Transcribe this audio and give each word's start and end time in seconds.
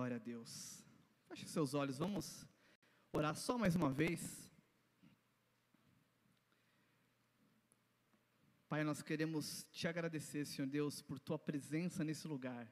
Glória 0.00 0.16
a 0.16 0.18
Deus. 0.18 0.82
Feche 1.28 1.46
seus 1.46 1.74
olhos, 1.74 1.98
vamos 1.98 2.46
orar 3.12 3.36
só 3.36 3.58
mais 3.58 3.76
uma 3.76 3.90
vez. 3.90 4.50
Pai, 8.66 8.82
nós 8.82 9.02
queremos 9.02 9.66
te 9.70 9.86
agradecer, 9.86 10.46
Senhor 10.46 10.66
Deus, 10.66 11.02
por 11.02 11.20
tua 11.20 11.38
presença 11.38 12.02
nesse 12.02 12.26
lugar. 12.26 12.66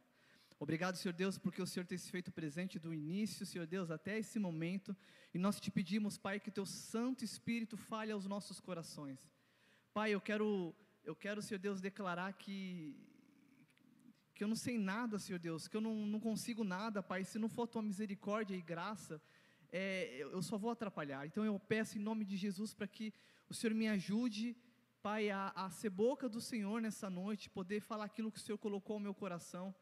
Obrigado, 0.59 0.97
Senhor 0.97 1.13
Deus, 1.13 1.37
porque 1.37 1.61
o 1.61 1.67
Senhor 1.67 1.85
tem 1.85 1.99
se 1.99 2.11
feito 2.11 2.33
presente 2.33 2.79
do 2.79 2.95
início, 2.95 3.45
Senhor 3.45 3.67
Deus, 3.67 3.91
até 3.91 4.19
esse 4.19 4.39
momento. 4.39 4.97
E 5.35 5.39
nós 5.39 5.61
te 5.61 5.71
pedimos, 5.71 6.17
Pai, 6.17 6.41
que 6.41 6.51
teu 6.51 6.65
Santo 6.65 7.27
Espírito 7.27 7.77
fale 7.77 8.11
aos 8.11 8.25
nossos 8.25 8.59
corações. 8.59 9.21
Pai, 9.93 10.15
eu 10.15 10.21
quero, 10.23 10.75
eu 11.05 11.15
quero, 11.15 11.43
Senhor 11.43 11.61
Deus, 11.61 11.79
declarar 11.79 12.33
que 12.33 12.97
que 14.39 14.45
eu 14.45 14.49
não 14.49 14.55
sei 14.55 14.79
nada, 14.79 15.19
Senhor 15.19 15.41
Deus, 15.41 15.67
que 15.67 15.77
eu 15.77 15.81
não, 15.81 16.07
não 16.07 16.21
consigo 16.21 16.63
nada, 16.63 17.03
Pai. 17.03 17.25
Se 17.25 17.41
não 17.41 17.49
for 17.49 17.67
tua 17.67 17.83
misericórdia 17.83 18.55
e 18.55 18.63
graça, 18.63 19.21
é, 19.73 20.19
eu 20.21 20.41
só 20.41 20.57
vou 20.57 20.71
atrapalhar. 20.71 21.27
Então 21.27 21.45
eu 21.45 21.59
peço 21.59 21.99
em 21.99 22.01
nome 22.01 22.25
de 22.25 22.37
Jesus 22.37 22.73
para 22.73 22.87
que 22.87 23.13
o 23.51 23.55
Senhor 23.55 23.75
me 23.75 23.89
ajude, 23.89 24.57
Pai, 25.03 25.29
a, 25.29 25.53
a 25.57 25.69
ser 25.71 25.91
boca 25.91 26.29
do 26.29 26.41
Senhor 26.41 26.81
nessa 26.81 27.11
noite, 27.11 27.51
poder 27.51 27.81
falar 27.81 28.05
aquilo 28.05 28.31
que 28.31 28.39
o 28.39 28.41
Senhor 28.41 28.59
colocou 28.59 28.95
ao 28.95 29.01
meu 29.01 29.13
coração. 29.13 29.75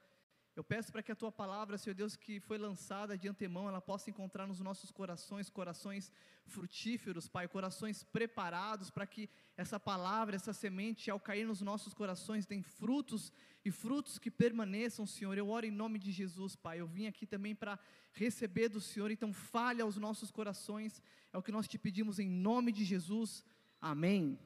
Eu 0.56 0.64
peço 0.64 0.90
para 0.90 1.02
que 1.02 1.12
a 1.12 1.14
tua 1.14 1.30
palavra, 1.30 1.76
Senhor 1.76 1.94
Deus, 1.94 2.16
que 2.16 2.40
foi 2.40 2.56
lançada 2.56 3.18
de 3.18 3.28
antemão, 3.28 3.68
ela 3.68 3.78
possa 3.78 4.08
encontrar 4.08 4.46
nos 4.46 4.58
nossos 4.58 4.90
corações, 4.90 5.50
corações 5.50 6.10
frutíferos, 6.46 7.28
Pai, 7.28 7.46
corações 7.46 8.02
preparados 8.02 8.88
para 8.88 9.06
que 9.06 9.28
essa 9.54 9.78
palavra, 9.78 10.34
essa 10.34 10.54
semente, 10.54 11.10
ao 11.10 11.20
cair 11.20 11.46
nos 11.46 11.60
nossos 11.60 11.92
corações, 11.92 12.46
tem 12.46 12.62
frutos 12.62 13.30
e 13.66 13.70
frutos 13.70 14.18
que 14.18 14.30
permaneçam, 14.30 15.06
Senhor. 15.06 15.36
Eu 15.36 15.50
oro 15.50 15.66
em 15.66 15.70
nome 15.70 15.98
de 15.98 16.10
Jesus, 16.10 16.56
Pai. 16.56 16.80
Eu 16.80 16.86
vim 16.86 17.06
aqui 17.06 17.26
também 17.26 17.54
para 17.54 17.78
receber 18.14 18.70
do 18.70 18.80
Senhor, 18.80 19.10
então 19.10 19.34
fale 19.34 19.82
aos 19.82 19.98
nossos 19.98 20.30
corações, 20.30 21.02
é 21.34 21.36
o 21.36 21.42
que 21.42 21.52
nós 21.52 21.68
te 21.68 21.76
pedimos 21.76 22.18
em 22.18 22.30
nome 22.30 22.72
de 22.72 22.82
Jesus. 22.82 23.44
Amém. 23.78 24.38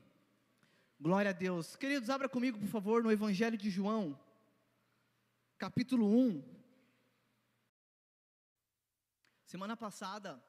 Glória 1.01 1.31
a 1.31 1.33
Deus. 1.33 1.77
Queridos, 1.77 2.11
abra 2.11 2.29
comigo, 2.29 2.59
por 2.59 2.69
favor, 2.69 3.01
no 3.01 3.13
Evangelho 3.13 3.57
de 3.57 3.71
João 3.71 4.19
capítulo 5.61 6.07
1. 6.07 6.43
Semana 9.45 9.77
passada, 9.77 10.43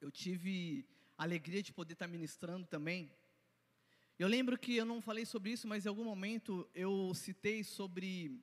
eu 0.00 0.10
tive 0.10 0.84
a 1.16 1.22
alegria 1.22 1.62
de 1.62 1.72
poder 1.72 1.92
estar 1.92 2.08
ministrando 2.08 2.66
também. 2.66 3.08
Eu 4.18 4.26
lembro 4.26 4.58
que 4.58 4.74
eu 4.74 4.84
não 4.84 5.00
falei 5.00 5.24
sobre 5.24 5.52
isso, 5.52 5.68
mas 5.68 5.86
em 5.86 5.88
algum 5.88 6.02
momento 6.02 6.68
eu 6.74 7.14
citei 7.14 7.62
sobre 7.62 8.42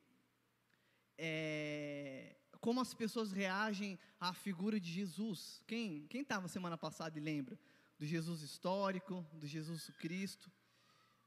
é, 1.17 2.33
como 2.61 2.80
as 2.80 2.94
pessoas 2.94 3.33
reagem 3.33 4.00
à 4.22 4.33
figura 4.33 4.80
de 4.80 4.89
Jesus. 4.89 5.61
Quem 5.67 6.08
quem 6.08 6.22
estava 6.22 6.47
semana 6.47 6.77
passada 6.77 7.20
e 7.20 7.22
lembra 7.22 7.59
do 8.00 8.05
Jesus 8.05 8.42
histórico, 8.42 9.27
do 9.33 9.45
Jesus 9.45 9.89
Cristo? 10.00 10.50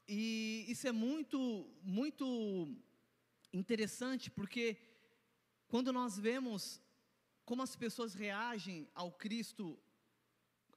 E 0.07 0.65
isso 0.67 0.87
é 0.87 0.91
muito 0.91 1.69
muito 1.83 2.75
interessante 3.53 4.31
porque 4.31 4.77
quando 5.67 5.93
nós 5.93 6.17
vemos 6.17 6.81
como 7.45 7.61
as 7.61 7.75
pessoas 7.75 8.13
reagem 8.13 8.87
ao 8.95 9.11
Cristo, 9.11 9.77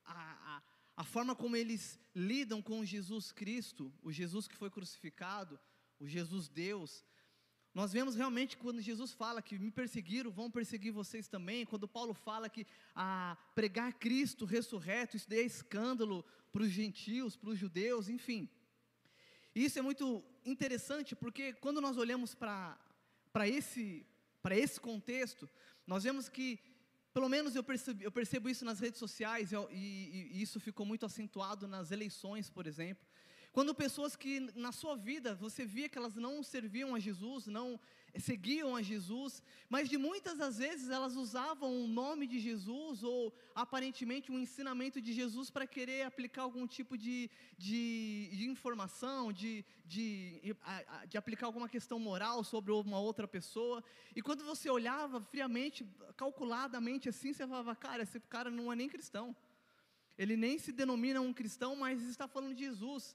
a, 0.05 0.57
a, 0.57 0.63
a, 0.97 1.05
forma 1.05 1.35
como 1.35 1.57
eles 1.57 1.99
lidam 2.15 2.61
com 2.61 2.85
Jesus 2.85 3.33
Cristo, 3.33 3.93
o 4.03 4.13
Jesus 4.13 4.49
que 4.49 4.57
foi 4.57 4.71
crucificado, 4.71 5.59
o 5.99 6.07
Jesus 6.07 6.49
Deus, 6.49 7.05
nós 7.73 7.93
vemos 7.93 8.15
realmente 8.15 8.57
quando 8.57 8.81
Jesus 8.81 9.13
fala 9.13 9.43
que 9.43 9.59
me 9.59 9.71
perseguiram, 9.71 10.31
vão 10.31 10.51
perseguir 10.51 10.93
vocês 10.93 11.29
também. 11.29 11.67
Quando 11.67 11.87
Paulo 11.87 12.15
fala 12.15 12.49
que 12.49 12.67
a 12.95 13.37
pregar 13.55 13.93
Cristo 13.99 14.47
ressurreto, 14.47 15.17
isso 15.17 15.29
daí 15.29 15.41
é 15.41 15.45
escândalo 15.45 16.25
para 16.51 16.63
os 16.63 16.71
gentios, 16.71 17.37
para 17.37 17.51
os 17.51 17.59
judeus, 17.59 18.09
enfim. 18.09 18.49
Isso 19.57 19.79
é 19.79 19.83
muito 19.83 20.23
interessante 20.45 21.17
porque 21.17 21.55
quando 21.55 21.81
nós 21.81 21.97
olhamos 21.97 22.35
para 22.35 22.79
esse, 23.49 24.07
esse 24.51 24.79
contexto, 24.79 25.49
nós 25.87 26.05
vemos 26.05 26.29
que, 26.29 26.61
pelo 27.15 27.27
menos 27.27 27.57
eu 27.57 27.65
percebo, 27.65 28.03
eu 28.03 28.13
percebo 28.13 28.51
isso 28.51 28.67
nas 28.67 28.81
redes 28.81 28.99
sociais, 28.99 29.53
e, 29.53 29.57
e, 29.57 30.31
e 30.35 30.43
isso 30.43 30.61
ficou 30.61 30.85
muito 30.85 31.07
acentuado 31.07 31.67
nas 31.67 31.91
eleições, 31.91 32.51
por 32.51 32.67
exemplo. 32.67 33.09
Quando 33.51 33.75
pessoas 33.75 34.15
que 34.15 34.41
na 34.55 34.73
sua 34.73 34.95
vida 34.95 35.35
você 35.35 35.65
via 35.65 35.89
que 35.89 35.97
elas 35.97 36.17
não 36.17 36.43
serviam 36.43 36.95
a 36.95 36.99
Jesus, 36.99 37.47
não 37.47 37.81
seguiam 38.19 38.75
a 38.75 38.83
Jesus, 38.83 39.43
mas 39.69 39.89
de 39.89 39.99
muitas 39.99 40.39
das 40.39 40.59
vezes 40.59 40.89
elas 40.89 41.17
usavam 41.17 41.85
o 41.85 41.87
nome 41.87 42.27
de 42.27 42.39
Jesus 42.39 43.03
ou 43.03 43.33
aparentemente 43.55 44.33
um 44.33 44.39
ensinamento 44.39 45.01
de 45.01 45.13
Jesus 45.13 45.51
para 45.51 45.67
querer 45.67 46.03
aplicar 46.03 46.43
algum 46.43 46.67
tipo 46.67 46.97
de, 46.97 47.31
de, 47.59 48.31
de 48.33 48.49
informação, 48.49 49.33
de, 49.33 49.65
de, 49.85 50.41
de 51.09 51.19
aplicar 51.19 51.47
alguma 51.47 51.69
questão 51.69 51.99
moral 51.99 52.43
sobre 52.45 52.73
uma 52.73 52.99
outra 52.99 53.29
pessoa. 53.29 53.83
E 54.15 54.23
quando 54.23 54.45
você 54.45 54.71
olhava 54.71 55.21
friamente, 55.21 55.87
calculadamente 56.17 57.09
assim, 57.09 57.33
você 57.33 57.47
falava, 57.47 57.75
cara, 57.77 58.03
esse 58.03 58.21
cara 58.21 58.51
não 58.51 58.73
é 58.73 58.77
nem 58.77 58.89
cristão. 58.89 59.37
Ele 60.17 60.37
nem 60.37 60.59
se 60.59 60.73
denomina 60.73 61.21
um 61.21 61.33
cristão, 61.33 61.77
mas 61.77 62.03
está 62.03 62.27
falando 62.27 62.55
de 62.55 62.65
Jesus. 62.65 63.15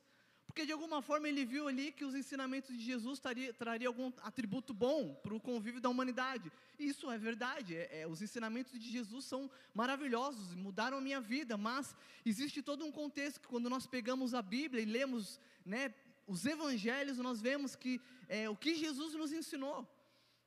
Porque 0.51 0.65
de 0.65 0.73
alguma 0.73 1.01
forma 1.01 1.29
ele 1.29 1.45
viu 1.45 1.69
ali 1.69 1.93
que 1.93 2.03
os 2.03 2.13
ensinamentos 2.13 2.77
de 2.77 2.83
Jesus 2.83 3.19
traria, 3.19 3.53
traria 3.53 3.87
algum 3.87 4.11
atributo 4.21 4.73
bom 4.73 5.13
para 5.23 5.33
o 5.33 5.39
convívio 5.39 5.79
da 5.79 5.87
humanidade. 5.87 6.51
E 6.77 6.89
isso 6.89 7.09
é 7.09 7.17
verdade. 7.17 7.73
É, 7.73 8.01
é, 8.01 8.07
os 8.07 8.21
ensinamentos 8.21 8.77
de 8.77 8.91
Jesus 8.91 9.23
são 9.23 9.49
maravilhosos, 9.73 10.53
mudaram 10.53 10.97
a 10.97 11.01
minha 11.01 11.21
vida. 11.21 11.55
Mas 11.55 11.95
existe 12.25 12.61
todo 12.61 12.83
um 12.83 12.91
contexto 12.91 13.39
que 13.39 13.47
quando 13.47 13.69
nós 13.69 13.87
pegamos 13.87 14.33
a 14.33 14.41
Bíblia 14.41 14.83
e 14.83 14.85
lemos 14.85 15.39
né, 15.65 15.93
os 16.27 16.45
Evangelhos, 16.45 17.17
nós 17.17 17.39
vemos 17.39 17.73
que 17.73 18.01
é, 18.27 18.49
o 18.49 18.55
que 18.55 18.75
Jesus 18.75 19.13
nos 19.13 19.31
ensinou, 19.31 19.87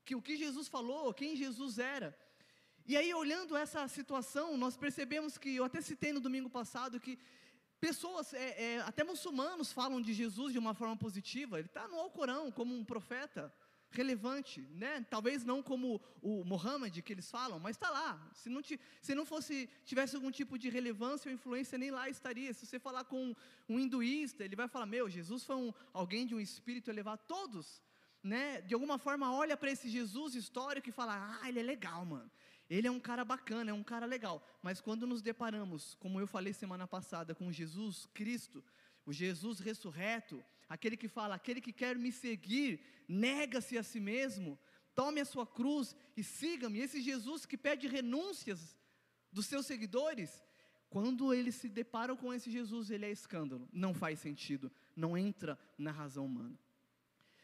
que 0.05 0.15
o 0.15 0.21
que 0.21 0.37
Jesus 0.37 0.69
falou, 0.69 1.15
quem 1.15 1.35
Jesus 1.35 1.79
era. 1.79 2.15
E 2.87 2.95
aí, 2.95 3.15
olhando 3.15 3.57
essa 3.57 3.89
situação, 3.89 4.59
nós 4.59 4.77
percebemos 4.77 5.39
que, 5.39 5.57
eu 5.57 5.65
até 5.65 5.81
citei 5.81 6.13
no 6.13 6.21
domingo 6.21 6.51
passado, 6.51 7.01
que 7.01 7.19
Pessoas, 7.84 8.33
é, 8.33 8.62
é, 8.65 8.81
até 8.81 9.05
muçulmanos 9.05 9.71
falam 9.71 10.00
de 10.00 10.15
Jesus 10.15 10.55
de 10.55 10.59
uma 10.59 10.72
forma 10.72 10.97
positiva. 10.97 11.59
Ele 11.59 11.67
está 11.67 11.87
no 11.87 11.99
Alcorão 12.00 12.50
como 12.50 12.75
um 12.75 12.83
profeta 12.83 13.53
relevante, 13.91 14.62
né? 14.72 15.05
Talvez 15.11 15.45
não 15.45 15.62
como 15.62 16.00
o 16.23 16.43
Muhammad 16.44 16.97
que 17.03 17.12
eles 17.12 17.31
falam, 17.31 17.61
mas 17.61 17.77
está 17.77 17.91
lá. 17.91 18.31
Se 18.33 18.49
não, 18.49 18.62
te, 18.62 18.81
se 19.03 19.15
não 19.15 19.27
fosse 19.27 19.69
tivesse 19.84 20.17
algum 20.17 20.31
tipo 20.31 20.59
de 20.59 20.71
relevância 20.71 21.28
ou 21.28 21.34
influência, 21.34 21.77
nem 21.77 21.91
lá 21.91 22.09
estaria. 22.09 22.55
Se 22.55 22.65
você 22.65 22.78
falar 22.78 23.05
com 23.05 23.37
um 23.69 23.78
hinduísta, 23.78 24.43
ele 24.43 24.56
vai 24.56 24.67
falar: 24.67 24.87
meu, 24.87 25.11
Jesus 25.11 25.44
foi 25.44 25.56
um, 25.56 25.71
alguém 25.93 26.27
de 26.27 26.34
um 26.34 26.41
espírito 26.41 26.91
elevado. 26.91 27.21
Todos, 27.28 27.83
né? 28.23 28.62
De 28.62 28.73
alguma 28.73 28.97
forma, 28.97 29.31
olha 29.31 29.59
para 29.59 29.71
esse 29.71 29.91
Jesus 29.91 30.34
histórico 30.34 30.89
e 30.89 30.93
fala: 30.93 31.39
ah, 31.39 31.47
ele 31.50 31.61
é 31.61 31.62
legal, 31.62 32.03
mano. 32.06 32.31
Ele 32.69 32.87
é 32.87 32.91
um 32.91 33.01
cara 33.01 33.25
bacana, 33.25 33.71
é 33.71 33.75
um 33.75 33.83
cara 33.83 34.07
legal. 34.07 34.47
Mas 34.63 34.81
quando 34.81 35.07
nos 35.07 35.21
deparamos, 35.21 35.95
como 35.97 36.19
eu 36.19 36.27
falei 36.27 36.53
semana 36.53 36.87
passada, 36.87 37.35
com 37.35 37.53
Jesus 37.53 38.07
Cristo, 38.15 38.65
o 39.05 39.13
Jesus 39.13 39.59
ressurreto, 39.61 40.43
aquele 40.69 40.97
que 40.97 41.09
fala, 41.09 41.35
aquele 41.35 41.61
que 41.61 41.73
quer 41.73 41.97
me 41.97 42.11
seguir, 42.11 42.81
nega-se 43.07 43.77
a 43.77 43.83
si 43.83 44.01
mesmo, 44.01 44.59
tome 44.95 45.21
a 45.21 45.25
sua 45.25 45.47
cruz 45.47 45.95
e 46.17 46.23
siga-me. 46.23 46.81
Esse 46.81 47.01
Jesus 47.03 47.45
que 47.45 47.57
pede 47.57 47.87
renúncias 47.87 48.77
dos 49.31 49.47
seus 49.47 49.67
seguidores, 49.67 50.43
quando 50.89 51.35
eles 51.35 51.57
se 51.57 51.69
deparam 51.69 52.17
com 52.17 52.33
esse 52.33 52.51
Jesus, 52.51 52.89
ele 52.89 53.05
é 53.05 53.11
escândalo, 53.11 53.69
não 53.73 53.93
faz 53.93 54.21
sentido, 54.21 54.71
não 54.95 55.19
entra 55.19 55.59
na 55.77 55.91
razão 55.91 56.25
humana. 56.25 56.59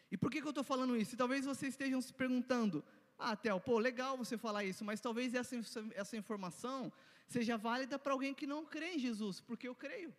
E 0.09 0.17
por 0.17 0.31
que, 0.31 0.41
que 0.41 0.47
eu 0.47 0.51
estou 0.51 0.63
falando 0.63 0.95
isso? 0.95 1.13
E 1.13 1.17
talvez 1.17 1.45
vocês 1.45 1.73
estejam 1.73 2.01
se 2.01 2.13
perguntando, 2.13 2.83
ah, 3.23 3.35
Theo, 3.35 3.59
pô, 3.59 3.77
legal 3.77 4.17
você 4.17 4.35
falar 4.37 4.63
isso, 4.63 4.83
mas 4.83 4.99
talvez 4.99 5.35
essa, 5.35 5.55
essa 5.93 6.17
informação 6.17 6.91
seja 7.27 7.55
válida 7.55 7.99
para 7.99 8.13
alguém 8.13 8.33
que 8.33 8.47
não 8.47 8.65
crê 8.65 8.95
em 8.95 8.99
Jesus, 8.99 9.39
porque 9.39 9.67
eu 9.67 9.75
creio. 9.75 10.13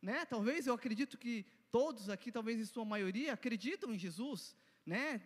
Né? 0.00 0.24
Talvez 0.24 0.66
eu 0.66 0.72
acredito 0.72 1.18
que 1.18 1.44
todos 1.70 2.08
aqui, 2.08 2.32
talvez 2.32 2.58
em 2.58 2.64
sua 2.64 2.84
maioria, 2.84 3.34
acreditam 3.34 3.92
em 3.92 3.98
Jesus, 3.98 4.56
né? 4.86 5.20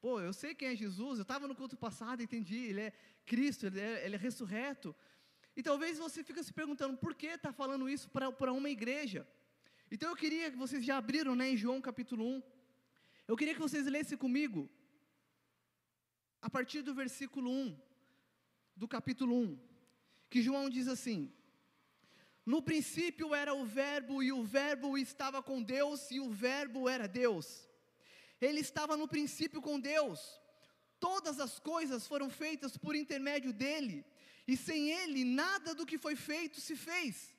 Pô, 0.00 0.20
eu 0.20 0.32
sei 0.32 0.54
quem 0.54 0.68
é 0.68 0.76
Jesus, 0.76 1.18
eu 1.18 1.22
estava 1.22 1.46
no 1.46 1.54
culto 1.54 1.76
passado, 1.76 2.22
entendi, 2.22 2.58
ele 2.70 2.80
é 2.80 2.92
Cristo, 3.26 3.66
ele 3.66 3.80
é, 3.80 4.04
ele 4.06 4.14
é 4.14 4.18
ressurreto. 4.18 4.94
E 5.56 5.62
talvez 5.62 5.98
você 5.98 6.24
fique 6.24 6.42
se 6.42 6.52
perguntando, 6.52 6.96
por 6.96 7.14
que 7.14 7.26
está 7.26 7.52
falando 7.52 7.88
isso 7.88 8.08
para 8.10 8.52
uma 8.52 8.70
igreja? 8.70 9.26
Então 9.90 10.08
eu 10.08 10.16
queria 10.16 10.50
que 10.50 10.56
vocês 10.56 10.84
já 10.84 10.96
abriram 10.96 11.34
né, 11.34 11.50
em 11.50 11.56
João 11.56 11.80
capítulo 11.80 12.24
1, 12.26 12.42
eu 13.28 13.36
queria 13.36 13.54
que 13.54 13.60
vocês 13.60 13.86
lessem 13.86 14.16
comigo 14.16 14.70
a 16.44 16.50
partir 16.50 16.82
do 16.82 16.92
versículo 16.92 17.50
1, 17.50 17.74
do 18.76 18.86
capítulo 18.86 19.34
1, 19.34 19.58
que 20.28 20.42
João 20.42 20.68
diz 20.68 20.88
assim: 20.88 21.32
No 22.44 22.60
princípio 22.60 23.34
era 23.34 23.54
o 23.54 23.64
Verbo, 23.64 24.22
e 24.22 24.30
o 24.30 24.44
Verbo 24.44 24.98
estava 24.98 25.42
com 25.42 25.62
Deus, 25.62 26.10
e 26.10 26.20
o 26.20 26.28
Verbo 26.30 26.86
era 26.86 27.08
Deus. 27.08 27.66
Ele 28.38 28.60
estava 28.60 28.94
no 28.94 29.08
princípio 29.08 29.62
com 29.62 29.80
Deus. 29.80 30.20
Todas 31.00 31.40
as 31.40 31.58
coisas 31.58 32.06
foram 32.06 32.28
feitas 32.28 32.76
por 32.76 32.94
intermédio 32.94 33.50
dele, 33.50 34.04
e 34.46 34.54
sem 34.54 34.90
ele 34.90 35.24
nada 35.24 35.74
do 35.74 35.86
que 35.86 35.96
foi 35.96 36.14
feito 36.14 36.60
se 36.60 36.76
fez. 36.76 37.34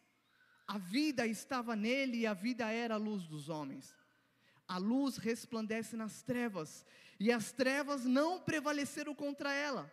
A 0.65 0.79
vida 0.79 1.27
estava 1.27 1.75
nele 1.75 2.21
e 2.21 2.25
a 2.25 2.33
vida 2.33 2.71
era 2.71 2.95
a 2.95 3.03
luz 3.09 3.27
dos 3.27 3.49
homens. 3.49 3.95
A 4.67 4.79
luz 4.79 5.17
resplandece 5.17 5.95
nas 5.95 6.23
trevas, 6.23 6.83
e 7.19 7.31
as 7.31 7.51
trevas 7.51 8.05
não 8.05 8.39
prevaleceram 8.39 9.15
contra 9.15 9.53
ela. 9.53 9.91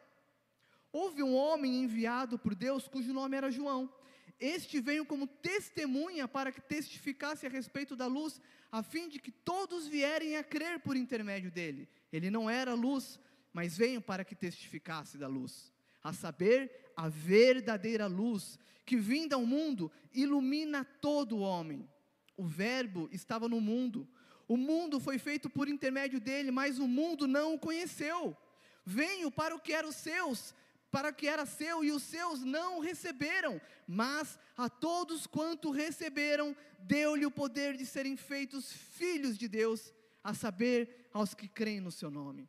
Houve 0.92 1.22
um 1.22 1.34
homem 1.34 1.82
enviado 1.82 2.38
por 2.38 2.54
Deus 2.54 2.86
cujo 2.86 3.12
nome 3.12 3.36
era 3.36 3.50
João. 3.50 3.92
Este 4.38 4.80
veio 4.80 5.06
como 5.06 5.26
testemunha 5.26 6.26
para 6.26 6.50
que 6.50 6.60
testificasse 6.60 7.46
a 7.46 7.48
respeito 7.48 7.94
da 7.94 8.06
luz, 8.06 8.40
a 8.70 8.82
fim 8.82 9.08
de 9.08 9.18
que 9.18 9.30
todos 9.30 9.86
vierem 9.86 10.36
a 10.36 10.42
crer 10.42 10.80
por 10.80 10.96
intermédio 10.96 11.50
dele. 11.50 11.88
Ele 12.12 12.28
não 12.28 12.50
era 12.50 12.74
luz, 12.74 13.20
mas 13.52 13.76
veio 13.76 14.00
para 14.00 14.24
que 14.24 14.34
testificasse 14.34 15.16
da 15.16 15.28
luz, 15.28 15.72
a 16.02 16.12
saber, 16.12 16.92
a 16.96 17.08
verdadeira 17.08 18.06
luz, 18.06 18.58
que 18.84 18.96
vinda 18.96 19.36
ao 19.36 19.46
mundo, 19.46 19.92
ilumina 20.12 20.84
todo 20.84 21.36
o 21.36 21.40
homem. 21.40 21.88
O 22.36 22.44
Verbo 22.44 23.08
estava 23.12 23.48
no 23.48 23.60
mundo, 23.60 24.08
o 24.48 24.56
mundo 24.56 25.00
foi 25.00 25.18
feito 25.18 25.48
por 25.48 25.68
intermédio 25.68 26.20
dele, 26.20 26.50
mas 26.50 26.78
o 26.78 26.86
mundo 26.86 27.26
não 27.26 27.54
o 27.54 27.58
conheceu. 27.58 28.36
Venho 28.84 29.30
para 29.30 29.54
o 29.54 29.60
que 29.60 29.72
era 29.72 29.86
os 29.86 29.96
seus, 29.96 30.54
para 30.90 31.10
o 31.10 31.14
que 31.14 31.26
era 31.26 31.46
seu, 31.46 31.84
e 31.84 31.90
os 31.90 32.02
seus 32.02 32.42
não 32.42 32.80
receberam, 32.80 33.60
mas 33.86 34.38
a 34.56 34.68
todos 34.68 35.26
quanto 35.26 35.70
receberam, 35.70 36.54
deu-lhe 36.80 37.24
o 37.24 37.30
poder 37.30 37.76
de 37.76 37.86
serem 37.86 38.16
feitos 38.16 38.72
filhos 38.72 39.38
de 39.38 39.48
Deus, 39.48 39.92
a 40.22 40.34
saber, 40.34 41.08
aos 41.12 41.34
que 41.34 41.48
creem 41.48 41.80
no 41.80 41.90
seu 41.90 42.10
nome. 42.10 42.48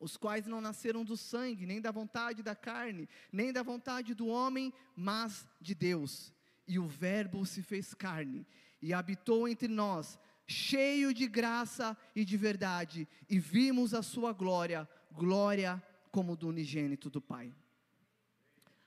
Os 0.00 0.16
quais 0.16 0.46
não 0.46 0.60
nasceram 0.60 1.04
do 1.04 1.16
sangue, 1.16 1.66
nem 1.66 1.80
da 1.80 1.90
vontade 1.90 2.42
da 2.42 2.54
carne, 2.54 3.08
nem 3.32 3.52
da 3.52 3.62
vontade 3.62 4.14
do 4.14 4.26
homem, 4.28 4.72
mas 4.94 5.46
de 5.60 5.74
Deus. 5.74 6.32
E 6.66 6.78
o 6.78 6.86
Verbo 6.86 7.44
se 7.44 7.62
fez 7.62 7.94
carne 7.94 8.46
e 8.80 8.92
habitou 8.92 9.48
entre 9.48 9.66
nós, 9.66 10.18
cheio 10.48 11.12
de 11.12 11.28
graça 11.28 11.96
e 12.16 12.24
de 12.24 12.36
verdade, 12.38 13.06
e 13.28 13.38
vimos 13.38 13.92
a 13.92 14.02
sua 14.02 14.32
glória, 14.32 14.88
glória 15.12 15.80
como 16.10 16.34
do 16.34 16.48
unigênito 16.48 17.10
do 17.10 17.20
Pai. 17.20 17.54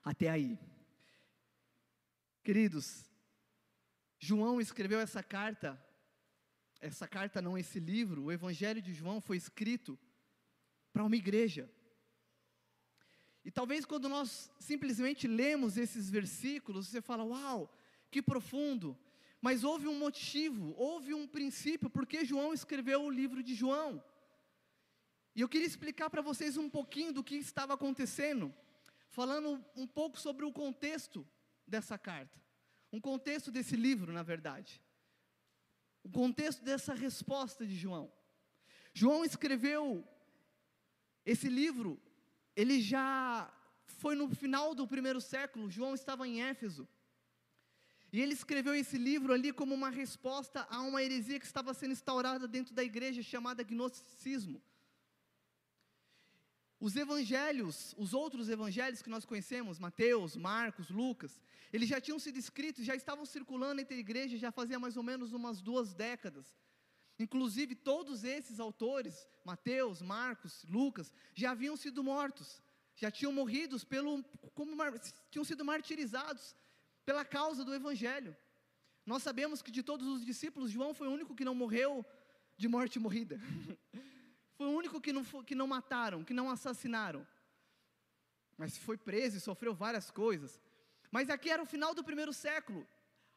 Até 0.03 0.27
aí. 0.27 0.57
Queridos, 2.43 3.05
João 4.17 4.59
escreveu 4.59 4.99
essa 4.99 5.21
carta, 5.21 5.79
essa 6.79 7.07
carta 7.07 7.39
não, 7.39 7.55
esse 7.55 7.79
livro, 7.79 8.23
o 8.23 8.31
Evangelho 8.31 8.81
de 8.81 8.91
João 8.91 9.21
foi 9.21 9.37
escrito 9.37 9.97
para 10.91 11.03
uma 11.03 11.15
igreja. 11.15 11.71
E 13.45 13.51
talvez 13.51 13.85
quando 13.85 14.09
nós 14.09 14.51
simplesmente 14.59 15.27
lemos 15.27 15.77
esses 15.77 16.09
versículos, 16.09 16.87
você 16.87 17.01
fala, 17.01 17.23
uau, 17.23 17.71
que 18.09 18.19
profundo, 18.19 18.97
mas 19.41 19.63
houve 19.63 19.87
um 19.87 19.97
motivo, 19.97 20.75
houve 20.77 21.13
um 21.15 21.27
princípio, 21.27 21.89
porque 21.89 22.23
João 22.23 22.53
escreveu 22.53 23.01
o 23.01 23.09
livro 23.09 23.41
de 23.41 23.55
João. 23.55 24.01
E 25.35 25.41
eu 25.41 25.49
queria 25.49 25.65
explicar 25.65 26.09
para 26.11 26.21
vocês 26.21 26.57
um 26.57 26.69
pouquinho 26.69 27.11
do 27.11 27.23
que 27.23 27.35
estava 27.35 27.73
acontecendo, 27.73 28.53
falando 29.09 29.65
um 29.75 29.87
pouco 29.87 30.19
sobre 30.19 30.45
o 30.45 30.53
contexto 30.53 31.27
dessa 31.65 31.97
carta, 31.97 32.39
um 32.91 33.01
contexto 33.01 33.49
desse 33.49 33.75
livro, 33.75 34.13
na 34.13 34.21
verdade, 34.21 34.79
o 36.03 36.09
contexto 36.09 36.63
dessa 36.63 36.93
resposta 36.93 37.65
de 37.65 37.75
João. 37.75 38.11
João 38.93 39.25
escreveu 39.25 40.07
esse 41.25 41.47
livro, 41.47 41.99
ele 42.55 42.79
já 42.79 43.51
foi 43.85 44.15
no 44.15 44.29
final 44.29 44.75
do 44.75 44.87
primeiro 44.87 45.19
século, 45.19 45.69
João 45.69 45.95
estava 45.95 46.27
em 46.27 46.43
Éfeso. 46.43 46.87
E 48.11 48.19
ele 48.19 48.33
escreveu 48.33 48.75
esse 48.75 48.97
livro 48.97 49.31
ali 49.31 49.53
como 49.53 49.73
uma 49.73 49.89
resposta 49.89 50.67
a 50.69 50.81
uma 50.81 51.01
heresia 51.01 51.39
que 51.39 51.45
estava 51.45 51.73
sendo 51.73 51.93
instaurada 51.93 52.47
dentro 52.47 52.73
da 52.73 52.83
igreja 52.83 53.23
chamada 53.23 53.63
gnosticismo. 53.63 54.61
Os 56.77 56.95
evangelhos, 56.95 57.93
os 57.97 58.13
outros 58.13 58.49
evangelhos 58.49 59.01
que 59.01 59.09
nós 59.09 59.23
conhecemos, 59.23 59.79
Mateus, 59.79 60.35
Marcos, 60.35 60.89
Lucas, 60.89 61.39
eles 61.71 61.87
já 61.87 62.01
tinham 62.01 62.19
sido 62.19 62.37
escritos, 62.37 62.83
já 62.83 62.95
estavam 62.95 63.25
circulando 63.25 63.79
entre 63.79 63.95
a 63.95 63.99
igreja 63.99 64.37
já 64.37 64.51
fazia 64.51 64.79
mais 64.79 64.97
ou 64.97 65.03
menos 65.03 65.31
umas 65.31 65.61
duas 65.61 65.93
décadas. 65.93 66.57
Inclusive, 67.17 67.75
todos 67.75 68.23
esses 68.23 68.59
autores, 68.59 69.27
Mateus, 69.45 70.01
Marcos, 70.01 70.65
Lucas, 70.67 71.13
já 71.33 71.51
haviam 71.51 71.77
sido 71.77 72.03
mortos, 72.03 72.61
já 72.95 73.09
tinham 73.11 73.31
morrido 73.31 73.79
pelo, 73.85 74.23
como, 74.53 74.75
tinham 75.29 75.45
sido 75.45 75.63
martirizados 75.63 76.55
pela 77.05 77.25
causa 77.25 77.63
do 77.63 77.73
Evangelho. 77.73 78.35
Nós 79.05 79.23
sabemos 79.23 79.61
que 79.61 79.71
de 79.71 79.83
todos 79.83 80.07
os 80.07 80.25
discípulos, 80.25 80.71
João 80.71 80.93
foi 80.93 81.07
o 81.07 81.11
único 81.11 81.35
que 81.35 81.45
não 81.45 81.55
morreu 81.55 82.05
de 82.57 82.67
morte 82.67 82.99
morrida. 82.99 83.39
foi 84.57 84.67
o 84.67 84.71
único 84.71 85.01
que 85.01 85.11
não, 85.11 85.23
que 85.23 85.55
não 85.55 85.67
mataram, 85.67 86.23
que 86.23 86.33
não 86.33 86.49
assassinaram. 86.49 87.25
Mas 88.57 88.77
foi 88.77 88.97
preso 88.97 89.37
e 89.37 89.39
sofreu 89.39 89.73
várias 89.73 90.11
coisas. 90.11 90.61
Mas 91.09 91.29
aqui 91.29 91.49
era 91.49 91.63
o 91.63 91.65
final 91.65 91.93
do 91.93 92.03
primeiro 92.03 92.31
século. 92.31 92.87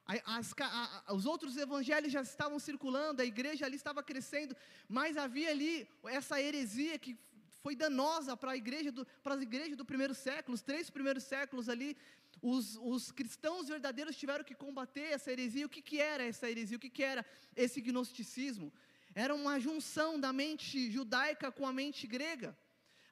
As, 0.07 0.53
a, 0.61 1.15
os 1.15 1.25
outros 1.25 1.57
evangelhos 1.57 2.13
já 2.13 2.21
estavam 2.21 2.59
circulando, 2.59 3.23
a 3.23 3.25
igreja 3.25 3.65
ali 3.65 3.77
estava 3.77 4.03
crescendo, 4.03 4.55
mas 4.87 5.17
havia 5.17 5.51
ali 5.51 5.89
essa 6.05 6.41
heresia 6.41 6.99
que 6.99 7.19
foi 7.63 7.75
danosa 7.75 8.37
para 8.37 8.51
a 8.53 8.57
igreja 8.57 8.93
do, 8.93 9.07
para 9.23 9.35
as 9.35 9.41
igrejas 9.41 9.79
do 9.79 9.85
primeiro 9.85 10.15
século, 10.15 10.55
os 10.55 10.61
três 10.61 10.91
primeiros 10.91 11.25
séculos 11.25 11.71
ali, 11.71 11.97
os, 12.43 12.77
os 12.81 13.11
cristãos 13.13 13.69
verdadeiros 13.69 14.17
tiveram 14.17 14.45
que 14.45 14.55
combater 14.55 15.13
essa 15.13 15.31
heresia. 15.31 15.67
O 15.67 15.69
que, 15.69 15.83
que 15.83 16.01
era 16.01 16.25
essa 16.25 16.51
heresia? 16.51 16.77
O 16.77 16.81
que, 16.81 16.91
que 16.91 17.03
era 17.03 17.25
esse 17.57 17.81
gnosticismo? 17.81 18.73
Era 19.15 19.35
uma 19.35 19.61
junção 19.61 20.19
da 20.19 20.33
mente 20.33 20.91
judaica 20.91 21.53
com 21.53 21.67
a 21.67 21.73
mente 21.73 22.07
grega. 22.07 22.57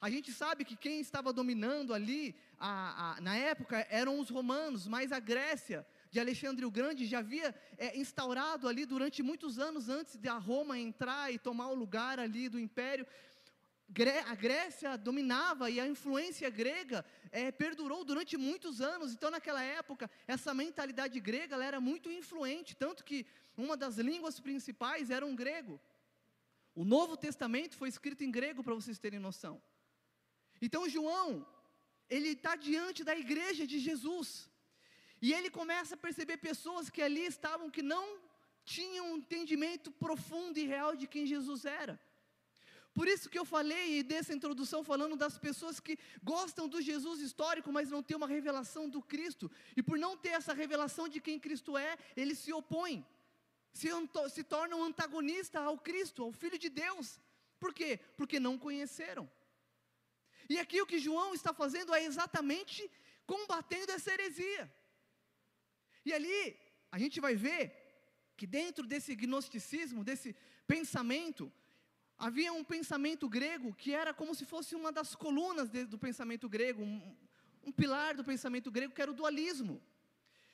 A 0.01 0.11
gente 0.11 0.33
sabe 0.33 0.65
que 0.65 0.77
quem 0.77 0.99
estava 1.01 1.33
dominando 1.33 1.95
ali, 1.95 2.35
a, 2.59 3.13
a, 3.13 3.21
na 3.21 3.37
época, 3.37 3.87
eram 3.89 4.19
os 4.19 4.31
romanos, 4.31 4.85
mas 4.89 5.13
a 5.13 5.21
Grécia 5.21 5.87
de 6.11 6.19
Alexandre 6.19 6.65
o 6.65 6.71
Grande 6.73 7.07
já 7.07 7.21
havia 7.21 7.55
é, 7.79 7.97
instaurado 7.97 8.67
ali 8.67 8.85
durante 8.85 9.23
muitos 9.23 9.61
anos 9.61 9.89
antes 9.89 10.19
de 10.19 10.29
a 10.29 10.37
Roma 10.37 10.77
entrar 10.77 11.33
e 11.33 11.39
tomar 11.39 11.69
o 11.69 11.75
lugar 11.75 12.19
ali 12.19 12.49
do 12.49 12.59
império 12.59 13.07
a 14.27 14.35
Grécia 14.35 14.97
dominava 14.97 15.71
e 15.71 15.79
a 15.79 15.87
influência 15.87 16.49
grega 16.49 17.05
é, 17.31 17.53
perdurou 17.53 18.05
durante 18.05 18.37
muitos 18.37 18.81
anos. 18.81 19.13
Então, 19.13 19.31
naquela 19.31 19.63
época, 19.63 20.11
essa 20.27 20.55
mentalidade 20.55 21.21
grega 21.21 21.63
era 21.63 21.81
muito 21.81 22.11
influente, 22.11 22.75
tanto 22.75 23.05
que 23.05 23.27
uma 23.57 23.77
das 23.77 23.97
línguas 23.97 24.41
principais 24.41 25.11
era 25.11 25.27
um 25.27 25.37
grego. 25.37 25.81
O 26.75 26.85
Novo 26.85 27.17
Testamento 27.17 27.77
foi 27.77 27.89
escrito 27.89 28.25
em 28.25 28.31
grego, 28.31 28.65
para 28.65 28.75
vocês 28.75 28.99
terem 28.99 29.19
noção. 29.19 29.63
Então, 30.61 30.89
João, 30.89 31.47
ele 32.09 32.31
está 32.31 32.57
diante 32.57 33.05
da 33.05 33.15
igreja 33.17 33.67
de 33.67 33.79
Jesus, 33.79 34.49
e 35.21 35.33
ele 35.33 35.51
começa 35.51 35.95
a 35.95 35.99
perceber 35.99 36.39
pessoas 36.39 36.89
que 36.89 37.03
ali 37.03 37.25
estavam 37.27 37.71
que 37.71 37.83
não 37.83 38.19
tinham 38.65 39.13
um 39.13 39.17
entendimento 39.19 39.91
profundo 39.91 40.59
e 40.59 40.67
real 40.67 40.97
de 40.97 41.07
quem 41.07 41.27
Jesus 41.27 41.65
era. 41.65 42.01
Por 42.95 43.09
isso 43.09 43.31
que 43.31 43.39
eu 43.39 43.45
falei 43.45 44.03
dessa 44.03 44.35
introdução 44.35 44.85
falando 44.85 45.17
das 45.17 45.39
pessoas 45.39 45.81
que 45.81 45.99
gostam 46.23 46.69
do 46.69 46.81
Jesus 46.83 47.21
histórico, 47.21 47.73
mas 47.73 47.91
não 47.91 48.03
têm 48.03 48.17
uma 48.17 48.27
revelação 48.27 48.89
do 48.89 49.01
Cristo. 49.01 49.51
E 49.77 49.83
por 49.83 49.99
não 49.99 50.17
ter 50.17 50.31
essa 50.31 50.53
revelação 50.53 51.09
de 51.09 51.21
quem 51.21 51.41
Cristo 51.41 51.77
é, 51.79 51.97
eles 52.15 52.39
se 52.39 52.53
opõem, 52.53 53.07
se, 53.73 53.89
se 54.31 54.45
tornam 54.45 54.85
antagonista 54.85 55.61
ao 55.61 55.79
Cristo, 55.79 56.23
ao 56.23 56.33
Filho 56.33 56.59
de 56.59 56.69
Deus. 56.69 57.19
Por 57.59 57.73
quê? 57.73 57.99
Porque 58.17 58.39
não 58.39 58.59
conheceram. 58.59 59.31
E 60.49 60.59
aqui 60.59 60.83
o 60.83 60.87
que 60.87 60.99
João 60.99 61.33
está 61.33 61.55
fazendo 61.55 61.95
é 61.95 62.05
exatamente 62.05 62.91
combatendo 63.27 63.93
essa 63.93 64.13
heresia. 64.13 64.71
E 66.05 66.13
ali 66.13 66.59
a 66.91 66.99
gente 66.99 67.21
vai 67.21 67.35
ver 67.35 67.63
que 68.37 68.47
dentro 68.47 68.87
desse 68.87 69.15
gnosticismo, 69.15 70.05
desse 70.05 70.37
pensamento, 70.67 71.51
havia 72.23 72.53
um 72.53 72.63
pensamento 72.63 73.29
grego 73.29 73.75
que 73.75 73.93
era 73.93 74.15
como 74.15 74.33
se 74.33 74.45
fosse 74.45 74.77
uma 74.77 74.93
das 74.93 75.17
colunas 75.17 75.69
de, 75.69 75.85
do 75.85 75.99
pensamento 75.99 76.49
grego, 76.49 76.81
um, 76.81 77.17
um, 77.65 77.73
pilar 77.73 78.15
do 78.15 78.23
pensamento 78.23 78.71
grego, 78.71 78.95
que 78.95 79.03
era 79.03 79.11
o 79.11 79.15
dualismo. 79.23 79.83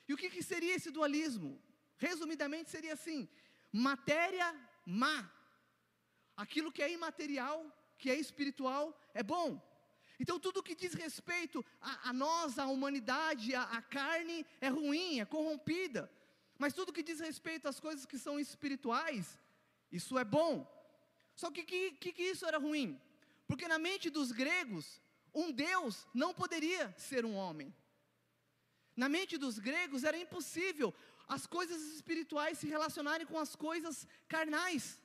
E 0.07 0.13
o 0.13 0.17
que, 0.17 0.31
que 0.31 0.41
seria 0.41 0.73
esse 0.73 0.89
dualismo? 0.89 1.61
Resumidamente, 1.97 2.71
seria 2.71 2.93
assim: 2.93 3.29
matéria 3.71 4.47
má. 4.83 5.31
Aquilo 6.35 6.71
que 6.71 6.81
é 6.81 6.91
imaterial, 6.91 7.63
que 7.99 8.09
é 8.09 8.15
espiritual, 8.15 8.99
é 9.13 9.21
bom. 9.21 9.61
Então, 10.19 10.39
tudo 10.39 10.63
que 10.63 10.73
diz 10.73 10.95
respeito 10.95 11.63
a, 11.79 12.09
a 12.09 12.13
nós, 12.13 12.57
a 12.57 12.65
humanidade, 12.65 13.53
a, 13.53 13.61
a 13.61 13.81
carne, 13.83 14.43
é 14.59 14.69
ruim, 14.69 15.19
é 15.19 15.25
corrompida. 15.25 16.11
Mas 16.57 16.73
tudo 16.73 16.91
que 16.91 17.03
diz 17.03 17.19
respeito 17.19 17.67
às 17.67 17.79
coisas 17.79 18.07
que 18.07 18.17
são 18.17 18.39
espirituais, 18.39 19.39
isso 19.91 20.17
é 20.17 20.25
bom. 20.25 20.78
Só 21.39 21.49
que 21.55 21.63
que, 21.69 21.81
que, 22.01 22.11
que 22.17 22.25
isso 22.33 22.45
era 22.49 22.57
ruim? 22.65 22.89
Porque 23.47 23.65
na 23.73 23.79
mente 23.87 24.07
dos 24.09 24.29
gregos, 24.41 24.85
um 25.41 25.47
Deus 25.51 26.05
não 26.21 26.31
poderia 26.33 26.85
ser 26.97 27.23
um 27.29 27.35
homem. 27.43 27.73
Na 29.01 29.07
mente 29.15 29.37
dos 29.43 29.57
gregos 29.67 30.03
era 30.03 30.17
impossível 30.25 30.89
as 31.35 31.45
coisas 31.55 31.81
espirituais 31.95 32.57
se 32.57 32.67
relacionarem 32.75 33.25
com 33.31 33.39
as 33.45 33.55
coisas 33.55 33.95
carnais. 34.27 35.01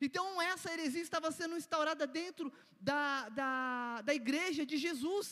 Então, 0.00 0.26
essa 0.40 0.72
heresia 0.74 1.02
estava 1.02 1.32
sendo 1.32 1.56
instaurada 1.56 2.06
dentro 2.06 2.52
da, 2.78 3.28
da, 3.30 4.02
da 4.02 4.14
igreja 4.14 4.64
de 4.64 4.76
Jesus, 4.76 5.28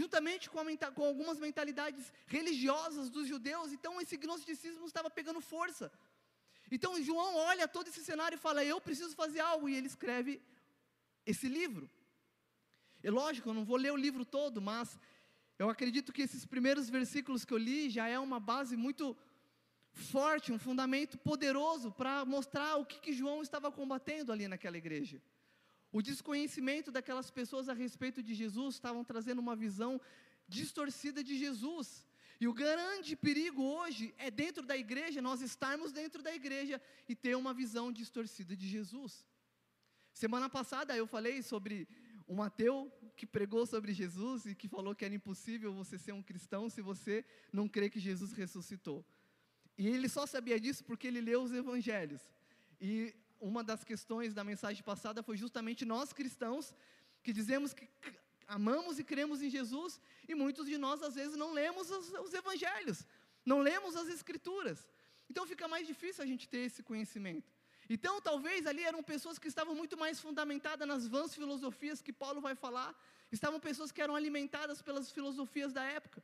juntamente 0.00 0.50
com, 0.50 0.60
a, 0.60 0.92
com 0.96 1.04
algumas 1.10 1.38
mentalidades 1.38 2.12
religiosas 2.26 3.08
dos 3.08 3.26
judeus. 3.26 3.72
Então, 3.72 3.98
esse 4.02 4.18
gnosticismo 4.18 4.84
estava 4.84 5.08
pegando 5.08 5.40
força. 5.40 5.90
Então, 6.70 7.02
João 7.02 7.36
olha 7.36 7.68
todo 7.68 7.88
esse 7.88 8.04
cenário 8.04 8.36
e 8.36 8.38
fala: 8.38 8.64
Eu 8.64 8.80
preciso 8.80 9.14
fazer 9.14 9.40
algo, 9.40 9.68
e 9.68 9.74
ele 9.74 9.86
escreve 9.86 10.40
esse 11.26 11.48
livro. 11.48 11.88
É 13.02 13.10
lógico, 13.10 13.48
eu 13.48 13.54
não 13.54 13.64
vou 13.64 13.76
ler 13.76 13.92
o 13.92 13.96
livro 13.96 14.24
todo, 14.24 14.60
mas 14.60 14.98
eu 15.58 15.68
acredito 15.68 16.12
que 16.12 16.22
esses 16.22 16.44
primeiros 16.46 16.88
versículos 16.88 17.44
que 17.44 17.52
eu 17.52 17.58
li 17.58 17.90
já 17.90 18.08
é 18.08 18.18
uma 18.18 18.40
base 18.40 18.76
muito 18.76 19.16
forte, 19.92 20.52
um 20.52 20.58
fundamento 20.58 21.16
poderoso 21.18 21.92
para 21.92 22.24
mostrar 22.24 22.76
o 22.76 22.84
que, 22.84 22.98
que 22.98 23.12
João 23.12 23.42
estava 23.42 23.70
combatendo 23.70 24.32
ali 24.32 24.48
naquela 24.48 24.76
igreja. 24.76 25.22
O 25.92 26.02
desconhecimento 26.02 26.90
daquelas 26.90 27.30
pessoas 27.30 27.68
a 27.68 27.72
respeito 27.72 28.20
de 28.22 28.34
Jesus 28.34 28.74
estavam 28.74 29.04
trazendo 29.04 29.38
uma 29.38 29.54
visão 29.54 30.00
distorcida 30.48 31.22
de 31.22 31.38
Jesus. 31.38 32.04
E 32.40 32.48
o 32.48 32.52
grande 32.52 33.14
perigo 33.16 33.62
hoje 33.62 34.14
é 34.18 34.30
dentro 34.30 34.64
da 34.64 34.76
igreja, 34.76 35.22
nós 35.22 35.40
estarmos 35.40 35.92
dentro 35.92 36.22
da 36.22 36.34
igreja 36.34 36.80
e 37.08 37.14
ter 37.14 37.36
uma 37.36 37.54
visão 37.54 37.92
distorcida 37.92 38.56
de 38.56 38.66
Jesus. 38.68 39.24
Semana 40.12 40.48
passada 40.48 40.96
eu 40.96 41.06
falei 41.06 41.42
sobre 41.42 41.88
um 42.28 42.42
ateu 42.42 42.92
que 43.16 43.26
pregou 43.26 43.66
sobre 43.66 43.92
Jesus 43.92 44.46
e 44.46 44.54
que 44.54 44.68
falou 44.68 44.94
que 44.94 45.04
era 45.04 45.14
impossível 45.14 45.72
você 45.72 45.98
ser 45.98 46.12
um 46.12 46.22
cristão 46.22 46.68
se 46.68 46.80
você 46.80 47.24
não 47.52 47.68
crê 47.68 47.88
que 47.88 48.00
Jesus 48.00 48.32
ressuscitou. 48.32 49.04
E 49.76 49.86
ele 49.88 50.08
só 50.08 50.26
sabia 50.26 50.58
disso 50.58 50.84
porque 50.84 51.06
ele 51.06 51.20
leu 51.20 51.42
os 51.42 51.52
evangelhos. 51.52 52.22
E 52.80 53.14
uma 53.40 53.62
das 53.62 53.84
questões 53.84 54.32
da 54.32 54.42
mensagem 54.42 54.82
passada 54.82 55.22
foi 55.22 55.36
justamente 55.36 55.84
nós 55.84 56.12
cristãos 56.12 56.74
que 57.22 57.32
dizemos 57.32 57.72
que 57.72 57.88
amamos 58.46 58.98
e 58.98 59.04
cremos 59.04 59.42
em 59.42 59.50
Jesus 59.50 60.00
e 60.28 60.34
muitos 60.34 60.66
de 60.66 60.78
nós 60.78 61.02
às 61.02 61.14
vezes 61.14 61.36
não 61.36 61.52
lemos 61.52 61.90
os, 61.90 62.12
os 62.12 62.34
evangelhos, 62.34 63.06
não 63.44 63.60
lemos 63.60 63.96
as 63.96 64.08
escrituras. 64.08 64.88
Então 65.28 65.46
fica 65.46 65.66
mais 65.66 65.86
difícil 65.86 66.22
a 66.22 66.26
gente 66.26 66.48
ter 66.48 66.58
esse 66.58 66.82
conhecimento. 66.82 67.52
Então, 67.88 68.20
talvez 68.20 68.66
ali 68.66 68.82
eram 68.82 69.02
pessoas 69.02 69.38
que 69.38 69.48
estavam 69.48 69.74
muito 69.74 69.96
mais 69.96 70.18
fundamentadas 70.18 70.88
nas 70.88 71.06
vãs 71.06 71.34
filosofias 71.34 72.00
que 72.00 72.12
Paulo 72.12 72.40
vai 72.40 72.54
falar, 72.54 72.94
estavam 73.30 73.60
pessoas 73.60 73.92
que 73.92 74.00
eram 74.00 74.16
alimentadas 74.16 74.80
pelas 74.80 75.10
filosofias 75.10 75.72
da 75.72 75.84
época. 75.84 76.22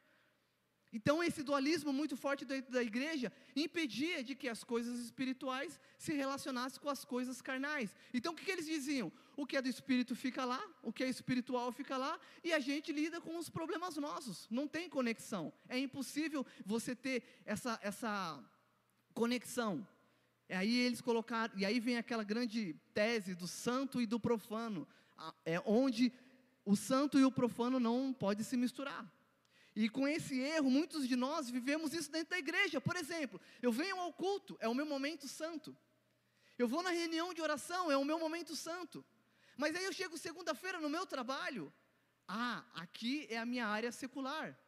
Então, 0.93 1.23
esse 1.23 1.43
dualismo 1.43 1.93
muito 1.93 2.17
forte 2.17 2.45
dentro 2.45 2.73
da 2.73 2.83
igreja 2.83 3.33
impedia 3.55 4.25
de 4.25 4.35
que 4.35 4.49
as 4.49 4.65
coisas 4.65 4.99
espirituais 4.99 5.81
se 5.97 6.13
relacionassem 6.13 6.81
com 6.81 6.89
as 6.89 7.05
coisas 7.05 7.41
carnais. 7.41 7.95
Então, 8.13 8.33
o 8.33 8.37
que, 8.37 8.45
que, 8.45 8.51
eles 8.51 8.67
diziam? 8.67 9.13
O 9.37 9.47
que 9.47 9.57
é 9.57 9.63
do 9.63 9.69
espírito 9.69 10.17
fica 10.17 10.45
lá, 10.45 10.61
o 10.83 10.93
que 10.93 11.05
é 11.05 11.09
espiritual 11.09 11.71
fica 11.71 11.97
lá, 11.97 12.19
e 12.43 12.53
a 12.53 12.59
gente 12.59 12.93
lida 12.93 13.21
com 13.21 13.39
os 13.39 13.49
problemas 13.49 13.97
nossos. 13.97 14.49
Não 14.51 14.67
tem 14.67 14.89
conexão. 14.89 15.53
É 15.69 15.79
impossível 15.79 16.45
você 16.67 16.97
ter 16.97 17.23
essa, 17.47 17.79
essa 17.83 18.43
conexão. 19.15 19.87
E 20.49 20.55
aí 20.55 20.77
eles 20.81 21.01
colocaram, 21.01 21.57
e 21.57 21.65
aí 21.65 21.79
vem 21.79 21.99
aquela 21.99 22.25
grande 22.25 22.75
tese 22.93 23.37
do 23.37 23.47
santo 23.47 24.01
e 24.01 24.07
do 24.07 24.19
profano, 24.19 24.89
é 25.45 25.63
onde 25.65 26.13
o 26.65 26.75
santo 26.75 27.17
e 27.17 27.25
o 27.25 27.31
profano 27.31 27.79
não 27.79 28.13
podem 28.13 28.43
se 28.43 28.57
misturar. 28.57 29.09
E 29.75 29.89
com 29.89 30.07
esse 30.07 30.39
erro, 30.39 30.71
muitos 30.71 31.07
de 31.07 31.17
nós 31.17 31.49
vivemos 31.49 31.95
isso 31.95 32.11
dentro 32.11 32.31
da 32.31 32.39
igreja. 32.39 32.81
Por 32.81 32.97
exemplo, 32.97 33.41
eu 33.63 33.71
venho 33.71 33.99
ao 34.01 34.13
culto, 34.13 34.57
é 34.61 34.69
o 34.69 34.75
meu 34.75 34.87
momento 34.87 35.29
santo. 35.29 35.77
Eu 36.59 36.69
vou 36.69 36.83
na 36.83 36.91
reunião 36.91 37.33
de 37.33 37.41
oração, 37.41 37.91
é 37.91 37.97
o 37.97 38.05
meu 38.05 38.19
momento 38.19 38.57
santo. 38.57 39.05
Mas 39.57 39.75
aí 39.77 39.85
eu 39.85 39.93
chego 39.93 40.19
segunda-feira 40.19 40.81
no 40.81 40.91
meu 40.91 41.07
trabalho, 41.07 41.73
ah, 42.27 42.65
aqui 42.75 43.27
é 43.29 43.39
a 43.39 43.47
minha 43.47 43.67
área 43.67 43.91
secular. 43.91 44.59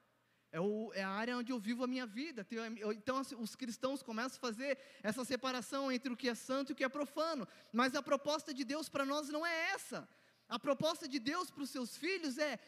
É, 0.50 0.60
o, 0.60 0.92
é, 0.94 1.02
a 1.02 1.08
área 1.08 1.36
onde 1.36 1.50
eu 1.50 1.58
vivo 1.58 1.82
a 1.84 1.86
minha 1.86 2.04
vida. 2.04 2.46
Então, 2.94 3.16
assim, 3.16 3.34
os 3.36 3.56
cristãos 3.56 4.02
começam 4.02 4.36
a 4.36 4.40
fazer 4.40 4.78
essa 5.02 5.24
separação 5.24 5.90
entre 5.90 6.12
o 6.12 6.16
que 6.16 6.28
é 6.28 6.34
santo 6.34 6.70
e 6.70 6.72
o 6.72 6.76
que 6.76 6.84
é 6.84 6.88
profano. 6.88 7.48
Mas 7.72 7.94
a 7.94 8.02
proposta 8.02 8.52
de 8.52 8.64
Deus 8.64 8.88
para 8.88 9.06
nós 9.06 9.28
não 9.30 9.46
é 9.46 9.70
essa. 9.70 10.06
A 10.48 10.58
proposta 10.58 11.08
de 11.08 11.18
Deus 11.18 11.50
para 11.50 11.62
os 11.62 11.70
seus 11.70 11.96
filhos 11.96 12.36
é: 12.36 12.58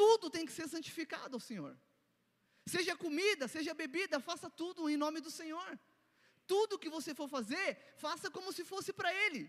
tudo 0.00 0.30
tem 0.34 0.46
que 0.46 0.56
ser 0.58 0.66
santificado 0.74 1.36
ao 1.36 1.40
Senhor. 1.48 1.72
Seja 2.74 2.96
comida, 2.96 3.46
seja 3.56 3.74
bebida, 3.74 4.18
faça 4.18 4.48
tudo 4.48 4.88
em 4.88 4.96
nome 4.96 5.20
do 5.20 5.30
Senhor. 5.30 5.70
Tudo 6.46 6.78
que 6.78 6.88
você 6.96 7.14
for 7.14 7.28
fazer, 7.28 7.68
faça 8.04 8.30
como 8.36 8.50
se 8.50 8.64
fosse 8.64 8.94
para 8.94 9.10
Ele. 9.24 9.42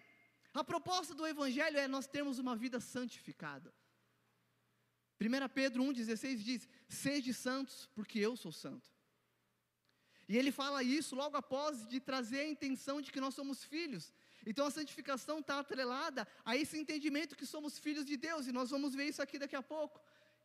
A 0.54 0.64
proposta 0.72 1.14
do 1.14 1.26
Evangelho 1.26 1.78
é 1.80 1.88
nós 1.88 2.06
termos 2.06 2.38
uma 2.38 2.56
vida 2.64 2.82
santificada. 2.82 3.74
1 5.22 5.48
Pedro 5.60 5.84
1,16 5.84 6.38
diz: 6.50 6.68
Sede 6.90 7.34
santos, 7.34 7.90
porque 7.96 8.20
eu 8.20 8.36
sou 8.36 8.52
santo. 8.52 8.90
E 10.28 10.38
ele 10.38 10.52
fala 10.52 10.84
isso 10.84 11.16
logo 11.16 11.38
após 11.38 11.88
de 11.88 12.00
trazer 12.02 12.42
a 12.42 12.50
intenção 12.56 13.00
de 13.02 13.10
que 13.10 13.22
nós 13.22 13.34
somos 13.34 13.64
filhos. 13.64 14.14
Então 14.46 14.66
a 14.66 14.72
santificação 14.72 15.40
está 15.40 15.60
atrelada 15.60 16.28
a 16.44 16.58
esse 16.58 16.78
entendimento 16.78 17.38
que 17.38 17.46
somos 17.46 17.80
filhos 17.80 18.06
de 18.06 18.18
Deus, 18.18 18.48
e 18.48 18.52
nós 18.52 18.70
vamos 18.70 18.94
ver 18.94 19.06
isso 19.06 19.22
aqui 19.22 19.40
daqui 19.40 19.56
a 19.56 19.64
pouco. 19.64 20.02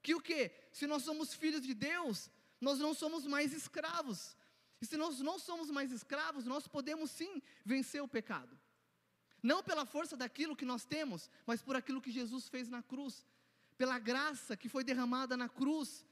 Que 0.07 0.15
o 0.15 0.21
que? 0.21 0.53
Se 0.71 0.87
nós 0.87 1.03
somos 1.03 1.35
filhos 1.35 1.61
de 1.61 1.75
Deus, 1.75 2.31
nós 2.61 2.79
não 2.79 2.95
somos 2.95 3.27
mais 3.27 3.53
escravos. 3.53 4.37
E 4.81 4.87
se 4.87 4.97
nós 4.97 5.19
não 5.19 5.37
somos 5.37 5.69
mais 5.69 5.91
escravos, 5.91 6.45
nós 6.45 6.69
podemos 6.69 7.11
sim 7.11 7.43
vencer 7.65 8.01
o 8.01 8.07
pecado. 8.07 8.57
Não 9.43 9.65
pela 9.65 9.85
força 9.85 10.17
daquilo 10.17 10.55
que 10.55 10.65
nós 10.65 10.85
temos, 10.85 11.29
mas 11.45 11.61
por 11.61 11.75
aquilo 11.75 12.01
que 12.01 12.13
Jesus 12.13 12.49
fez 12.49 12.69
na 12.69 12.85
cruz. 12.85 13.27
Pela 13.77 13.99
graça 13.99 14.57
que 14.57 14.69
foi 14.69 14.85
derramada 14.85 15.37
na 15.37 15.49
cruz. 15.49 16.07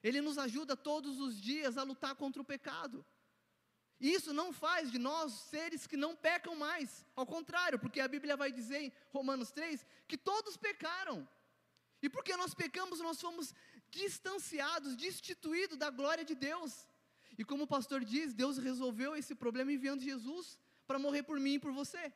Ele 0.00 0.20
nos 0.20 0.38
ajuda 0.38 0.76
todos 0.76 1.18
os 1.18 1.34
dias 1.34 1.76
a 1.76 1.82
lutar 1.82 2.14
contra 2.14 2.40
o 2.40 2.44
pecado. 2.44 3.04
E 3.98 4.12
isso 4.12 4.32
não 4.32 4.52
faz 4.52 4.92
de 4.92 4.98
nós 5.00 5.32
seres 5.32 5.88
que 5.88 5.96
não 5.96 6.14
pecam 6.14 6.54
mais. 6.54 7.04
Ao 7.16 7.26
contrário, 7.26 7.80
porque 7.80 7.98
a 7.98 8.06
Bíblia 8.06 8.36
vai 8.36 8.52
dizer 8.52 8.80
em 8.80 8.92
Romanos 9.08 9.50
3 9.50 9.84
que 10.06 10.16
todos 10.16 10.56
pecaram 10.56 11.28
e 12.02 12.08
porque 12.08 12.36
nós 12.36 12.54
pecamos, 12.54 13.00
nós 13.00 13.20
fomos 13.20 13.54
distanciados, 13.90 14.96
destituídos 14.96 15.76
da 15.76 15.90
glória 15.90 16.24
de 16.24 16.34
Deus. 16.34 16.86
E 17.38 17.44
como 17.44 17.64
o 17.64 17.72
pastor 17.76 18.04
diz, 18.04 18.32
Deus 18.32 18.58
resolveu 18.58 19.14
esse 19.16 19.34
problema 19.34 19.72
enviando 19.72 20.02
Jesus 20.02 20.58
para 20.86 20.98
morrer 20.98 21.22
por 21.22 21.38
mim 21.38 21.54
e 21.54 21.58
por 21.58 21.72
você. 21.72 22.12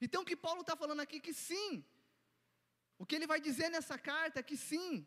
Então 0.00 0.22
o 0.22 0.24
que 0.24 0.36
Paulo 0.36 0.62
está 0.62 0.74
falando 0.76 1.00
aqui 1.00 1.20
que 1.20 1.32
sim, 1.32 1.84
o 2.98 3.06
que 3.06 3.14
ele 3.16 3.26
vai 3.26 3.40
dizer 3.40 3.68
nessa 3.68 3.98
carta 3.98 4.40
é 4.40 4.42
que 4.42 4.56
sim, 4.56 5.06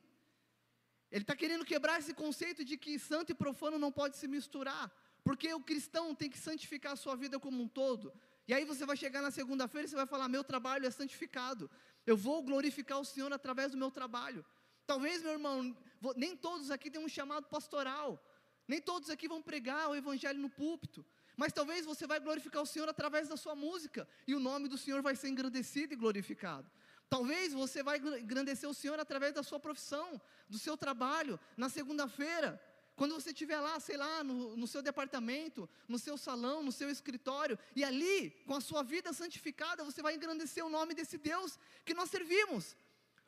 ele 1.12 1.24
está 1.24 1.36
querendo 1.36 1.66
quebrar 1.66 2.00
esse 2.00 2.14
conceito 2.14 2.64
de 2.64 2.78
que 2.78 2.98
santo 3.00 3.32
e 3.32 3.36
profano 3.36 3.78
não 3.78 3.92
pode 3.92 4.18
se 4.18 4.28
misturar, 4.28 4.92
porque 5.24 5.54
o 5.54 5.62
cristão 5.62 6.14
tem 6.14 6.30
que 6.30 6.38
santificar 6.38 6.94
a 6.94 7.02
sua 7.04 7.16
vida 7.16 7.40
como 7.40 7.62
um 7.64 7.68
todo. 7.68 8.14
E 8.48 8.54
aí 8.54 8.64
você 8.64 8.86
vai 8.86 8.96
chegar 8.96 9.22
na 9.22 9.32
segunda-feira 9.32 9.86
e 9.86 9.90
você 9.90 9.96
vai 9.96 10.06
falar: 10.06 10.28
meu 10.28 10.44
trabalho 10.44 10.86
é 10.86 10.92
santificado, 10.92 11.70
eu 12.06 12.16
vou 12.16 12.42
glorificar 12.42 13.00
o 13.00 13.06
Senhor 13.06 13.32
através 13.34 13.72
do 13.72 13.78
meu 13.78 13.92
trabalho. 13.92 14.46
Talvez, 14.86 15.22
meu 15.22 15.32
irmão, 15.32 15.76
nem 16.16 16.36
todos 16.36 16.70
aqui 16.70 16.92
têm 16.92 17.04
um 17.04 17.10
chamado 17.10 17.48
pastoral, 17.48 18.24
nem 18.68 18.82
todos 18.82 19.10
aqui 19.10 19.28
vão 19.28 19.42
pregar 19.42 19.90
o 19.90 19.96
Evangelho 19.96 20.40
no 20.40 20.50
púlpito, 20.50 21.06
mas 21.36 21.52
talvez 21.52 21.86
você 21.86 22.08
vai 22.08 22.20
glorificar 22.20 22.62
o 22.62 22.66
Senhor 22.66 22.88
através 22.88 23.28
da 23.28 23.36
sua 23.36 23.56
música, 23.56 24.08
e 24.28 24.36
o 24.36 24.40
nome 24.40 24.68
do 24.68 24.78
Senhor 24.78 25.02
vai 25.02 25.16
ser 25.16 25.30
engrandecido 25.30 25.94
e 25.94 25.98
glorificado. 25.98 26.70
Talvez 27.10 27.54
você 27.54 27.84
vai 27.84 27.98
engrandecer 27.98 28.70
o 28.70 28.74
Senhor 28.74 29.00
através 29.00 29.34
da 29.34 29.44
sua 29.44 29.60
profissão, 29.60 30.22
do 30.50 30.58
seu 30.58 30.76
trabalho, 30.76 31.40
na 31.56 31.70
segunda-feira, 31.70 32.60
quando 32.96 33.14
você 33.14 33.32
estiver 33.32 33.60
lá, 33.60 33.78
sei 33.80 33.98
lá, 33.98 34.24
no, 34.24 34.56
no, 34.56 34.66
seu 34.66 34.82
departamento, 34.82 35.70
no 35.88 36.00
seu 36.00 36.18
salão, 36.18 36.64
no 36.64 36.72
seu 36.72 36.90
escritório, 36.90 37.60
e 37.76 37.84
ali, 37.84 38.32
com 38.48 38.56
a 38.56 38.62
sua 38.62 38.84
vida 38.84 39.12
santificada, 39.12 39.84
você 39.84 40.02
vai 40.02 40.16
engrandecer 40.16 40.66
o 40.66 40.70
nome 40.70 40.94
desse 40.94 41.18
Deus 41.18 41.60
que 41.84 41.94
nós 41.94 42.10
servimos, 42.10 42.76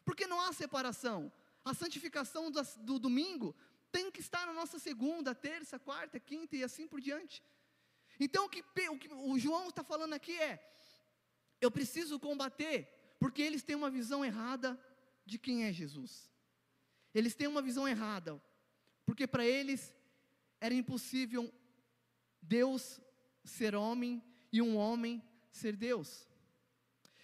porque 0.05 0.25
não 0.25 0.39
há 0.39 0.53
separação. 0.53 1.31
A 1.65 1.73
santificação 1.73 2.49
do, 2.49 2.61
do 2.77 2.97
domingo 2.97 3.53
tem 3.91 4.09
que 4.09 4.21
estar 4.21 4.45
na 4.45 4.53
nossa 4.53 4.79
segunda, 4.79 5.35
terça, 5.35 5.77
quarta, 5.77 6.17
quinta 6.17 6.55
e 6.55 6.63
assim 6.63 6.87
por 6.87 7.01
diante. 7.01 7.43
Então, 8.17 8.45
o 8.45 8.49
que 8.49 8.63
o, 8.89 8.97
que 8.97 9.13
o 9.13 9.37
João 9.37 9.67
está 9.67 9.83
falando 9.83 10.13
aqui 10.13 10.39
é: 10.39 10.65
eu 11.59 11.69
preciso 11.69 12.17
combater, 12.19 12.87
porque 13.19 13.41
eles 13.41 13.63
têm 13.63 13.75
uma 13.75 13.89
visão 13.89 14.23
errada 14.23 14.79
de 15.25 15.37
quem 15.37 15.65
é 15.65 15.73
Jesus. 15.73 16.31
Eles 17.13 17.35
têm 17.35 17.47
uma 17.47 17.61
visão 17.61 17.85
errada 17.85 18.41
porque 19.07 19.25
para 19.25 19.45
eles 19.45 19.93
era 20.59 20.73
impossível 20.73 21.51
Deus 22.41 22.99
ser 23.45 23.73
homem 23.73 24.21
e 24.51 24.61
um 24.61 24.75
homem 24.75 25.23
ser 25.49 25.77
Deus. 25.77 26.27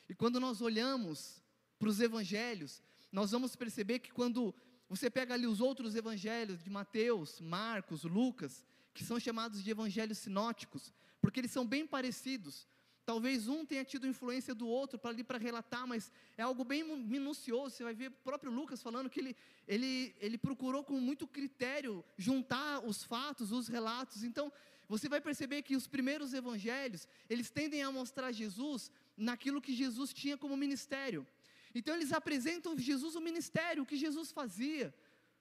E 0.08 0.16
quando 0.16 0.40
nós 0.40 0.62
olhamos 0.62 1.44
para 1.78 1.90
os 1.90 2.00
evangelhos, 2.00 2.82
nós 3.12 3.32
vamos 3.32 3.54
perceber 3.54 4.00
que 4.00 4.14
quando 4.14 4.56
você 4.88 5.10
pega 5.10 5.34
ali 5.34 5.46
os 5.46 5.60
outros 5.60 5.94
evangelhos 5.94 6.64
de 6.64 6.70
Mateus, 6.70 7.42
Marcos, 7.42 8.06
Lucas, 8.06 8.66
que 8.94 9.04
são 9.04 9.20
chamados 9.20 9.62
de 9.62 9.70
evangelhos 9.70 10.20
sinóticos, 10.20 10.94
porque 11.22 11.42
eles 11.42 11.52
são 11.52 11.68
bem 11.68 11.86
parecidos. 11.86 12.66
Talvez 13.06 13.50
um 13.50 13.66
tenha 13.66 13.84
tido 13.84 14.08
influência 14.08 14.56
do 14.56 14.66
outro 14.66 14.98
para 14.98 15.12
ali 15.12 15.24
para 15.24 15.38
relatar, 15.38 15.86
mas 15.86 16.10
é 16.38 16.42
algo 16.42 16.64
bem 16.64 16.84
minucioso. 16.84 17.76
Você 17.76 17.84
vai 17.84 17.94
ver 17.94 18.08
o 18.08 18.12
próprio 18.12 18.50
Lucas 18.50 18.82
falando 18.82 19.10
que 19.10 19.20
ele, 19.20 19.36
ele, 19.68 20.16
ele 20.20 20.38
procurou 20.38 20.86
com 20.86 20.98
muito 21.00 21.28
critério 21.28 22.04
juntar 22.18 22.80
os 22.80 23.04
fatos, 23.04 23.52
os 23.52 23.68
relatos. 23.68 24.24
Então, 24.24 24.52
você 24.88 25.10
vai 25.10 25.20
perceber 25.20 25.64
que 25.64 25.76
os 25.76 25.86
primeiros 25.86 26.34
evangelhos, 26.34 27.06
eles 27.30 27.50
tendem 27.50 27.84
a 27.84 27.92
mostrar 27.92 28.32
Jesus 28.32 28.90
naquilo 29.18 29.62
que 29.62 29.74
Jesus 29.74 30.14
tinha 30.14 30.38
como 30.38 30.56
ministério. 30.56 31.28
Então, 31.76 31.94
eles 31.96 32.14
apresentam 32.14 32.78
Jesus 32.78 33.16
o 33.16 33.22
ministério, 33.22 33.84
o 33.84 33.86
que 33.86 33.98
Jesus 33.98 34.32
fazia, 34.32 34.96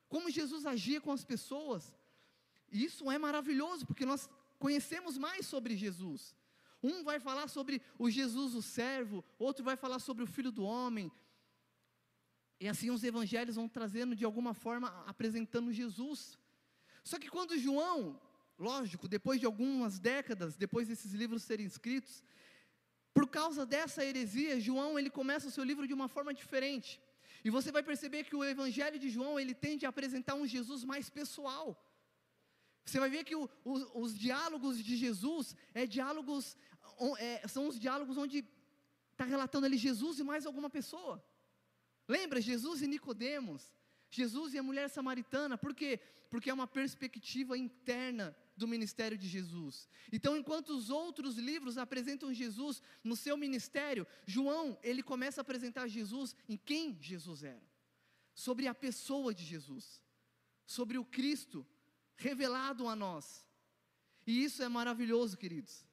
como 0.09 0.31
Jesus 0.31 0.67
agia 0.67 1.01
com 1.01 1.13
as 1.13 1.25
pessoas. 1.25 1.95
E 2.73 2.85
isso 2.85 3.09
é 3.09 3.19
maravilhoso, 3.19 3.87
porque 3.87 4.05
nós 4.05 4.29
conhecemos 4.59 5.17
mais 5.17 5.47
sobre 5.47 5.77
Jesus. 5.77 6.35
Um 6.83 7.05
vai 7.05 7.21
falar 7.21 7.49
sobre 7.49 7.81
o 7.99 8.11
Jesus, 8.11 8.55
o 8.55 8.63
servo, 8.63 9.25
outro 9.39 9.65
vai 9.65 9.77
falar 9.77 9.99
sobre 9.99 10.25
o 10.25 10.27
filho 10.27 10.51
do 10.51 10.65
homem. 10.65 11.11
E 12.59 12.69
assim 12.69 12.91
os 12.91 13.05
evangelhos 13.05 13.57
vão 13.57 13.69
trazendo 13.69 14.17
de 14.17 14.25
alguma 14.25 14.55
forma, 14.55 14.89
apresentando 15.07 15.73
Jesus. 15.73 16.39
Só 17.05 17.19
que 17.19 17.29
quando 17.29 17.59
João, 17.59 18.21
lógico, 18.59 19.09
depois 19.09 19.41
de 19.41 19.47
algumas 19.47 19.99
décadas, 19.99 20.57
depois 20.57 20.89
desses 20.89 21.13
livros 21.13 21.43
serem 21.43 21.67
escritos, 21.67 22.23
por 23.13 23.29
causa 23.29 23.67
dessa 23.67 24.05
heresia, 24.05 24.61
João 24.61 24.99
ele 24.99 25.11
começa 25.11 25.49
o 25.49 25.51
seu 25.51 25.65
livro 25.65 25.87
de 25.87 25.95
uma 25.95 26.09
forma 26.09 26.33
diferente. 26.33 27.01
E 27.45 27.51
você 27.51 27.73
vai 27.73 27.83
perceber 27.83 28.25
que 28.25 28.37
o 28.37 28.45
evangelho 28.45 28.99
de 28.99 29.11
João 29.11 29.39
ele 29.39 29.55
tende 29.55 29.85
a 29.85 29.89
apresentar 29.89 30.35
um 30.35 30.47
Jesus 30.47 30.85
mais 30.85 31.11
pessoal. 31.11 31.67
Você 32.85 32.99
vai 32.99 33.09
ver 33.09 33.25
que 33.25 33.35
o, 33.37 33.49
os 33.65 34.19
diálogos 34.19 34.83
de 34.83 34.97
Jesus 34.97 35.55
é 35.73 35.87
diálogos 35.87 36.57
é, 37.19 37.47
são 37.49 37.69
os 37.69 37.79
diálogos 37.79 38.17
onde 38.17 38.45
está 39.13 39.25
relatando 39.25 39.67
ali 39.67 39.77
Jesus 39.77 40.19
e 40.19 40.25
mais 40.25 40.47
alguma 40.47 40.69
pessoa. 40.69 41.25
Lembra 42.09 42.41
Jesus 42.41 42.83
e 42.83 42.87
Nicodemos, 42.87 43.73
Jesus 44.11 44.53
e 44.53 44.59
a 44.59 44.63
mulher 44.63 44.89
samaritana, 44.91 45.57
por 45.57 45.75
quê? 45.75 46.01
Porque 46.29 46.51
é 46.51 46.55
uma 46.55 46.67
perspectiva 46.67 47.57
interna 47.57 48.37
do 48.57 48.69
ministério 48.69 49.17
de 49.17 49.29
Jesus. 49.29 49.89
Então, 50.13 50.37
enquanto 50.37 50.71
os 50.71 50.91
outros 50.91 51.37
livros 51.37 51.79
apresentam 51.79 52.35
Jesus 52.35 52.83
no 53.03 53.17
seu 53.17 53.37
ministério, 53.37 54.07
João, 54.27 54.79
ele 54.83 55.03
começa 55.03 55.41
a 55.41 55.43
apresentar 55.43 55.89
Jesus 55.89 56.35
em 56.49 56.57
quem 56.57 56.99
Jesus 57.01 57.43
era, 57.43 57.63
sobre 58.35 58.67
a 58.67 58.75
pessoa 58.75 59.35
de 59.35 59.45
Jesus, 59.45 60.03
sobre 60.67 60.99
o 60.99 61.05
Cristo 61.05 61.67
revelado 62.17 62.89
a 62.89 62.97
nós. 62.97 63.45
E 64.27 64.45
isso 64.45 64.63
é 64.63 64.69
maravilhoso, 64.69 65.37
queridos. 65.37 65.85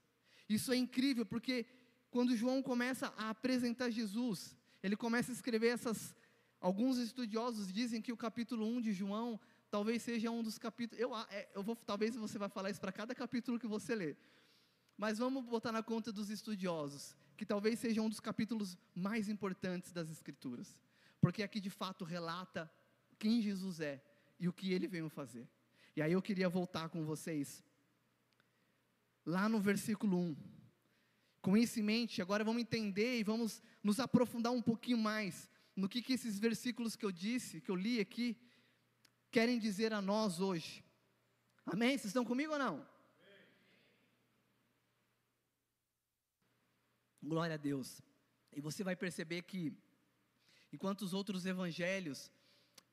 Isso 0.47 0.71
é 0.71 0.75
incrível 0.75 1.25
porque 1.25 1.65
quando 2.11 2.35
João 2.35 2.61
começa 2.61 3.13
a 3.17 3.29
apresentar 3.29 3.89
Jesus, 3.89 4.55
ele 4.81 4.95
começa 4.95 5.31
a 5.31 5.33
escrever 5.33 5.67
essas. 5.67 6.15
Alguns 6.59 6.97
estudiosos 6.97 7.71
dizem 7.71 8.01
que 8.01 8.11
o 8.11 8.17
capítulo 8.17 8.65
1 8.65 8.81
de 8.81 8.93
João 8.93 9.39
talvez 9.69 10.01
seja 10.01 10.31
um 10.31 10.43
dos 10.43 10.57
capítulos. 10.57 11.01
Eu, 11.01 11.15
é, 11.15 11.47
eu 11.53 11.63
vou, 11.63 11.75
talvez 11.75 12.15
você 12.15 12.38
vai 12.38 12.49
falar 12.49 12.69
isso 12.69 12.81
para 12.81 12.91
cada 12.91 13.13
capítulo 13.15 13.59
que 13.59 13.67
você 13.67 13.95
lê. 13.95 14.15
Mas 14.97 15.17
vamos 15.17 15.45
botar 15.45 15.71
na 15.71 15.81
conta 15.81 16.11
dos 16.11 16.29
estudiosos, 16.29 17.15
que 17.38 17.45
talvez 17.45 17.79
seja 17.79 18.01
um 18.01 18.09
dos 18.09 18.19
capítulos 18.19 18.77
mais 18.93 19.29
importantes 19.29 19.93
das 19.93 20.09
Escrituras. 20.09 20.77
Porque 21.21 21.43
aqui 21.43 21.59
de 21.59 21.69
fato 21.69 22.03
relata 22.03 22.69
quem 23.17 23.41
Jesus 23.41 23.79
é 23.79 24.03
e 24.39 24.47
o 24.47 24.53
que 24.53 24.73
ele 24.73 24.88
veio 24.88 25.10
fazer. 25.10 25.47
E 25.99 26.01
aí 26.01 26.13
eu 26.13 26.21
queria 26.21 26.47
voltar 26.47 26.88
com 26.88 27.03
vocês 27.03 27.62
lá 29.25 29.49
no 29.49 29.59
versículo 29.59 30.17
1. 30.17 30.38
Com 31.41 31.57
isso 31.57 31.77
em 31.77 31.83
mente, 31.83 32.21
agora 32.21 32.41
vamos 32.41 32.62
entender 32.62 33.19
e 33.19 33.23
vamos 33.31 33.62
nos 33.83 33.99
aprofundar 33.99 34.53
um 34.53 34.62
pouquinho 34.62 34.97
mais 34.97 35.49
no 35.75 35.89
que, 35.89 36.01
que 36.01 36.13
esses 36.13 36.39
versículos 36.39 36.95
que 36.95 37.05
eu 37.05 37.12
disse, 37.12 37.59
que 37.59 37.69
eu 37.69 37.75
li 37.75 37.99
aqui, 37.99 38.38
querem 39.29 39.59
dizer 39.59 39.91
a 39.91 40.01
nós 40.01 40.39
hoje. 40.39 40.85
Amém? 41.65 41.97
Vocês 41.97 42.05
estão 42.05 42.23
comigo 42.23 42.53
ou 42.53 42.59
não? 42.59 42.88
Glória 47.21 47.55
a 47.55 47.57
Deus. 47.57 48.01
E 48.53 48.62
você 48.62 48.85
vai 48.85 48.95
perceber 48.95 49.41
que, 49.41 49.77
enquanto 50.71 51.01
os 51.01 51.13
outros 51.13 51.45
evangelhos, 51.45 52.31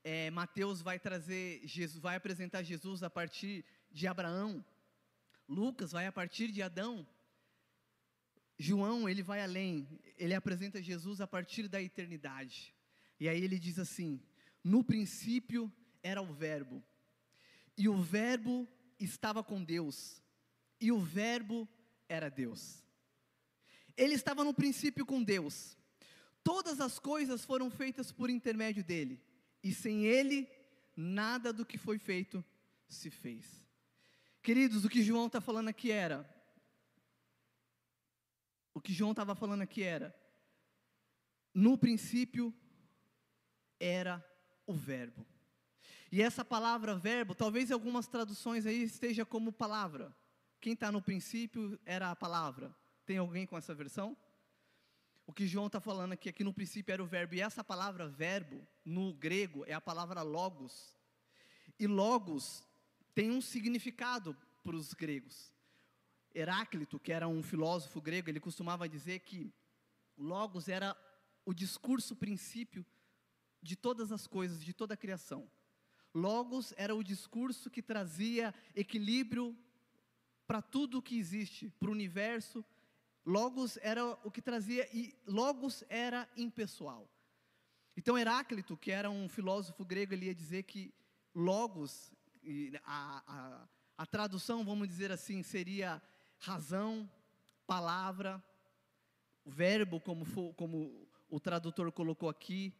é, 0.09 0.31
Mateus 0.31 0.81
vai 0.81 1.01
trazer 1.01 1.61
Jesus, 1.65 2.01
vai 2.01 2.15
apresentar 2.15 2.63
Jesus 2.63 3.03
a 3.03 3.11
partir 3.11 3.65
de 3.91 4.07
Abraão, 4.07 4.65
Lucas 5.49 5.91
vai 5.91 6.07
a 6.07 6.13
partir 6.13 6.53
de 6.53 6.63
Adão. 6.63 7.05
João, 8.57 9.09
ele 9.09 9.21
vai 9.21 9.43
além, 9.43 10.01
ele 10.17 10.33
apresenta 10.33 10.81
Jesus 10.81 11.21
a 11.21 11.27
partir 11.27 11.67
da 11.67 11.83
eternidade. 11.83 12.73
E 13.19 13.29
aí 13.29 13.43
ele 13.43 13.59
diz 13.59 13.81
assim: 13.81 14.23
No 14.63 14.85
princípio 14.85 15.73
era 16.05 16.23
o 16.23 16.33
Verbo, 16.33 16.81
e 17.77 17.89
o 17.89 18.01
Verbo 18.01 18.69
estava 19.01 19.43
com 19.43 19.65
Deus, 19.65 20.23
e 20.81 20.93
o 20.93 21.01
Verbo 21.01 21.69
era 22.09 22.29
Deus. 22.29 22.81
Ele 23.97 24.15
estava 24.15 24.45
no 24.45 24.55
princípio 24.55 25.05
com 25.05 25.21
Deus. 25.21 25.77
Todas 26.45 26.81
as 26.81 26.97
coisas 26.97 27.45
foram 27.45 27.69
feitas 27.69 28.13
por 28.13 28.31
intermédio 28.31 28.85
dele, 28.85 29.21
e 29.67 29.75
sem 29.75 30.05
ele, 30.05 30.49
nada 30.97 31.53
do 31.53 31.67
que 31.67 31.77
foi 31.77 31.99
feito 31.99 32.45
se 32.87 33.11
fez. 33.11 33.67
Queridos, 34.41 34.85
o 34.85 34.89
que 34.89 35.03
João 35.03 35.27
está 35.27 35.41
falando 35.41 35.67
aqui 35.67 35.91
era. 35.91 36.25
O 38.73 38.81
que 38.81 38.93
João 38.93 39.11
estava 39.11 39.35
falando 39.35 39.63
aqui 39.63 39.83
era. 39.83 40.15
No 41.53 41.77
princípio 41.77 42.55
era 43.81 44.25
o 44.69 44.73
Verbo. 44.73 45.27
E 46.13 46.23
essa 46.23 46.45
palavra 46.45 46.95
verbo, 46.95 47.35
talvez 47.35 47.69
em 47.69 47.73
algumas 47.73 48.07
traduções 48.07 48.65
aí 48.67 48.85
esteja 48.85 49.27
como 49.27 49.53
palavra. 49.53 50.17
Quem 50.61 50.75
está 50.75 50.93
no 50.93 51.03
princípio 51.03 51.77
era 51.85 52.13
a 52.13 52.17
palavra. 52.17 52.73
Tem 53.05 53.19
alguém 53.19 53.45
com 53.45 53.59
essa 53.59 53.75
versão? 53.75 54.17
O 55.27 55.33
que 55.33 55.47
João 55.47 55.67
está 55.67 55.81
falando 55.81 56.13
aqui, 56.13 56.29
aqui 56.29 56.45
no 56.45 56.55
princípio 56.55 56.93
era 56.93 57.03
o 57.03 57.07
verbo. 57.07 57.35
E 57.35 57.41
essa 57.41 57.65
palavra 57.65 58.09
verbo, 58.09 58.65
no 58.85 59.13
grego, 59.13 59.65
é 59.67 59.73
a 59.73 59.81
palavra 59.81 60.23
logos. 60.23 60.97
E 61.79 61.87
logos 61.87 62.65
tem 63.15 63.31
um 63.31 63.41
significado 63.41 64.37
para 64.63 64.77
os 64.77 64.95
gregos. 64.95 65.53
Heráclito, 66.35 67.01
que 67.01 67.13
era 67.13 67.27
um 67.27 67.43
filósofo 67.43 68.01
grego, 68.01 68.29
ele 68.29 68.41
costumava 68.41 68.89
dizer 68.89 69.21
que 69.21 69.53
Logos 70.17 70.69
era 70.69 70.97
o 71.45 71.53
discurso 71.53 72.17
princípio 72.17 72.85
de 73.63 73.77
todas 73.77 74.11
as 74.11 74.27
coisas, 74.27 74.65
de 74.65 74.73
toda 74.73 74.95
a 74.95 74.97
criação. 74.97 75.49
Logos 76.15 76.73
era 76.77 76.95
o 76.95 77.05
discurso 77.05 77.69
que 77.69 77.83
trazia 77.83 78.55
equilíbrio 78.75 79.57
para 80.47 80.63
tudo 80.63 80.99
o 80.99 81.03
que 81.03 81.19
existe, 81.19 81.69
para 81.79 81.89
o 81.89 81.93
universo. 81.93 82.65
Logos 83.27 83.77
era 83.83 84.07
o 84.23 84.31
que 84.31 84.41
trazia, 84.41 84.89
e 84.97 85.13
Logos 85.27 85.83
era 85.89 86.29
impessoal. 86.37 87.11
Então 87.97 88.17
Heráclito, 88.17 88.77
que 88.77 88.93
era 88.93 89.11
um 89.11 89.29
filósofo 89.29 89.85
grego, 89.85 90.15
ele 90.15 90.27
ia 90.27 90.35
dizer 90.35 90.63
que 90.63 90.95
Logos 91.35 92.13
a, 92.85 93.23
a, 93.27 93.69
a 93.99 94.07
tradução, 94.07 94.65
vamos 94.65 94.87
dizer 94.87 95.11
assim, 95.11 95.43
seria 95.43 96.01
razão, 96.39 97.11
palavra, 97.67 98.43
verbo, 99.45 100.01
como, 100.01 100.25
for, 100.25 100.55
como 100.55 101.09
o 101.29 101.41
tradutor 101.41 101.91
colocou 101.91 102.29
aqui, 102.29 102.73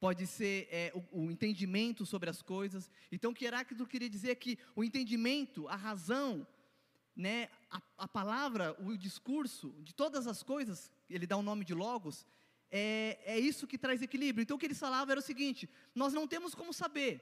pode 0.00 0.26
ser 0.26 0.68
é, 0.70 0.92
o, 0.94 1.26
o, 1.26 1.30
entendimento 1.30 2.04
sobre 2.04 2.28
as 2.28 2.42
coisas. 2.42 2.90
Então, 3.12 3.30
o 3.30 3.34
que 3.34 3.44
Heráclito 3.44 3.86
queria 3.86 4.10
dizer 4.10 4.30
é 4.30 4.34
que 4.34 4.58
o 4.74 4.82
entendimento, 4.82 5.68
a 5.68 5.76
razão, 5.76 6.44
né, 7.14 7.48
a, 7.72 7.80
a, 8.04 8.08
palavra, 8.08 8.76
o 8.78 8.96
discurso 8.96 9.74
de 9.80 9.94
todas 9.94 10.26
as 10.26 10.42
coisas, 10.42 10.92
ele 11.08 11.26
dá 11.26 11.36
o 11.36 11.42
nome 11.42 11.64
de 11.64 11.72
Logos, 11.72 12.26
é, 12.70 13.18
é 13.24 13.38
isso 13.38 13.66
que 13.66 13.78
traz 13.78 14.02
equilíbrio. 14.02 14.42
Então, 14.42 14.56
o 14.56 14.60
que 14.60 14.66
eles 14.66 14.78
falavam 14.78 15.12
era 15.12 15.20
o 15.20 15.22
seguinte: 15.22 15.68
nós 15.94 16.12
não 16.12 16.28
temos 16.28 16.54
como 16.54 16.72
saber, 16.72 17.20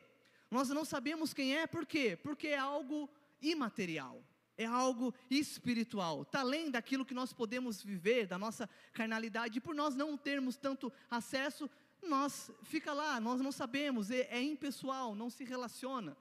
nós 0.51 0.69
não 0.69 0.85
sabemos 0.85 1.33
quem 1.33 1.57
é, 1.57 1.67
por 1.67 1.87
quê? 1.87 2.19
Porque 2.21 2.49
é 2.49 2.59
algo 2.59 3.09
imaterial, 3.41 4.23
é 4.57 4.67
algo 4.67 5.15
espiritual, 5.31 6.23
está 6.23 6.41
além 6.41 6.71
daquilo 6.71 7.05
que 7.05 7.15
nós 7.15 7.33
podemos 7.33 7.83
viver, 7.83 8.27
da 8.27 8.39
nossa 8.39 8.69
carnalidade, 8.93 9.59
e 9.59 9.61
por 9.61 9.75
nós 9.75 9.95
não 9.95 10.17
termos 10.17 10.57
tanto 10.57 10.93
acesso, 11.09 11.71
nós 12.03 12.51
fica 12.65 12.93
lá, 12.93 13.21
nós 13.21 13.41
não 13.41 13.53
sabemos, 13.53 14.11
é, 14.11 14.27
é 14.31 14.43
impessoal, 14.43 15.15
não 15.15 15.31
se 15.31 15.45
relaciona. 15.45 16.17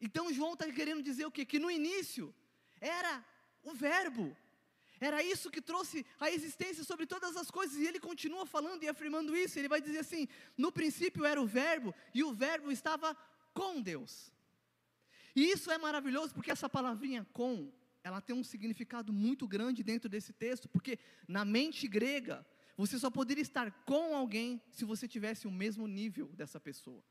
Então 0.00 0.32
João 0.32 0.54
está 0.54 0.70
querendo 0.70 1.02
dizer 1.02 1.26
o 1.26 1.30
quê? 1.30 1.44
Que 1.44 1.58
no 1.58 1.70
início 1.70 2.34
era 2.82 3.24
o 3.62 3.72
verbo, 3.72 4.36
Era 5.00 5.20
isso 5.20 5.50
que 5.50 5.60
trouxe 5.60 6.06
a 6.20 6.30
existência 6.30 6.84
sobre 6.84 7.06
todas 7.06 7.36
as 7.36 7.50
coisas, 7.50 7.76
e 7.76 7.86
ele 7.86 7.98
continua 7.98 8.46
falando 8.46 8.84
e 8.84 8.88
afirmando 8.88 9.36
isso. 9.36 9.58
Ele 9.58 9.68
vai 9.68 9.80
dizer 9.80 9.98
assim: 9.98 10.28
no 10.56 10.70
princípio 10.70 11.24
era 11.24 11.42
o 11.42 11.46
Verbo, 11.46 11.92
e 12.14 12.22
o 12.22 12.32
Verbo 12.32 12.70
estava 12.70 13.16
com 13.52 13.80
Deus. 13.80 14.32
E 15.34 15.50
isso 15.50 15.72
é 15.72 15.78
maravilhoso, 15.78 16.34
porque 16.34 16.52
essa 16.52 16.68
palavrinha 16.68 17.26
com, 17.32 17.72
ela 18.04 18.20
tem 18.20 18.36
um 18.36 18.44
significado 18.44 19.12
muito 19.12 19.48
grande 19.48 19.82
dentro 19.82 20.08
desse 20.08 20.32
texto, 20.32 20.68
porque 20.68 20.98
na 21.26 21.44
mente 21.44 21.88
grega, 21.88 22.46
você 22.76 22.96
só 22.96 23.10
poderia 23.10 23.42
estar 23.42 23.72
com 23.84 24.14
alguém 24.14 24.62
se 24.70 24.84
você 24.84 25.08
tivesse 25.08 25.48
o 25.48 25.50
mesmo 25.50 25.88
nível 25.88 26.28
dessa 26.28 26.60
pessoa. 26.60 27.02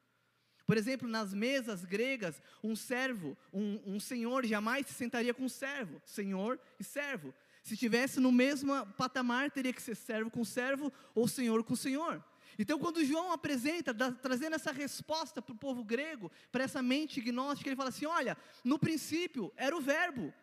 Por 0.71 0.77
exemplo, 0.77 1.05
nas 1.05 1.33
mesas 1.33 1.83
gregas, 1.83 2.41
um 2.63 2.77
servo, 2.77 3.37
um, 3.51 3.77
um 3.85 3.99
senhor 3.99 4.45
jamais 4.45 4.87
se 4.87 4.93
sentaria 4.93 5.33
com 5.33 5.43
um 5.43 5.49
servo, 5.49 6.01
senhor 6.05 6.57
e 6.79 6.83
servo. 6.85 7.33
Se 7.61 7.73
estivesse 7.73 8.21
no 8.21 8.31
mesmo 8.31 8.71
patamar, 8.93 9.51
teria 9.51 9.73
que 9.73 9.81
ser 9.81 9.95
servo 9.95 10.31
com 10.31 10.45
servo 10.45 10.89
ou 11.13 11.27
senhor 11.27 11.61
com 11.65 11.75
senhor. 11.75 12.23
Então, 12.57 12.79
quando 12.79 13.03
João 13.03 13.33
apresenta, 13.33 13.93
da, 13.93 14.13
trazendo 14.13 14.55
essa 14.55 14.71
resposta 14.71 15.41
para 15.41 15.51
o 15.51 15.57
povo 15.57 15.83
grego, 15.83 16.31
para 16.53 16.63
essa 16.63 16.81
mente 16.81 17.19
gnóstica, 17.19 17.67
ele 17.67 17.75
fala 17.75 17.89
assim: 17.89 18.05
olha, 18.05 18.37
no 18.63 18.79
princípio 18.79 19.51
era 19.57 19.75
o 19.75 19.81
Verbo. 19.81 20.33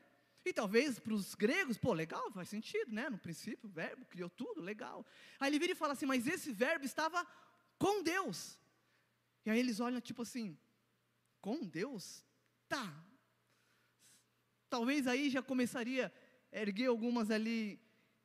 E 0.45 0.53
talvez 0.53 0.99
para 0.99 1.15
os 1.15 1.35
gregos, 1.35 1.79
pô, 1.79 1.95
legal, 1.95 2.31
faz 2.33 2.51
sentido, 2.51 2.93
né? 2.93 3.09
No 3.09 3.17
princípio, 3.17 3.67
o 3.67 3.73
Verbo 3.73 4.05
criou 4.05 4.29
tudo, 4.29 4.61
legal. 4.61 5.07
Aí 5.41 5.49
ele 5.49 5.59
vira 5.59 5.73
e 5.73 5.75
fala 5.75 5.95
assim: 5.95 6.05
mas 6.05 6.27
esse 6.27 6.53
Verbo 6.53 6.85
estava 6.85 7.27
com 7.79 8.03
Deus. 8.03 8.59
E 9.49 9.51
aí 9.51 9.61
eles 9.61 9.81
olham, 9.81 9.99
tipo 9.99 10.21
assim: 10.21 10.59
com 11.41 11.65
Deus? 11.65 12.23
Tá. 12.69 13.03
Talvez 14.69 15.07
aí 15.07 15.31
já 15.31 15.41
começaria 15.41 16.13
a 16.53 16.61
erguer 16.61 16.89
algumas 16.89 17.31
ali 17.31 17.81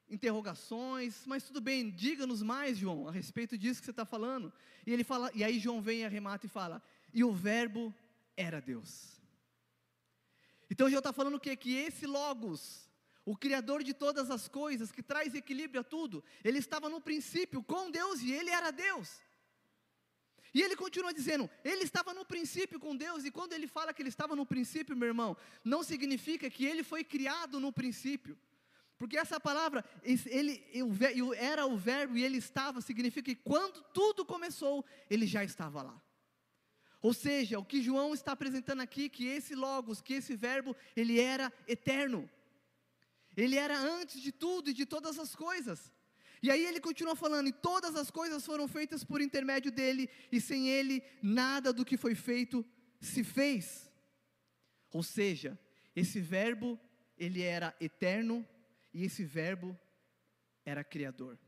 interrogações, 0.09 1.25
mas 1.25 1.43
tudo 1.43 1.62
bem, 1.62 1.89
diga-nos 1.89 2.43
mais, 2.43 2.77
João, 2.77 3.07
a 3.07 3.12
respeito 3.12 3.57
disso 3.57 3.79
que 3.79 3.86
você 3.86 3.91
está 3.91 4.03
falando. 4.05 4.51
E 4.86 4.91
ele 4.91 5.05
fala, 5.05 5.31
e 5.33 5.45
aí 5.45 5.59
João 5.59 5.81
vem 5.81 6.01
e 6.01 6.03
arremata 6.03 6.45
e 6.45 6.49
fala: 6.49 6.83
e 7.13 7.23
o 7.23 7.31
verbo 7.31 7.95
era 8.36 8.59
Deus. 8.59 9.21
Então 10.69 10.89
João 10.89 10.99
está 10.99 11.13
falando 11.13 11.36
o 11.36 11.39
quê? 11.39 11.55
Que 11.55 11.73
esse 11.73 12.05
Logos, 12.05 12.89
o 13.23 13.38
Criador 13.38 13.81
de 13.81 13.93
todas 13.93 14.29
as 14.29 14.49
coisas, 14.49 14.91
que 14.91 15.01
traz 15.01 15.33
equilíbrio 15.33 15.79
a 15.79 15.86
tudo, 15.86 16.21
ele 16.43 16.59
estava 16.59 16.89
no 16.89 16.99
princípio 16.99 17.63
com 17.63 17.89
Deus 17.89 18.19
e 18.19 18.33
ele 18.33 18.49
era 18.49 18.71
Deus. 18.71 19.22
E 20.53 20.61
ele 20.61 20.75
continua 20.75 21.13
dizendo, 21.13 21.49
ele 21.63 21.83
estava 21.83 22.13
no 22.13 22.23
princípio 22.23 22.79
com 22.79 22.95
Deus, 22.95 23.25
e 23.25 23.31
quando 23.31 23.53
ele 23.53 23.67
fala 23.67 23.93
que 23.93 24.01
ele 24.01 24.09
estava 24.09 24.35
no 24.35 24.45
princípio, 24.45 24.95
meu 24.95 25.07
irmão, 25.07 25.35
não 25.63 25.81
significa 25.83 26.49
que 26.49 26.65
ele 26.65 26.83
foi 26.83 27.03
criado 27.03 27.59
no 27.59 27.71
princípio. 27.71 28.37
Porque 28.97 29.17
essa 29.17 29.39
palavra, 29.39 29.83
ele 30.03 30.63
era 31.35 31.65
o 31.65 31.75
verbo 31.75 32.15
e 32.15 32.23
ele 32.23 32.37
estava, 32.37 32.81
significa 32.81 33.23
que 33.23 33.35
quando 33.35 33.81
tudo 33.93 34.23
começou, 34.23 34.85
ele 35.09 35.25
já 35.25 35.43
estava 35.43 35.81
lá. 35.81 36.01
Ou 37.01 37.13
seja, 37.13 37.59
o 37.59 37.65
que 37.65 37.81
João 37.81 38.13
está 38.13 38.31
apresentando 38.31 38.81
aqui, 38.81 39.09
que 39.09 39.25
esse 39.25 39.55
logos, 39.55 40.01
que 40.01 40.13
esse 40.13 40.35
verbo, 40.35 40.73
ele 40.95 41.19
era 41.19 41.51
eterno. 41.67 42.29
Ele 43.35 43.57
era 43.57 43.77
antes 43.77 44.21
de 44.21 44.31
tudo 44.31 44.69
e 44.69 44.73
de 44.73 44.85
todas 44.85 45.19
as 45.19 45.35
coisas. 45.35 45.91
E 46.43 46.51
aí 46.51 46.65
ele 46.65 46.82
continua 46.82 47.15
falando, 47.15 47.47
e 47.47 47.53
todas 47.53 47.95
as 47.95 48.12
coisas 48.12 48.45
foram 48.45 48.67
feitas 48.67 49.01
por 49.01 49.21
intermédio 49.21 49.71
dele, 49.71 50.10
e 50.29 50.41
sem 50.41 50.67
ele 50.67 51.01
nada 51.21 51.71
do 51.71 51.86
que 51.86 51.95
foi 51.95 52.15
feito 52.15 52.65
se 52.99 53.23
fez. 53.23 53.89
Ou 54.91 55.01
seja, 55.01 55.58
esse 55.95 56.19
verbo, 56.19 56.77
ele 57.17 57.41
era 57.41 57.73
eterno, 57.79 58.45
e 58.93 59.06
esse 59.06 59.23
verbo 59.23 59.79
era 60.65 60.84
criador. 60.84 61.39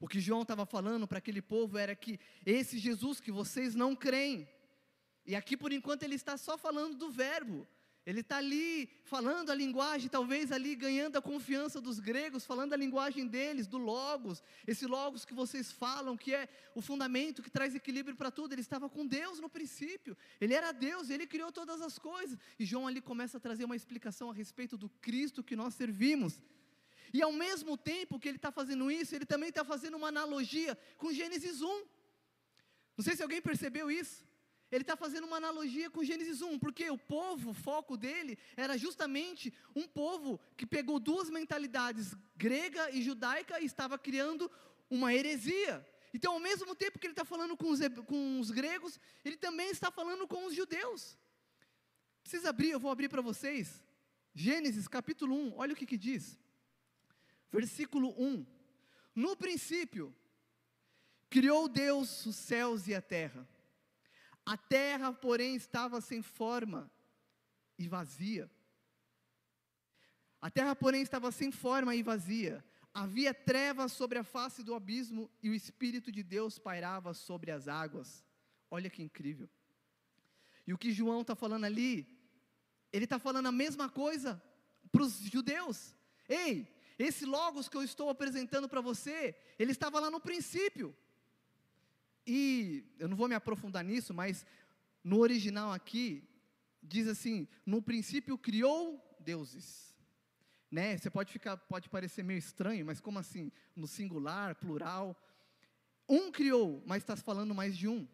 O 0.00 0.08
que 0.08 0.18
João 0.18 0.42
estava 0.42 0.66
falando 0.66 1.06
para 1.06 1.18
aquele 1.18 1.40
povo 1.40 1.78
era 1.78 1.94
que 1.94 2.18
esse 2.44 2.76
Jesus 2.76 3.20
que 3.20 3.30
vocês 3.30 3.76
não 3.76 3.94
creem, 3.94 4.48
e 5.24 5.36
aqui 5.36 5.56
por 5.56 5.72
enquanto 5.72 6.02
ele 6.02 6.16
está 6.16 6.36
só 6.36 6.58
falando 6.58 6.96
do 6.96 7.08
verbo, 7.08 7.68
ele 8.08 8.20
está 8.20 8.38
ali 8.38 8.88
falando 9.04 9.50
a 9.50 9.54
linguagem, 9.54 10.08
talvez 10.08 10.50
ali 10.50 10.74
ganhando 10.74 11.18
a 11.18 11.20
confiança 11.20 11.78
dos 11.78 12.00
gregos, 12.00 12.42
falando 12.42 12.72
a 12.72 12.76
linguagem 12.76 13.26
deles, 13.26 13.66
do 13.66 13.76
Logos, 13.76 14.42
esse 14.66 14.86
Logos 14.86 15.26
que 15.26 15.34
vocês 15.34 15.70
falam, 15.70 16.16
que 16.16 16.34
é 16.34 16.48
o 16.74 16.80
fundamento 16.80 17.42
que 17.42 17.50
traz 17.50 17.74
equilíbrio 17.74 18.16
para 18.16 18.30
tudo. 18.30 18.54
Ele 18.54 18.62
estava 18.62 18.88
com 18.88 19.06
Deus 19.06 19.40
no 19.40 19.50
princípio, 19.50 20.16
ele 20.40 20.54
era 20.54 20.72
Deus, 20.72 21.10
ele 21.10 21.26
criou 21.26 21.52
todas 21.52 21.82
as 21.82 21.98
coisas. 21.98 22.38
E 22.58 22.64
João 22.64 22.86
ali 22.86 23.02
começa 23.02 23.36
a 23.36 23.40
trazer 23.40 23.66
uma 23.66 23.76
explicação 23.76 24.30
a 24.30 24.32
respeito 24.32 24.78
do 24.78 24.88
Cristo 24.88 25.44
que 25.44 25.54
nós 25.54 25.74
servimos. 25.74 26.40
E 27.12 27.20
ao 27.20 27.30
mesmo 27.30 27.76
tempo 27.76 28.18
que 28.18 28.26
ele 28.26 28.38
está 28.38 28.50
fazendo 28.50 28.90
isso, 28.90 29.14
ele 29.14 29.26
também 29.26 29.50
está 29.50 29.66
fazendo 29.66 29.98
uma 29.98 30.08
analogia 30.08 30.78
com 30.96 31.12
Gênesis 31.12 31.60
1. 31.60 31.84
Não 32.96 33.04
sei 33.04 33.14
se 33.14 33.22
alguém 33.22 33.42
percebeu 33.42 33.90
isso. 33.90 34.26
Ele 34.70 34.82
está 34.82 34.96
fazendo 34.96 35.26
uma 35.26 35.38
analogia 35.38 35.90
com 35.90 36.04
Gênesis 36.04 36.42
1, 36.42 36.58
porque 36.58 36.90
o 36.90 36.98
povo, 36.98 37.50
o 37.50 37.54
foco 37.54 37.96
dele, 37.96 38.38
era 38.56 38.76
justamente 38.76 39.52
um 39.74 39.86
povo 39.88 40.38
que 40.56 40.66
pegou 40.66 41.00
duas 41.00 41.30
mentalidades, 41.30 42.14
grega 42.36 42.90
e 42.90 43.02
judaica, 43.02 43.60
e 43.60 43.64
estava 43.64 43.98
criando 43.98 44.50
uma 44.90 45.14
heresia. 45.14 45.86
Então, 46.12 46.34
ao 46.34 46.40
mesmo 46.40 46.74
tempo 46.74 46.98
que 46.98 47.06
ele 47.06 47.12
está 47.12 47.24
falando 47.24 47.56
com 47.56 47.70
os, 47.70 47.80
com 48.06 48.40
os 48.40 48.50
gregos, 48.50 48.98
ele 49.24 49.36
também 49.36 49.70
está 49.70 49.90
falando 49.90 50.26
com 50.26 50.46
os 50.46 50.54
judeus. 50.54 51.16
Precisa 52.22 52.50
abrir, 52.50 52.70
eu 52.70 52.80
vou 52.80 52.90
abrir 52.90 53.08
para 53.08 53.22
vocês. 53.22 53.82
Gênesis 54.34 54.86
capítulo 54.86 55.34
1, 55.34 55.54
olha 55.56 55.72
o 55.72 55.76
que, 55.76 55.86
que 55.86 55.96
diz 55.96 56.38
versículo 57.50 58.14
1. 58.18 58.46
No 59.14 59.36
princípio, 59.36 60.14
criou 61.28 61.68
Deus 61.68 62.24
os 62.26 62.36
céus 62.36 62.86
e 62.86 62.94
a 62.94 63.02
terra. 63.02 63.48
A 64.48 64.56
terra, 64.56 65.12
porém, 65.12 65.56
estava 65.56 66.00
sem 66.00 66.22
forma 66.22 66.90
e 67.78 67.86
vazia. 67.86 68.50
A 70.40 70.50
terra, 70.50 70.74
porém, 70.74 71.02
estava 71.02 71.30
sem 71.30 71.52
forma 71.52 71.94
e 71.94 72.02
vazia. 72.02 72.64
Havia 72.94 73.34
trevas 73.34 73.92
sobre 73.92 74.18
a 74.18 74.24
face 74.24 74.62
do 74.62 74.74
abismo 74.74 75.30
e 75.42 75.50
o 75.50 75.54
Espírito 75.54 76.10
de 76.10 76.22
Deus 76.22 76.58
pairava 76.58 77.12
sobre 77.12 77.50
as 77.50 77.68
águas. 77.68 78.24
Olha 78.70 78.88
que 78.88 79.02
incrível. 79.02 79.50
E 80.66 80.72
o 80.72 80.78
que 80.78 80.92
João 80.92 81.20
está 81.20 81.34
falando 81.34 81.64
ali, 81.64 82.08
ele 82.90 83.04
está 83.04 83.18
falando 83.18 83.48
a 83.48 83.52
mesma 83.52 83.90
coisa 83.90 84.42
para 84.90 85.02
os 85.02 85.12
judeus. 85.20 85.94
Ei, 86.26 86.74
esse 86.98 87.26
Logos 87.26 87.68
que 87.68 87.76
eu 87.76 87.82
estou 87.82 88.08
apresentando 88.08 88.66
para 88.66 88.80
você, 88.80 89.36
ele 89.58 89.72
estava 89.72 90.00
lá 90.00 90.10
no 90.10 90.22
princípio. 90.22 90.96
E 92.30 92.84
eu 92.98 93.08
não 93.08 93.16
vou 93.16 93.26
me 93.26 93.34
aprofundar 93.34 93.82
nisso, 93.82 94.12
mas 94.12 94.44
no 95.02 95.18
original 95.18 95.72
aqui, 95.72 96.22
diz 96.82 97.08
assim: 97.08 97.48
no 97.64 97.80
princípio 97.80 98.36
criou 98.36 99.02
deuses. 99.18 99.96
Né? 100.70 100.98
Você 100.98 101.08
pode 101.08 101.32
ficar, 101.32 101.56
pode 101.56 101.88
parecer 101.88 102.22
meio 102.22 102.36
estranho, 102.36 102.84
mas 102.84 103.00
como 103.00 103.18
assim? 103.18 103.50
No 103.74 103.86
singular, 103.86 104.54
plural. 104.56 105.16
Um 106.06 106.30
criou, 106.30 106.82
mas 106.86 107.02
está 107.02 107.16
falando 107.16 107.54
mais 107.54 107.74
de 107.74 107.88
um. 107.88 108.06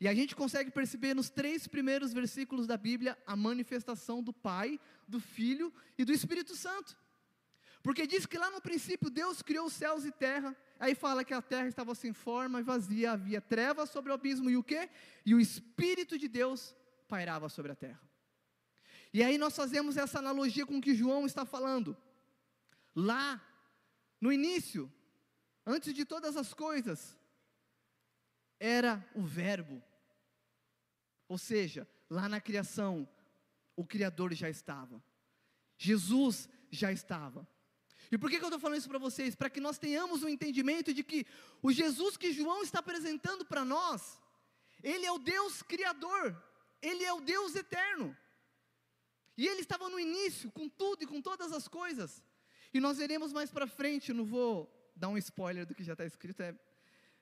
E 0.00 0.06
a 0.06 0.14
gente 0.14 0.36
consegue 0.36 0.70
perceber 0.70 1.14
nos 1.14 1.28
três 1.28 1.66
primeiros 1.66 2.12
versículos 2.12 2.68
da 2.68 2.76
Bíblia 2.76 3.18
a 3.26 3.34
manifestação 3.34 4.22
do 4.22 4.32
Pai, 4.32 4.78
do 5.08 5.18
Filho 5.18 5.74
e 5.98 6.04
do 6.04 6.12
Espírito 6.12 6.54
Santo. 6.54 6.96
Porque 7.86 8.04
diz 8.04 8.26
que 8.26 8.36
lá 8.36 8.50
no 8.50 8.60
princípio 8.60 9.08
Deus 9.08 9.42
criou 9.42 9.66
os 9.66 9.72
céus 9.72 10.04
e 10.04 10.10
terra. 10.10 10.56
Aí 10.76 10.92
fala 10.92 11.24
que 11.24 11.32
a 11.32 11.40
terra 11.40 11.68
estava 11.68 11.94
sem 11.94 12.12
forma 12.12 12.58
e 12.58 12.64
vazia, 12.64 13.12
havia 13.12 13.40
trevas 13.40 13.90
sobre 13.90 14.10
o 14.10 14.14
abismo 14.16 14.50
e 14.50 14.56
o 14.56 14.64
quê? 14.64 14.90
E 15.24 15.32
o 15.36 15.38
Espírito 15.38 16.18
de 16.18 16.26
Deus 16.26 16.74
pairava 17.06 17.48
sobre 17.48 17.70
a 17.70 17.76
terra. 17.76 18.02
E 19.12 19.22
aí 19.22 19.38
nós 19.38 19.54
fazemos 19.54 19.96
essa 19.96 20.18
analogia 20.18 20.66
com 20.66 20.78
o 20.78 20.80
que 20.80 20.96
João 20.96 21.26
está 21.26 21.46
falando. 21.46 21.96
Lá, 22.92 23.40
no 24.20 24.32
início, 24.32 24.92
antes 25.64 25.94
de 25.94 26.04
todas 26.04 26.36
as 26.36 26.52
coisas, 26.52 27.16
era 28.58 29.08
o 29.14 29.22
Verbo. 29.22 29.80
Ou 31.28 31.38
seja, 31.38 31.88
lá 32.10 32.28
na 32.28 32.40
criação, 32.40 33.08
o 33.76 33.86
Criador 33.86 34.34
já 34.34 34.50
estava. 34.50 35.00
Jesus 35.78 36.48
já 36.68 36.90
estava. 36.90 37.46
E 38.10 38.18
por 38.18 38.30
que, 38.30 38.38
que 38.38 38.44
eu 38.44 38.48
estou 38.48 38.60
falando 38.60 38.78
isso 38.78 38.88
para 38.88 38.98
vocês? 38.98 39.34
Para 39.34 39.50
que 39.50 39.60
nós 39.60 39.78
tenhamos 39.78 40.22
um 40.22 40.28
entendimento 40.28 40.94
de 40.94 41.02
que 41.02 41.26
o 41.62 41.72
Jesus 41.72 42.16
que 42.16 42.32
João 42.32 42.62
está 42.62 42.78
apresentando 42.78 43.44
para 43.44 43.64
nós, 43.64 44.18
ele 44.82 45.04
é 45.04 45.12
o 45.12 45.18
Deus 45.18 45.62
Criador, 45.62 46.40
ele 46.80 47.04
é 47.04 47.12
o 47.12 47.20
Deus 47.20 47.54
eterno. 47.54 48.16
E 49.36 49.46
ele 49.46 49.60
estava 49.60 49.88
no 49.88 49.98
início, 50.00 50.50
com 50.50 50.68
tudo 50.68 51.02
e 51.02 51.06
com 51.06 51.20
todas 51.20 51.52
as 51.52 51.68
coisas. 51.68 52.22
E 52.72 52.80
nós 52.80 52.98
veremos 52.98 53.32
mais 53.32 53.50
para 53.50 53.66
frente, 53.66 54.12
não 54.12 54.24
vou 54.24 54.72
dar 54.94 55.08
um 55.08 55.18
spoiler 55.18 55.66
do 55.66 55.74
que 55.74 55.84
já 55.84 55.92
está 55.92 56.06
escrito, 56.06 56.40
é, 56.42 56.58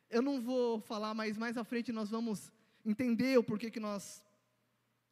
eu 0.08 0.22
não 0.22 0.40
vou 0.40 0.80
falar, 0.80 1.12
mas 1.12 1.36
mais 1.36 1.56
à 1.56 1.64
frente 1.64 1.90
nós 1.90 2.10
vamos 2.10 2.52
entender 2.84 3.36
o 3.36 3.42
porquê 3.42 3.70
que 3.70 3.80
nós 3.80 4.24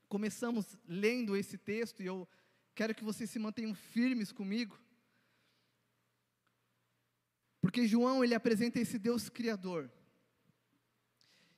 começamos 0.09 0.77
lendo 0.87 1.35
esse 1.35 1.59
texto, 1.59 2.03
e 2.03 2.07
eu 2.07 2.29
quero 2.75 2.95
que 2.95 3.03
vocês 3.03 3.31
se 3.31 3.39
mantenham 3.39 3.75
firmes 3.75 4.31
comigo. 4.31 4.79
Porque 7.62 7.87
João, 7.87 8.25
ele 8.25 8.35
apresenta 8.35 8.81
esse 8.81 8.98
Deus 8.98 9.29
criador. 9.29 9.88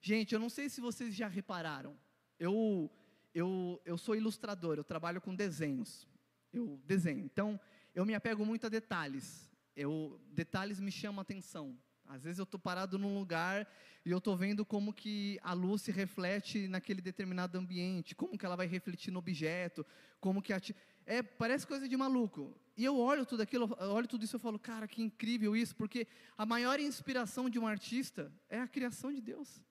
Gente, 0.02 0.34
eu 0.34 0.38
não 0.38 0.50
sei 0.50 0.68
se 0.68 0.78
vocês 0.78 1.14
já 1.14 1.26
repararam. 1.26 1.96
Eu, 2.38 2.90
eu, 3.34 3.80
eu 3.86 3.96
sou 3.96 4.14
ilustrador, 4.14 4.76
eu 4.76 4.84
trabalho 4.84 5.18
com 5.18 5.34
desenhos. 5.34 6.06
Eu 6.52 6.78
desenho. 6.84 7.24
Então, 7.24 7.58
eu 7.94 8.04
me 8.04 8.14
apego 8.14 8.44
muito 8.44 8.66
a 8.66 8.68
detalhes. 8.68 9.50
Eu, 9.74 10.20
detalhes 10.30 10.78
me 10.78 10.92
chamam 10.92 11.20
a 11.20 11.22
atenção. 11.22 11.74
Às 12.06 12.22
vezes 12.22 12.38
eu 12.38 12.44
estou 12.44 12.60
parado 12.60 12.98
num 12.98 13.18
lugar 13.18 13.66
e 14.04 14.10
eu 14.10 14.18
estou 14.18 14.36
vendo 14.36 14.62
como 14.62 14.92
que 14.92 15.40
a 15.42 15.54
luz 15.54 15.80
se 15.80 15.90
reflete 15.90 16.68
naquele 16.68 17.00
determinado 17.00 17.56
ambiente, 17.56 18.14
como 18.14 18.36
que 18.36 18.44
ela 18.44 18.56
vai 18.56 18.66
refletir 18.66 19.10
no 19.10 19.20
objeto, 19.20 19.86
como 20.20 20.42
que 20.42 20.52
a 20.52 20.60
é 21.06 21.22
parece 21.22 21.66
coisa 21.66 21.88
de 21.88 21.96
maluco. 21.96 22.54
E 22.76 22.84
eu 22.84 22.98
olho 22.98 23.24
tudo 23.24 23.42
aquilo, 23.42 23.76
olho 23.78 24.08
tudo 24.08 24.24
isso 24.24 24.36
e 24.36 24.40
falo, 24.40 24.58
cara, 24.58 24.88
que 24.88 25.00
incrível 25.00 25.56
isso, 25.56 25.76
porque 25.76 26.08
a 26.36 26.44
maior 26.44 26.80
inspiração 26.80 27.48
de 27.48 27.58
um 27.58 27.66
artista 27.66 28.32
é 28.48 28.60
a 28.60 28.66
criação 28.66 29.12
de 29.12 29.20
Deus. 29.20 29.62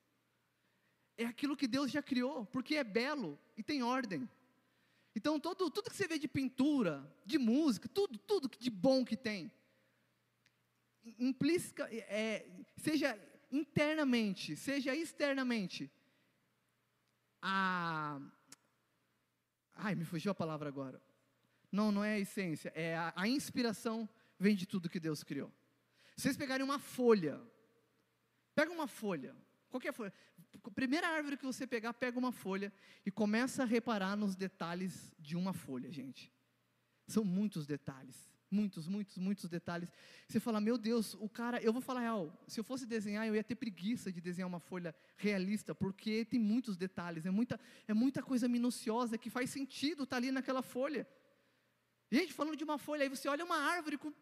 É 1.18 1.26
aquilo 1.26 1.58
que 1.58 1.68
Deus 1.68 1.92
já 1.92 2.02
criou, 2.02 2.46
porque 2.46 2.76
é 2.76 2.84
belo 2.84 3.38
e 3.58 3.64
tem 3.64 3.84
ordem. 3.84 4.28
Então 5.16 5.40
todo, 5.40 5.70
tudo 5.70 5.90
que 5.90 5.96
você 5.96 6.08
vê 6.08 6.18
de 6.18 6.28
pintura, 6.28 7.06
de 7.26 7.38
música, 7.38 7.88
tudo, 7.90 8.18
tudo 8.18 8.50
de 8.58 8.70
bom 8.70 9.04
que 9.04 9.18
tem, 9.18 9.52
implícita, 11.20 11.88
é, 11.92 12.48
seja 12.78 13.20
internamente, 13.52 14.56
seja 14.56 14.96
externamente, 14.96 15.92
a. 17.42 18.20
Ai, 19.76 19.96
me 19.96 20.06
fugiu 20.06 20.32
a 20.32 20.36
palavra 20.36 20.70
agora. 20.70 21.02
Não, 21.74 21.92
não 21.92 22.04
é 22.04 22.14
a 22.14 22.20
essência, 22.20 22.72
é 22.76 22.96
a, 22.96 23.12
a 23.16 23.28
inspiração 23.28 24.08
vem 24.38 24.56
de 24.56 24.68
tudo 24.68 24.88
que 24.88 25.00
Deus 25.00 25.24
criou. 25.24 25.52
Se 26.16 26.22
vocês 26.22 26.38
pegarem 26.38 26.64
uma 26.64 26.78
folha, 26.78 27.42
pega 28.54 28.72
uma 28.72 28.86
folha, 28.86 29.36
qualquer 29.72 29.92
folha, 29.92 30.14
primeira 30.76 31.08
árvore 31.08 31.36
que 31.36 31.44
você 31.44 31.66
pegar, 31.66 31.92
pega 31.92 32.20
uma 32.20 32.32
folha 32.32 32.72
e 33.04 33.10
começa 33.10 33.64
a 33.64 33.66
reparar 33.66 34.16
nos 34.16 34.36
detalhes 34.36 35.12
de 35.18 35.36
uma 35.36 35.52
folha, 35.52 35.92
gente. 35.92 36.32
São 37.08 37.24
muitos 37.24 37.66
detalhes 37.66 38.32
muitos, 38.54 38.88
muitos, 38.88 39.18
muitos 39.18 39.50
detalhes. 39.50 39.92
Você 40.28 40.40
fala, 40.40 40.62
meu 40.62 40.78
Deus, 40.78 41.16
o 41.16 41.28
cara, 41.28 41.62
eu 41.62 41.74
vou 41.74 41.82
falar 41.82 42.02
real, 42.02 42.32
se 42.48 42.60
eu 42.60 42.64
fosse 42.64 42.86
desenhar, 42.86 43.28
eu 43.28 43.36
ia 43.36 43.44
ter 43.44 43.56
preguiça 43.56 44.12
de 44.12 44.22
desenhar 44.22 44.48
uma 44.48 44.60
folha 44.60 44.96
realista, 45.18 45.74
porque 45.74 46.24
tem 46.24 46.40
muitos 46.40 46.78
detalhes, 46.78 47.26
é 47.26 47.32
muita, 47.32 47.60
é 47.88 47.94
muita 47.94 48.22
coisa 48.22 48.48
minuciosa 48.48 49.18
que 49.18 49.30
faz 49.30 49.50
sentido 49.50 50.04
estar 50.04 50.16
tá 50.16 50.18
ali 50.18 50.32
naquela 50.32 50.62
folha. 50.62 51.08
Gente, 52.16 52.32
falando 52.32 52.56
de 52.56 52.64
uma 52.64 52.78
folha, 52.78 53.02
aí 53.02 53.10
você 53.10 53.28
olha 53.28 53.44
uma 53.44 53.58
árvore 53.58 53.98
com 53.98 54.14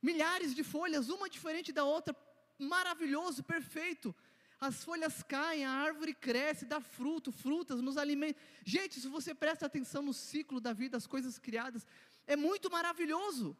milhares 0.00 0.54
de 0.54 0.64
folhas, 0.64 1.10
uma 1.10 1.28
diferente 1.28 1.70
da 1.78 1.84
outra, 1.84 2.16
maravilhoso, 2.58 3.42
perfeito. 3.42 4.14
As 4.58 4.82
folhas 4.82 5.22
caem, 5.22 5.66
a 5.66 5.70
árvore 5.70 6.14
cresce, 6.14 6.64
dá 6.64 6.80
fruto, 6.80 7.30
frutas, 7.30 7.82
nos 7.82 7.98
alimenta. 7.98 8.40
Gente, 8.64 8.98
se 8.98 9.08
você 9.08 9.34
presta 9.34 9.66
atenção 9.66 10.00
no 10.00 10.14
ciclo 10.14 10.58
da 10.58 10.72
vida, 10.72 10.96
as 10.96 11.06
coisas 11.06 11.38
criadas, 11.38 11.86
é 12.26 12.34
muito 12.34 12.70
maravilhoso. 12.70 13.54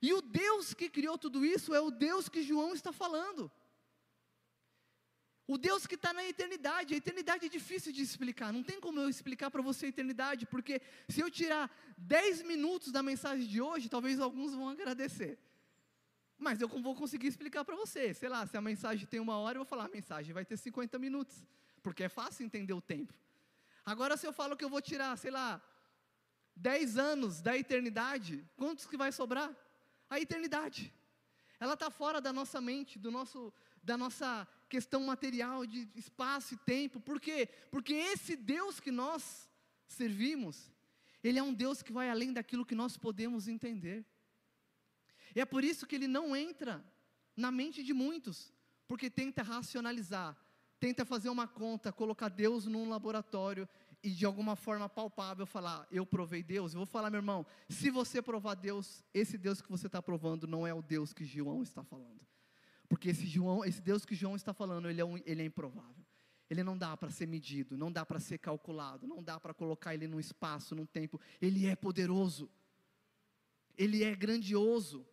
E 0.00 0.12
o 0.12 0.20
Deus 0.20 0.74
que 0.74 0.90
criou 0.90 1.16
tudo 1.16 1.44
isso 1.44 1.72
é 1.72 1.80
o 1.80 1.92
Deus 1.92 2.28
que 2.28 2.42
João 2.42 2.74
está 2.74 2.92
falando. 2.92 3.48
O 5.52 5.58
Deus 5.58 5.86
que 5.86 5.96
está 5.96 6.14
na 6.14 6.24
eternidade, 6.24 6.94
a 6.94 6.96
eternidade 6.96 7.44
é 7.44 7.48
difícil 7.48 7.92
de 7.92 8.00
explicar, 8.00 8.50
não 8.54 8.62
tem 8.62 8.80
como 8.80 8.98
eu 8.98 9.06
explicar 9.06 9.50
para 9.50 9.60
você 9.60 9.84
a 9.84 9.88
eternidade, 9.90 10.46
porque 10.46 10.80
se 11.10 11.20
eu 11.20 11.30
tirar 11.30 11.70
10 11.98 12.42
minutos 12.44 12.90
da 12.90 13.02
mensagem 13.02 13.46
de 13.46 13.60
hoje, 13.60 13.90
talvez 13.90 14.18
alguns 14.18 14.54
vão 14.54 14.70
agradecer. 14.70 15.38
Mas 16.38 16.58
eu 16.62 16.68
vou 16.68 16.94
conseguir 16.94 17.26
explicar 17.26 17.66
para 17.66 17.76
você. 17.76 18.14
Sei 18.14 18.30
lá, 18.30 18.46
se 18.46 18.56
a 18.56 18.62
mensagem 18.62 19.06
tem 19.06 19.20
uma 19.20 19.36
hora, 19.36 19.56
eu 19.56 19.60
vou 19.60 19.66
falar, 19.66 19.84
a 19.84 19.90
mensagem 19.90 20.32
vai 20.32 20.42
ter 20.42 20.56
50 20.56 20.98
minutos, 20.98 21.46
porque 21.82 22.04
é 22.04 22.08
fácil 22.08 22.46
entender 22.46 22.72
o 22.72 22.80
tempo. 22.80 23.12
Agora, 23.84 24.16
se 24.16 24.26
eu 24.26 24.32
falo 24.32 24.56
que 24.56 24.64
eu 24.64 24.70
vou 24.70 24.80
tirar, 24.80 25.18
sei 25.18 25.30
lá, 25.30 25.60
dez 26.56 26.96
anos 26.96 27.42
da 27.42 27.54
eternidade, 27.58 28.42
quantos 28.56 28.86
que 28.86 28.96
vai 28.96 29.12
sobrar? 29.12 29.54
A 30.08 30.18
eternidade. 30.18 30.90
Ela 31.60 31.74
está 31.74 31.90
fora 31.90 32.22
da 32.22 32.32
nossa 32.32 32.58
mente, 32.58 32.98
do 32.98 33.10
nosso, 33.10 33.52
da 33.82 33.98
nossa 33.98 34.48
questão 34.72 35.02
material 35.02 35.66
de 35.66 35.86
espaço 35.94 36.54
e 36.54 36.56
tempo. 36.56 36.98
Por 36.98 37.20
quê? 37.20 37.46
Porque 37.70 37.92
esse 37.92 38.34
Deus 38.34 38.80
que 38.80 38.90
nós 38.90 39.46
servimos, 39.86 40.72
Ele 41.22 41.38
é 41.38 41.42
um 41.42 41.52
Deus 41.52 41.82
que 41.82 41.92
vai 41.92 42.08
além 42.08 42.32
daquilo 42.32 42.64
que 42.64 42.74
nós 42.74 42.96
podemos 42.96 43.48
entender. 43.48 44.02
E 45.36 45.40
é 45.42 45.44
por 45.44 45.62
isso 45.62 45.86
que 45.86 45.94
Ele 45.94 46.08
não 46.08 46.34
entra 46.34 46.82
na 47.36 47.50
mente 47.50 47.82
de 47.82 47.92
muitos, 47.92 48.50
porque 48.88 49.10
tenta 49.10 49.42
racionalizar, 49.42 50.34
tenta 50.80 51.04
fazer 51.04 51.28
uma 51.28 51.46
conta, 51.46 51.92
colocar 51.92 52.30
Deus 52.30 52.64
num 52.64 52.88
laboratório 52.88 53.68
e 54.02 54.08
de 54.08 54.24
alguma 54.24 54.56
forma 54.56 54.88
palpável 54.88 55.44
falar, 55.44 55.86
eu 55.90 56.06
provei 56.06 56.42
Deus, 56.42 56.72
eu 56.72 56.78
vou 56.78 56.86
falar, 56.86 57.10
meu 57.10 57.18
irmão, 57.18 57.44
se 57.68 57.90
você 57.90 58.22
provar 58.22 58.54
Deus, 58.54 59.04
esse 59.12 59.36
Deus 59.36 59.60
que 59.60 59.70
você 59.70 59.86
está 59.86 60.00
provando 60.00 60.46
não 60.46 60.66
é 60.66 60.72
o 60.72 60.80
Deus 60.80 61.12
que 61.12 61.26
João 61.26 61.62
está 61.62 61.84
falando. 61.84 62.31
Porque 62.92 63.08
esse, 63.08 63.24
João, 63.24 63.64
esse 63.64 63.80
Deus 63.80 64.04
que 64.04 64.14
João 64.14 64.36
está 64.36 64.52
falando, 64.52 64.86
ele 64.86 65.00
é, 65.00 65.04
um, 65.04 65.16
ele 65.24 65.40
é 65.40 65.46
improvável. 65.46 66.04
Ele 66.50 66.62
não 66.62 66.76
dá 66.76 66.94
para 66.94 67.08
ser 67.08 67.26
medido, 67.26 67.74
não 67.74 67.90
dá 67.90 68.04
para 68.04 68.20
ser 68.20 68.36
calculado, 68.36 69.06
não 69.06 69.22
dá 69.22 69.40
para 69.40 69.54
colocar 69.54 69.94
ele 69.94 70.06
num 70.06 70.20
espaço, 70.20 70.74
num 70.74 70.84
tempo. 70.84 71.18
Ele 71.40 71.66
é 71.66 71.74
poderoso. 71.74 72.50
Ele 73.78 74.04
é 74.04 74.14
grandioso. 74.14 75.06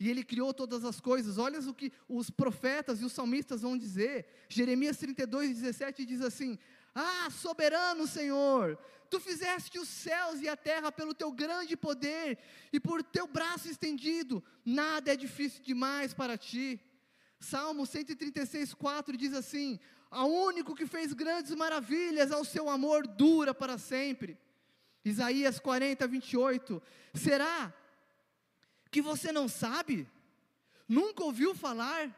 E 0.00 0.10
ele 0.10 0.24
criou 0.24 0.52
todas 0.52 0.84
as 0.84 1.00
coisas. 1.00 1.38
Olha 1.38 1.60
o 1.60 1.72
que 1.72 1.92
os 2.08 2.30
profetas 2.30 3.00
e 3.00 3.04
os 3.04 3.12
salmistas 3.12 3.62
vão 3.62 3.78
dizer. 3.78 4.26
Jeremias 4.48 4.96
32, 4.96 5.60
17 5.60 6.04
diz 6.04 6.22
assim: 6.22 6.58
ah, 6.92 7.30
soberano 7.30 8.08
Senhor, 8.08 8.76
tu 9.08 9.20
fizeste 9.20 9.78
os 9.78 9.88
céus 9.88 10.40
e 10.40 10.48
a 10.48 10.56
terra 10.56 10.90
pelo 10.90 11.14
teu 11.14 11.30
grande 11.30 11.76
poder 11.76 12.40
e 12.72 12.80
por 12.80 13.04
teu 13.04 13.28
braço 13.28 13.68
estendido, 13.68 14.42
nada 14.64 15.12
é 15.12 15.16
difícil 15.16 15.62
demais 15.62 16.12
para 16.12 16.36
ti. 16.36 16.80
Salmo 17.40 17.86
136, 17.86 18.74
4 18.74 19.16
diz 19.16 19.32
assim: 19.32 19.80
Ao 20.10 20.30
único 20.30 20.74
que 20.74 20.86
fez 20.86 21.14
grandes 21.14 21.54
maravilhas, 21.54 22.30
ao 22.30 22.44
seu 22.44 22.68
amor 22.68 23.06
dura 23.06 23.54
para 23.54 23.78
sempre. 23.78 24.38
Isaías 25.02 25.58
40, 25.58 26.06
28. 26.06 26.82
Será 27.14 27.72
que 28.90 29.00
você 29.00 29.32
não 29.32 29.48
sabe? 29.48 30.06
Nunca 30.86 31.24
ouviu 31.24 31.54
falar? 31.54 32.14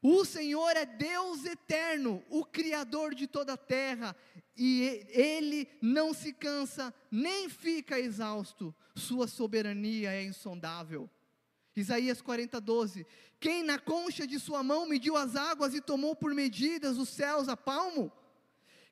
O 0.00 0.24
Senhor 0.24 0.76
é 0.76 0.84
Deus 0.84 1.44
eterno, 1.44 2.24
o 2.28 2.44
Criador 2.44 3.14
de 3.14 3.28
toda 3.28 3.52
a 3.52 3.56
terra, 3.56 4.16
e 4.56 5.06
Ele 5.10 5.68
não 5.80 6.12
se 6.12 6.32
cansa, 6.32 6.92
nem 7.08 7.48
fica 7.48 8.00
exausto, 8.00 8.74
Sua 8.96 9.28
soberania 9.28 10.12
é 10.12 10.24
insondável. 10.24 11.08
Isaías 11.74 12.20
40, 12.20 12.60
12: 12.60 13.06
Quem 13.40 13.62
na 13.62 13.78
concha 13.78 14.26
de 14.26 14.38
sua 14.38 14.62
mão 14.62 14.86
mediu 14.86 15.16
as 15.16 15.36
águas 15.36 15.74
e 15.74 15.80
tomou 15.80 16.14
por 16.14 16.34
medidas 16.34 16.98
os 16.98 17.08
céus 17.08 17.48
a 17.48 17.56
palmo? 17.56 18.12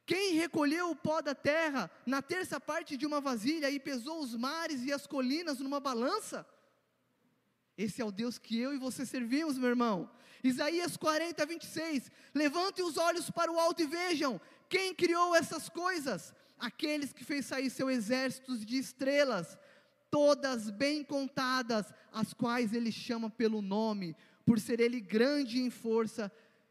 Quem 0.06 0.34
recolheu 0.34 0.90
o 0.90 0.96
pó 0.96 1.20
da 1.20 1.34
terra 1.34 1.90
na 2.04 2.20
terça 2.20 2.58
parte 2.58 2.96
de 2.96 3.06
uma 3.06 3.20
vasilha 3.20 3.70
e 3.70 3.78
pesou 3.78 4.20
os 4.20 4.34
mares 4.34 4.82
e 4.82 4.92
as 4.92 5.06
colinas 5.06 5.60
numa 5.60 5.78
balança? 5.78 6.46
Esse 7.76 8.02
é 8.02 8.04
o 8.04 8.10
Deus 8.10 8.38
que 8.38 8.58
eu 8.58 8.74
e 8.74 8.78
você 8.78 9.06
servimos, 9.06 9.56
meu 9.56 9.68
irmão. 9.68 10.10
Isaías 10.42 10.96
40, 10.96 11.46
26. 11.46 12.10
Levantem 12.34 12.84
os 12.84 12.96
olhos 12.96 13.30
para 13.30 13.52
o 13.52 13.58
alto 13.58 13.82
e 13.82 13.86
vejam 13.86 14.40
quem 14.68 14.94
criou 14.94 15.34
essas 15.34 15.68
coisas. 15.68 16.34
Aqueles 16.58 17.12
que 17.12 17.24
fez 17.24 17.46
sair 17.46 17.70
seu 17.70 17.90
exército 17.90 18.58
de 18.58 18.78
estrelas, 18.78 19.56
todas 20.10 20.70
bem 20.70 21.04
contadas, 21.04 21.92
as 22.12 22.34
quais 22.34 22.72
ele 22.72 22.90
chama 22.90 23.30
pelo 23.30 23.62
nome, 23.62 24.16
por 24.44 24.58
ser 24.58 24.80
ele 24.80 25.00
grande 25.00 25.60
em 25.60 25.70
força 25.70 26.30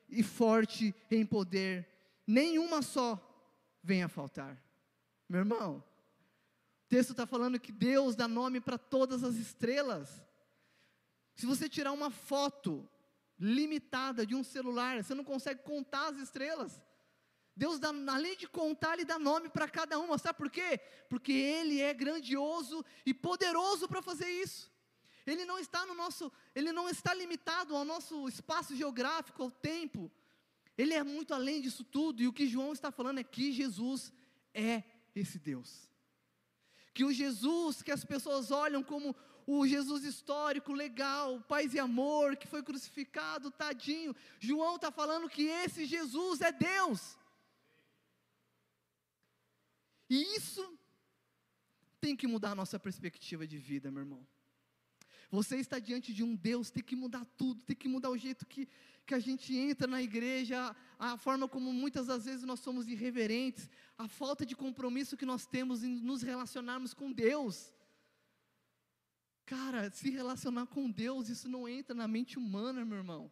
e 0.10 0.22
forte 0.22 0.94
em 1.10 1.26
poder. 1.26 1.88
Nenhuma 2.28 2.82
só 2.82 3.20
vem 3.82 4.04
a 4.04 4.08
faltar. 4.08 4.62
Meu 5.28 5.40
irmão, 5.40 5.84
o 6.86 6.90
texto 6.90 7.12
está 7.12 7.26
falando 7.26 7.60
que 7.60 7.72
Deus 7.72 8.16
dá 8.16 8.28
nome 8.28 8.60
para 8.60 8.78
todas 8.78 9.24
as 9.24 9.36
estrelas. 9.36 10.24
Se 11.36 11.46
você 11.46 11.70
tirar 11.70 11.92
uma 11.92 12.10
foto 12.10 12.88
limitada 13.40 14.26
de 14.26 14.36
um 14.36 14.44
celular, 14.44 15.02
você 15.02 15.14
não 15.14 15.24
consegue 15.24 15.64
contar 15.64 16.10
as 16.10 16.18
estrelas. 16.18 16.82
Deus, 17.60 17.78
dá, 17.78 17.90
além 17.90 18.38
de 18.38 18.48
contar, 18.48 18.94
Ele 18.94 19.04
dá 19.04 19.20
nome 19.20 19.50
para 19.50 19.68
cada 19.68 20.00
uma, 20.00 20.18
sabe 20.18 20.38
por 20.38 20.50
quê? 20.50 20.80
Porque 21.10 21.34
Ele 21.34 21.82
é 21.82 21.94
grandioso 21.94 22.86
e 23.06 23.14
poderoso 23.14 23.86
para 23.86 24.02
fazer 24.02 24.30
isso. 24.30 24.72
Ele 25.28 25.44
não 25.44 25.60
está 25.60 25.86
no 25.86 25.94
nosso, 25.94 26.32
Ele 26.56 26.72
não 26.72 26.88
está 26.88 27.14
limitado 27.14 27.76
ao 27.76 27.84
nosso 27.84 28.30
espaço 28.30 28.74
geográfico, 28.78 29.44
ao 29.44 29.52
tempo. 29.52 30.10
Ele 30.78 30.94
é 30.94 31.04
muito 31.04 31.34
além 31.34 31.60
disso 31.60 31.84
tudo, 31.84 32.24
e 32.24 32.30
o 32.30 32.32
que 32.32 32.48
João 32.48 32.72
está 32.72 32.92
falando 32.92 33.20
é 33.20 33.26
que 33.26 33.52
Jesus 33.52 34.14
é 34.54 34.82
esse 35.14 35.38
Deus. 35.38 35.92
Que 36.94 37.04
o 37.04 37.12
Jesus 37.12 37.84
que 37.84 37.92
as 37.92 38.06
pessoas 38.06 38.52
olham 38.52 38.82
como 38.82 39.14
o 39.46 39.68
Jesus 39.68 40.06
histórico, 40.06 40.72
legal, 40.72 41.42
paz 41.42 41.74
e 41.74 41.80
amor, 41.80 42.38
que 42.38 42.48
foi 42.48 42.64
crucificado, 42.64 43.52
tadinho. 43.52 44.16
João 44.40 44.78
está 44.78 44.90
falando 44.90 45.28
que 45.28 45.44
esse 45.44 45.86
Jesus 45.86 46.40
é 46.40 46.54
Deus. 46.54 47.19
E 50.10 50.36
isso 50.36 50.78
tem 52.02 52.16
que 52.16 52.28
mudar 52.28 52.52
a 52.52 52.56
nossa 52.56 52.80
perspectiva 52.80 53.46
de 53.46 53.58
vida, 53.58 53.92
meu 53.92 54.02
irmão. 54.02 54.26
Você 55.32 55.58
está 55.58 55.78
diante 55.78 56.12
de 56.14 56.24
um 56.24 56.36
Deus, 56.36 56.72
tem 56.72 56.82
que 56.82 56.96
mudar 56.96 57.24
tudo, 57.38 57.62
tem 57.64 57.76
que 57.76 57.88
mudar 57.88 58.10
o 58.10 58.18
jeito 58.18 58.48
que, 58.48 58.68
que 59.06 59.14
a 59.14 59.20
gente 59.20 59.56
entra 59.56 59.86
na 59.86 60.02
igreja, 60.02 60.76
a, 60.98 61.14
a 61.14 61.18
forma 61.18 61.48
como 61.48 61.72
muitas 61.72 62.08
das 62.08 62.26
vezes 62.26 62.44
nós 62.44 62.60
somos 62.60 62.88
irreverentes, 62.88 63.70
a 63.98 64.08
falta 64.08 64.44
de 64.44 64.56
compromisso 64.56 65.16
que 65.16 65.26
nós 65.26 65.46
temos 65.46 65.84
em 65.84 66.00
nos 66.00 66.24
relacionarmos 66.24 66.96
com 66.96 67.12
Deus. 67.12 67.72
Cara, 69.46 69.92
se 69.92 70.10
relacionar 70.10 70.66
com 70.66 70.90
Deus, 70.90 71.30
isso 71.30 71.48
não 71.48 71.68
entra 71.68 71.94
na 71.94 72.08
mente 72.08 72.40
humana, 72.40 72.84
meu 72.84 72.98
irmão. 72.98 73.32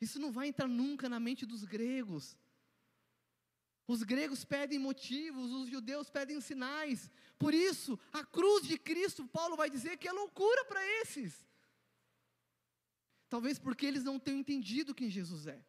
Isso 0.00 0.18
não 0.18 0.30
vai 0.30 0.48
entrar 0.48 0.68
nunca 0.68 1.08
na 1.08 1.18
mente 1.18 1.46
dos 1.46 1.64
gregos. 1.64 2.36
Os 3.88 4.02
gregos 4.02 4.44
pedem 4.44 4.78
motivos, 4.78 5.50
os 5.50 5.70
judeus 5.70 6.10
pedem 6.10 6.38
sinais. 6.42 7.10
Por 7.38 7.54
isso, 7.54 7.98
a 8.12 8.22
cruz 8.22 8.66
de 8.68 8.78
Cristo, 8.78 9.26
Paulo 9.26 9.56
vai 9.56 9.70
dizer 9.70 9.96
que 9.96 10.06
é 10.06 10.12
loucura 10.12 10.62
para 10.66 10.86
esses. 11.00 11.42
Talvez 13.30 13.58
porque 13.58 13.86
eles 13.86 14.04
não 14.04 14.18
tenham 14.18 14.40
entendido 14.40 14.94
quem 14.94 15.08
Jesus 15.08 15.46
é. 15.46 15.64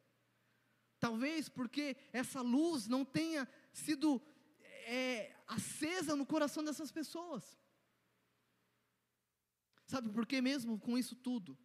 Talvez 1.00 1.48
porque 1.48 1.96
essa 2.12 2.42
luz 2.42 2.88
não 2.88 3.06
tenha 3.06 3.48
sido 3.72 4.22
é, 4.86 5.34
acesa 5.48 6.14
no 6.14 6.26
coração 6.26 6.62
dessas 6.62 6.92
pessoas. 6.92 7.58
Sabe 9.86 10.10
por 10.10 10.26
que 10.26 10.42
mesmo 10.42 10.78
com 10.78 10.98
isso 10.98 11.16
tudo? 11.16 11.58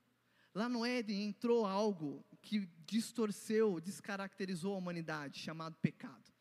Lá 0.54 0.68
no 0.68 0.86
Éden 0.86 1.24
entrou 1.24 1.66
algo 1.66 2.24
que 2.40 2.70
distorceu, 2.86 3.80
descaracterizou 3.80 4.74
a 4.74 4.78
humanidade, 4.78 5.40
chamado 5.40 5.76
pecado. 5.78 6.33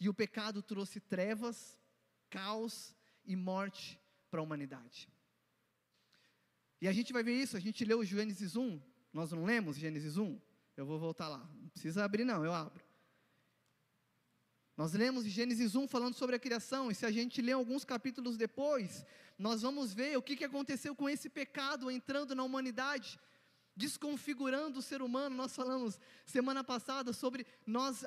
E 0.00 0.08
o 0.08 0.14
pecado 0.14 0.62
trouxe 0.62 1.00
trevas, 1.00 1.78
caos 2.30 2.94
e 3.24 3.34
morte 3.34 4.00
para 4.30 4.40
a 4.40 4.42
humanidade. 4.42 5.08
E 6.80 6.86
a 6.86 6.92
gente 6.92 7.12
vai 7.12 7.22
ver 7.22 7.34
isso, 7.34 7.56
a 7.56 7.60
gente 7.60 7.84
leu 7.84 8.04
Gênesis 8.04 8.54
1, 8.54 8.80
nós 9.12 9.32
não 9.32 9.44
lemos 9.44 9.76
Gênesis 9.76 10.16
1? 10.16 10.40
Eu 10.76 10.86
vou 10.86 10.98
voltar 10.98 11.28
lá, 11.28 11.38
não 11.60 11.68
precisa 11.70 12.04
abrir 12.04 12.24
não, 12.24 12.44
eu 12.44 12.52
abro. 12.52 12.84
Nós 14.76 14.92
lemos 14.92 15.24
Gênesis 15.24 15.74
1 15.74 15.88
falando 15.88 16.14
sobre 16.14 16.36
a 16.36 16.38
criação, 16.38 16.88
e 16.88 16.94
se 16.94 17.04
a 17.04 17.10
gente 17.10 17.42
ler 17.42 17.52
alguns 17.52 17.84
capítulos 17.84 18.36
depois, 18.36 19.04
nós 19.36 19.62
vamos 19.62 19.92
ver 19.92 20.16
o 20.16 20.22
que, 20.22 20.36
que 20.36 20.44
aconteceu 20.44 20.94
com 20.94 21.08
esse 21.10 21.28
pecado 21.28 21.90
entrando 21.90 22.32
na 22.32 22.44
humanidade, 22.44 23.18
desconfigurando 23.74 24.78
o 24.78 24.82
ser 24.82 25.02
humano. 25.02 25.34
Nós 25.34 25.54
falamos 25.54 25.98
semana 26.24 26.62
passada 26.62 27.12
sobre 27.12 27.44
nós 27.66 28.04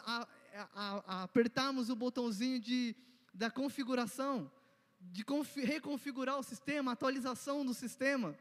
a, 0.54 0.70
a, 0.74 1.04
a, 1.06 1.24
apertarmos 1.24 1.90
o 1.90 1.96
botãozinho 1.96 2.60
de, 2.60 2.96
da 3.34 3.50
configuração, 3.50 4.52
de 5.00 5.24
reconfigurar 5.62 6.38
o 6.38 6.44
sistema, 6.44 6.92
atualização 6.92 7.66
do 7.66 7.74
sistema. 7.74 8.38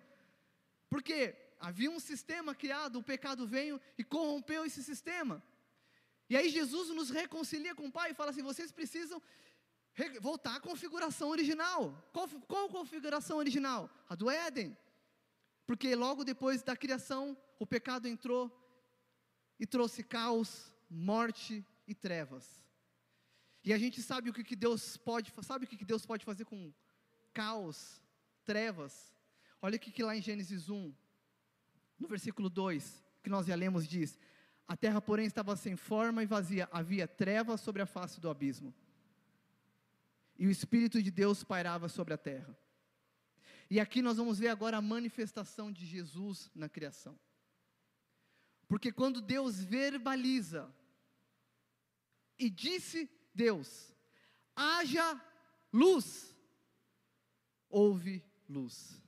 Porque 0.88 1.36
havia 1.58 1.90
um 1.90 2.00
sistema 2.00 2.54
criado, 2.54 2.98
o 2.98 3.02
pecado 3.02 3.46
veio 3.46 3.80
e 3.96 4.04
corrompeu 4.04 4.64
esse 4.64 4.82
sistema. 4.82 5.42
E 6.28 6.36
aí 6.36 6.48
Jesus 6.48 6.88
nos 6.90 7.10
reconcilia 7.10 7.74
com 7.74 7.86
o 7.86 7.92
Pai 7.92 8.10
e 8.10 8.14
fala 8.14 8.30
assim: 8.30 8.42
vocês 8.42 8.70
precisam 8.70 9.20
voltar 10.20 10.56
à 10.56 10.60
configuração 10.60 11.28
original. 11.28 12.08
Qual, 12.12 12.28
qual 12.46 12.68
configuração 12.68 13.36
original? 13.38 13.90
A 14.08 14.14
do 14.14 14.30
Éden. 14.30 14.76
Porque 15.66 15.94
logo 15.94 16.24
depois 16.24 16.62
da 16.62 16.76
criação, 16.76 17.36
o 17.58 17.66
pecado 17.66 18.08
entrou 18.08 18.50
e 19.58 19.66
trouxe 19.66 20.02
caos, 20.02 20.72
morte 20.88 21.64
e 21.90 21.94
trevas. 21.94 22.64
E 23.64 23.72
a 23.72 23.78
gente 23.78 24.00
sabe 24.00 24.30
o 24.30 24.32
que, 24.32 24.56
Deus 24.56 24.96
pode, 24.96 25.32
sabe 25.42 25.64
o 25.64 25.68
que, 25.68 25.76
que 25.76 25.84
Deus 25.84 26.06
pode 26.06 26.24
fazer 26.24 26.44
com 26.44 26.72
caos, 27.32 28.00
trevas? 28.44 29.14
Olha 29.60 29.76
o 29.76 29.78
que, 29.78 29.90
que 29.90 30.02
lá 30.02 30.16
em 30.16 30.22
Gênesis 30.22 30.70
1, 30.70 30.94
no 31.98 32.08
versículo 32.08 32.48
2, 32.48 33.04
que 33.22 33.28
nós 33.28 33.46
já 33.46 33.54
lemos, 33.54 33.86
diz: 33.86 34.18
A 34.66 34.76
terra, 34.76 35.02
porém, 35.02 35.26
estava 35.26 35.54
sem 35.56 35.76
forma 35.76 36.22
e 36.22 36.26
vazia, 36.26 36.68
havia 36.72 37.06
trevas 37.06 37.60
sobre 37.60 37.82
a 37.82 37.86
face 37.86 38.20
do 38.20 38.30
abismo. 38.30 38.72
E 40.38 40.46
o 40.46 40.50
Espírito 40.50 41.02
de 41.02 41.10
Deus 41.10 41.44
pairava 41.44 41.88
sobre 41.88 42.14
a 42.14 42.18
terra. 42.18 42.56
E 43.68 43.78
aqui 43.78 44.00
nós 44.00 44.16
vamos 44.16 44.38
ver 44.38 44.48
agora 44.48 44.78
a 44.78 44.82
manifestação 44.82 45.70
de 45.70 45.84
Jesus 45.84 46.50
na 46.54 46.68
criação. 46.68 47.18
Porque 48.66 48.90
quando 48.90 49.20
Deus 49.20 49.62
verbaliza 49.62 50.72
e 52.40 52.48
disse 52.48 53.08
Deus: 53.34 53.94
haja 54.56 55.20
luz. 55.72 56.34
Houve 57.68 58.24
luz. 58.48 59.00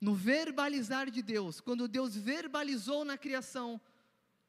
No 0.00 0.14
verbalizar 0.14 1.10
de 1.10 1.22
Deus, 1.22 1.60
quando 1.60 1.86
Deus 1.86 2.16
verbalizou 2.16 3.04
na 3.04 3.18
criação, 3.18 3.80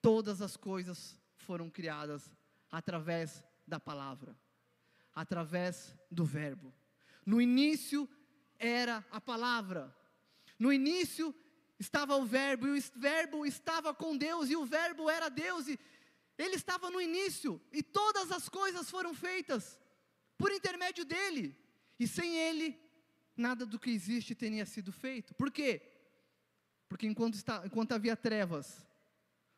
todas 0.01 0.41
as 0.41 0.55
coisas 0.55 1.19
foram 1.38 1.69
criadas 1.69 2.31
através 2.71 3.43
da 3.67 3.79
palavra, 3.79 4.35
através 5.13 5.95
do 6.09 6.23
Verbo. 6.23 6.73
No 7.25 7.41
início 7.41 8.09
era 8.57 9.05
a 9.12 9.19
palavra, 9.19 9.95
no 10.57 10.71
início 10.71 11.35
estava 11.79 12.15
o 12.15 12.25
Verbo, 12.25 12.67
e 12.67 12.79
o 12.79 12.83
Verbo 12.95 13.45
estava 13.45 13.93
com 13.93 14.17
Deus, 14.17 14.49
e 14.49 14.55
o 14.55 14.65
Verbo 14.65 15.09
era 15.09 15.29
Deus, 15.29 15.67
e 15.67 15.79
ele 16.39 16.56
estava 16.56 16.89
no 16.89 17.02
início 17.02 17.62
e 17.69 17.84
todas 17.84 18.32
as 18.32 18.47
coisas 18.47 18.89
foram 18.89 19.13
feitas 19.13 19.78
por 20.38 20.52
intermédio 20.54 21.04
dele. 21.04 21.54
E 21.99 22.08
sem 22.08 22.38
ele, 22.38 22.80
nada 23.36 23.65
do 23.65 23.78
que 23.78 23.89
existe 23.91 24.34
teria 24.34 24.65
sido 24.65 24.89
feito. 24.89 25.36
Por 25.36 25.52
quê? 25.52 25.82
Porque 26.88 27.06
enquanto, 27.06 27.34
está, 27.34 27.62
enquanto 27.65 27.91
havia 27.91 28.15
trevas, 28.15 28.88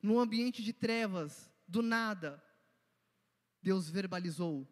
no 0.01 0.19
ambiente 0.19 0.63
de 0.63 0.73
trevas, 0.73 1.51
do 1.67 1.83
nada, 1.83 2.43
Deus 3.61 3.87
verbalizou. 3.87 4.67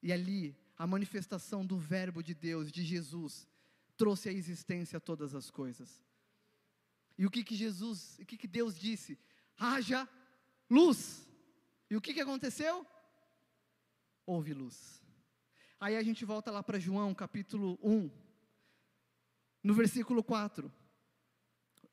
E 0.00 0.12
ali, 0.12 0.56
a 0.78 0.86
manifestação 0.86 1.66
do 1.66 1.76
Verbo 1.76 2.22
de 2.22 2.34
Deus, 2.34 2.70
de 2.70 2.84
Jesus, 2.84 3.48
trouxe 3.96 4.28
à 4.28 4.32
existência 4.32 5.00
todas 5.00 5.34
as 5.34 5.50
coisas. 5.50 6.04
E 7.18 7.26
o 7.26 7.30
que 7.30 7.42
que 7.42 7.56
Jesus, 7.56 8.16
o 8.20 8.24
que 8.24 8.36
que 8.36 8.46
Deus 8.46 8.78
disse? 8.78 9.18
Haja 9.58 10.08
luz. 10.70 11.26
E 11.90 11.96
o 11.96 12.00
que, 12.00 12.14
que 12.14 12.20
aconteceu? 12.20 12.86
Houve 14.24 14.54
luz. 14.54 15.02
Aí 15.80 15.96
a 15.96 16.02
gente 16.02 16.24
volta 16.24 16.50
lá 16.50 16.62
para 16.62 16.78
João, 16.78 17.12
capítulo 17.12 17.78
1, 17.82 18.10
no 19.62 19.74
versículo 19.74 20.22
4. 20.22 20.72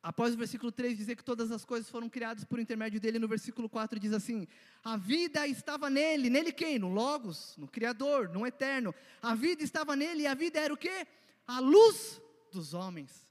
Após 0.03 0.33
o 0.33 0.37
versículo 0.37 0.71
3 0.71 0.95
dizer 0.95 1.15
que 1.15 1.23
todas 1.23 1.51
as 1.51 1.65
coisas 1.65 1.89
foram 1.89 2.07
criadas 2.07 2.45
por 2.45 2.59
intermédio 2.59 2.99
dele, 2.99 3.17
no 3.17 3.27
versículo 3.27 3.67
4 3.67 3.99
diz 3.99 4.13
assim: 4.13 4.47
A 4.83 4.95
vida 4.95 5.47
estava 5.47 5.89
nele, 5.89 6.29
nele 6.29 6.51
quem? 6.51 6.77
No 6.77 6.89
Logos, 6.89 7.55
no 7.57 7.67
Criador, 7.67 8.29
no 8.29 8.45
Eterno. 8.45 8.93
A 9.21 9.33
vida 9.33 9.63
estava 9.63 9.95
nele 9.95 10.23
e 10.23 10.27
a 10.27 10.33
vida 10.33 10.59
era 10.59 10.73
o 10.73 10.77
que? 10.77 11.07
A 11.47 11.59
luz 11.59 12.21
dos 12.51 12.73
homens. 12.73 13.25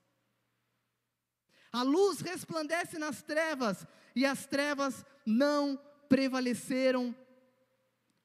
A 1.70 1.82
luz 1.82 2.20
resplandece 2.20 2.98
nas 2.98 3.22
trevas 3.22 3.86
e 4.16 4.24
as 4.24 4.46
trevas 4.46 5.04
não 5.26 5.78
prevaleceram 6.08 7.14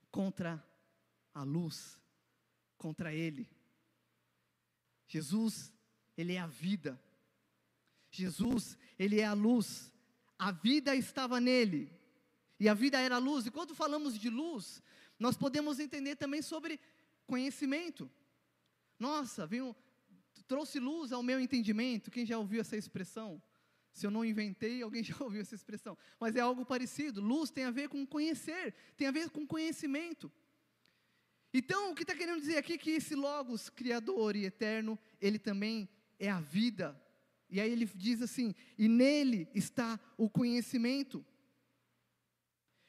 contra 0.09 0.65
a 1.33 1.43
luz, 1.43 1.99
contra 2.77 3.13
Ele. 3.13 3.49
Jesus, 5.05 5.69
Ele 6.17 6.35
é 6.35 6.39
a 6.39 6.47
vida. 6.47 6.97
Jesus, 8.09 8.77
Ele 8.97 9.19
é 9.19 9.25
a 9.25 9.33
luz. 9.33 9.93
A 10.39 10.53
vida 10.53 10.95
estava 10.95 11.41
nele. 11.41 11.91
E 12.57 12.69
a 12.69 12.73
vida 12.73 12.97
era 12.97 13.15
a 13.15 13.19
luz. 13.19 13.45
E 13.45 13.51
quando 13.51 13.75
falamos 13.75 14.17
de 14.17 14.29
luz, 14.29 14.81
nós 15.19 15.35
podemos 15.35 15.77
entender 15.77 16.15
também 16.15 16.41
sobre 16.41 16.79
conhecimento. 17.27 18.09
Nossa, 18.97 19.45
veio, 19.45 19.75
trouxe 20.47 20.79
luz 20.79 21.11
ao 21.11 21.21
meu 21.21 21.37
entendimento. 21.37 22.09
Quem 22.09 22.25
já 22.25 22.37
ouviu 22.37 22.61
essa 22.61 22.77
expressão? 22.77 23.41
Se 23.93 24.07
eu 24.07 24.11
não 24.11 24.23
inventei, 24.23 24.81
alguém 24.81 25.03
já 25.03 25.15
ouviu 25.19 25.41
essa 25.41 25.55
expressão. 25.55 25.97
Mas 26.19 26.35
é 26.35 26.39
algo 26.39 26.65
parecido. 26.65 27.21
Luz 27.21 27.49
tem 27.49 27.65
a 27.65 27.71
ver 27.71 27.89
com 27.89 28.05
conhecer, 28.05 28.73
tem 28.95 29.07
a 29.07 29.11
ver 29.11 29.29
com 29.29 29.45
conhecimento. 29.45 30.31
Então, 31.53 31.91
o 31.91 31.95
que 31.95 32.03
está 32.03 32.15
querendo 32.15 32.39
dizer 32.39 32.57
aqui 32.57 32.73
é 32.73 32.77
que 32.77 32.91
esse 32.91 33.13
Logos, 33.13 33.69
Criador 33.69 34.35
e 34.35 34.45
Eterno, 34.45 34.97
ele 35.19 35.37
também 35.37 35.89
é 36.17 36.29
a 36.29 36.39
vida. 36.39 36.99
E 37.49 37.59
aí 37.59 37.69
ele 37.69 37.85
diz 37.93 38.21
assim: 38.21 38.55
e 38.77 38.87
nele 38.87 39.49
está 39.53 39.99
o 40.17 40.29
conhecimento. 40.29 41.25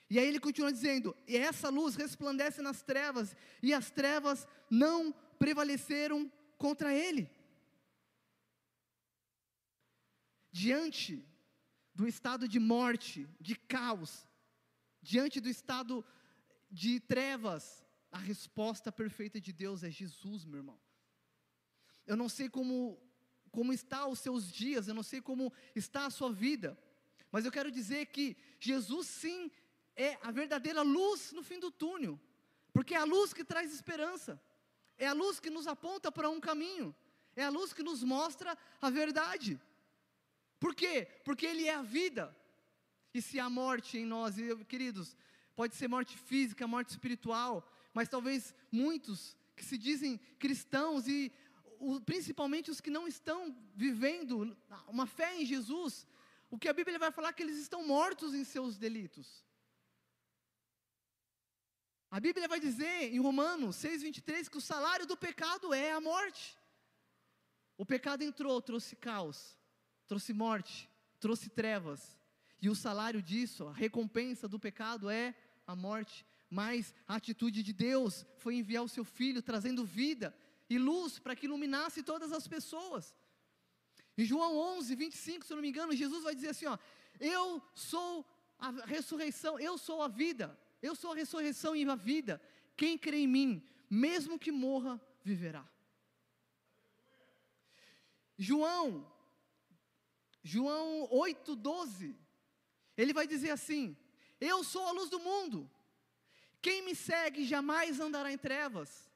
E 0.09 0.19
aí 0.19 0.29
ele 0.29 0.39
continua 0.39 0.73
dizendo: 0.73 1.17
e 1.27 1.37
essa 1.37 1.69
luz 1.69 1.97
resplandece 1.97 2.63
nas 2.63 2.83
trevas, 2.83 3.35
e 3.61 3.75
as 3.75 3.91
trevas 3.91 4.47
não 4.71 5.13
prevaleceram 5.39 6.31
contra 6.57 6.95
ele. 6.95 7.29
Diante 10.53 11.27
do 11.95 12.07
estado 12.07 12.47
de 12.47 12.61
morte, 12.61 13.27
de 13.41 13.57
caos, 13.57 14.29
diante 15.01 15.41
do 15.41 15.49
estado 15.49 16.05
de 16.71 17.01
trevas, 17.01 17.85
a 18.11 18.19
resposta 18.19 18.93
perfeita 18.93 19.41
de 19.41 19.53
Deus 19.53 19.83
é 19.83 19.91
Jesus, 19.91 20.45
meu 20.45 20.59
irmão. 20.59 20.79
Eu 22.07 22.17
não 22.17 22.29
sei 22.29 22.49
como 22.49 23.01
como 23.53 23.71
está 23.71 24.07
os 24.07 24.19
seus 24.19 24.51
dias, 24.51 24.89
eu 24.89 24.95
não 24.95 25.03
sei 25.03 25.21
como 25.21 25.53
está 25.77 26.07
a 26.07 26.11
sua 26.11 26.33
vida, 26.33 26.77
mas 27.31 27.45
eu 27.45 27.53
quero 27.53 27.71
dizer 27.71 28.07
que 28.07 28.35
Jesus 28.59 29.07
sim 29.07 29.51
é 29.95 30.19
a 30.23 30.31
verdadeira 30.31 30.81
luz 30.81 31.33
no 31.33 31.43
fim 31.43 31.61
do 31.61 31.71
túnel, 31.71 32.19
porque 32.73 32.95
é 32.95 32.97
a 32.97 33.05
luz 33.05 33.35
que 33.35 33.45
traz 33.45 33.73
esperança, 33.73 34.43
é 34.97 35.07
a 35.07 35.13
luz 35.13 35.39
que 35.39 35.51
nos 35.51 35.67
aponta 35.67 36.11
para 36.11 36.31
um 36.31 36.41
caminho, 36.41 36.97
é 37.37 37.45
a 37.45 37.51
luz 37.51 37.75
que 37.75 37.83
nos 37.83 38.03
mostra 38.03 38.57
a 38.81 38.89
verdade. 38.89 39.61
Por 40.63 40.77
quê? 40.77 41.09
Porque 41.25 41.45
Ele 41.45 41.67
é 41.67 41.75
a 41.75 41.83
vida. 41.83 42.25
E 43.13 43.21
se 43.21 43.41
há 43.41 43.51
morte 43.51 43.99
em 43.99 44.07
nós, 44.07 44.37
queridos, 44.69 45.17
pode 45.57 45.75
ser 45.75 45.89
morte 45.89 46.17
física, 46.17 46.69
morte 46.69 46.91
espiritual, 46.91 47.69
mas 47.93 48.09
talvez 48.09 48.55
muitos 48.71 49.37
que 49.57 49.65
se 49.65 49.77
dizem 49.77 50.19
cristãos 50.39 51.09
e 51.09 51.33
principalmente 52.07 52.71
os 52.71 52.81
que 52.81 52.91
não 52.91 53.09
estão 53.09 53.39
vivendo 53.75 54.57
uma 54.87 55.05
fé 55.05 55.35
em 55.41 55.45
Jesus, 55.45 56.07
o 56.49 56.57
que 56.57 56.69
a 56.69 56.73
Bíblia 56.73 56.97
vai 56.97 57.11
falar 57.11 57.31
é 57.31 57.33
que 57.33 57.43
eles 57.43 57.59
estão 57.59 57.85
mortos 57.85 58.33
em 58.33 58.45
seus 58.45 58.79
delitos. 58.79 59.45
A 62.09 62.21
Bíblia 62.21 62.47
vai 62.47 62.61
dizer 62.61 63.13
em 63.13 63.19
Romanos 63.19 63.75
6,23 63.79 64.49
que 64.49 64.59
o 64.59 64.61
salário 64.73 65.07
do 65.07 65.17
pecado 65.17 65.75
é 65.75 65.91
a 65.91 66.01
morte. 66.01 66.57
O 67.77 67.85
pecado 67.85 68.23
entrou, 68.23 68.63
trouxe 68.63 68.95
caos, 68.95 69.59
trouxe 70.07 70.33
morte, 70.33 70.89
trouxe 71.21 71.49
trevas. 71.49 72.19
E 72.61 72.69
o 72.69 72.75
salário 72.75 73.23
disso, 73.23 73.67
a 73.67 73.73
recompensa 73.73 74.47
do 74.49 74.59
pecado 74.59 75.11
é 75.11 75.35
a 75.67 75.75
morte. 75.75 76.25
Mas 76.49 76.95
a 77.09 77.17
atitude 77.17 77.63
de 77.63 77.73
Deus 77.73 78.27
foi 78.37 78.57
enviar 78.57 78.85
o 78.85 78.89
seu 78.89 79.05
filho 79.05 79.41
trazendo 79.41 79.85
vida 79.85 80.37
e 80.69 80.79
luz 80.79 81.19
para 81.19 81.35
que 81.35 81.47
iluminasse 81.47 82.03
todas 82.03 82.31
as 82.33 82.47
pessoas. 82.47 83.15
Em 84.17 84.25
João 84.25 84.57
11, 84.79 84.95
25, 84.95 85.45
se 85.45 85.53
eu 85.53 85.57
não 85.57 85.63
me 85.63 85.71
engano, 85.71 85.95
Jesus 85.95 86.23
vai 86.23 86.35
dizer 86.35 86.51
assim: 86.51 86.67
ó, 86.67 86.79
Eu 87.19 87.63
sou 87.75 88.27
a 88.59 88.71
ressurreição, 88.85 89.59
eu 89.59 89.77
sou 89.77 90.03
a 90.03 90.09
vida. 90.09 90.59
Eu 90.81 90.95
sou 90.95 91.13
a 91.13 91.15
ressurreição 91.15 91.75
e 91.75 91.89
a 91.89 91.95
vida. 91.95 92.41
Quem 92.77 92.99
crê 92.99 93.19
em 93.19 93.27
mim, 93.27 93.67
mesmo 93.89 94.39
que 94.39 94.51
morra, 94.51 95.01
viverá. 95.23 95.67
João, 98.37 99.11
João 100.43 101.09
8,12, 101.11 102.17
ele 102.97 103.13
vai 103.13 103.27
dizer 103.27 103.51
assim: 103.51 103.97
Eu 104.41 104.65
sou 104.65 104.87
a 104.87 104.93
luz 104.93 105.09
do 105.09 105.21
mundo. 105.21 105.71
Quem 106.61 106.83
me 106.83 106.95
segue 106.95 107.45
jamais 107.45 107.99
andará 107.99 108.33
em 108.33 108.39
trevas, 108.39 109.11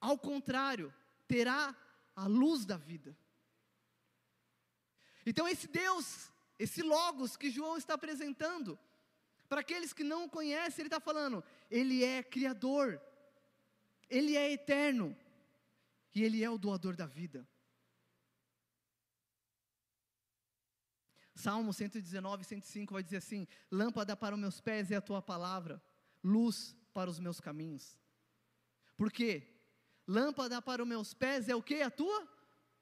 ao 0.00 0.16
contrário, 0.16 0.92
terá 1.26 1.74
a 2.14 2.26
luz 2.26 2.64
da 2.64 2.76
vida. 2.76 3.16
Então, 5.24 5.48
esse 5.48 5.66
Deus, 5.66 6.30
esse 6.58 6.82
Logos 6.82 7.36
que 7.36 7.50
João 7.50 7.76
está 7.76 7.94
apresentando, 7.94 8.78
para 9.48 9.60
aqueles 9.60 9.92
que 9.92 10.04
não 10.04 10.24
o 10.24 10.30
conhecem, 10.30 10.82
ele 10.82 10.88
está 10.88 11.00
falando, 11.00 11.44
ele 11.70 12.04
é 12.04 12.22
Criador, 12.22 13.00
ele 14.08 14.36
é 14.36 14.52
eterno, 14.52 15.16
e 16.14 16.22
ele 16.22 16.42
é 16.42 16.50
o 16.50 16.58
doador 16.58 16.94
da 16.96 17.06
vida. 17.06 17.46
Salmo 21.42 21.72
119, 21.72 22.44
105 22.44 22.94
vai 22.94 23.02
dizer 23.02 23.18
assim: 23.18 23.46
Lâmpada 23.70 24.16
para 24.16 24.34
os 24.34 24.40
meus 24.40 24.60
pés 24.60 24.90
é 24.90 24.96
a 24.96 25.00
tua 25.00 25.20
palavra, 25.20 25.82
luz 26.22 26.76
para 26.94 27.10
os 27.10 27.18
meus 27.18 27.40
caminhos. 27.40 27.98
Por 28.96 29.10
quê? 29.10 29.48
Lâmpada 30.06 30.62
para 30.62 30.82
os 30.82 30.88
meus 30.88 31.12
pés 31.12 31.48
é 31.48 31.54
o 31.54 31.62
que? 31.62 31.82
A 31.82 31.90
tua 31.90 32.28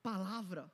palavra. 0.03 0.71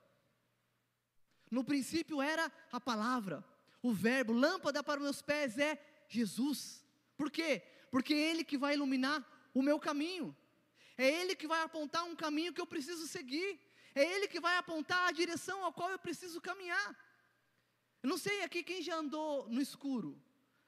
No 1.49 1.63
princípio 1.63 2.21
era 2.21 2.51
a 2.71 2.79
palavra 2.79 3.43
o 3.81 3.93
verbo, 3.93 4.33
lâmpada 4.33 4.83
para 4.83 4.99
os 4.99 5.03
meus 5.03 5.21
pés 5.21 5.57
é 5.57 5.79
Jesus. 6.09 6.83
Por 7.15 7.31
quê? 7.31 7.61
Porque 7.89 8.13
é 8.13 8.29
Ele 8.31 8.43
que 8.43 8.57
vai 8.57 8.73
iluminar 8.73 9.25
o 9.53 9.61
meu 9.61 9.79
caminho. 9.79 10.35
É 10.97 11.07
Ele 11.07 11.35
que 11.35 11.47
vai 11.47 11.61
apontar 11.61 12.03
um 12.03 12.15
caminho 12.15 12.53
que 12.53 12.59
eu 12.59 12.67
preciso 12.67 13.07
seguir. 13.07 13.59
É 13.95 14.03
Ele 14.03 14.27
que 14.27 14.39
vai 14.39 14.57
apontar 14.57 15.07
a 15.07 15.11
direção 15.11 15.63
ao 15.63 15.71
qual 15.71 15.89
eu 15.89 15.99
preciso 15.99 16.41
caminhar. 16.41 17.06
Eu 18.03 18.09
não 18.09 18.17
sei 18.17 18.43
aqui 18.43 18.63
quem 18.63 18.81
já 18.81 18.95
andou 18.95 19.47
no 19.49 19.61
escuro. 19.61 20.21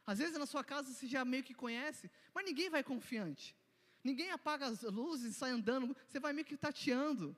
Às 0.05 0.17
vezes 0.17 0.37
na 0.37 0.45
sua 0.45 0.63
casa 0.63 0.91
você 0.91 1.07
já 1.07 1.23
meio 1.23 1.43
que 1.43 1.53
conhece, 1.53 2.09
mas 2.33 2.45
ninguém 2.45 2.69
vai 2.69 2.83
confiante. 2.83 3.55
Ninguém 4.03 4.31
apaga 4.31 4.65
as 4.65 4.81
luzes 4.81 5.31
e 5.31 5.37
sai 5.37 5.51
andando, 5.51 5.95
você 6.07 6.19
vai 6.19 6.33
meio 6.33 6.45
que 6.45 6.57
tateando. 6.57 7.35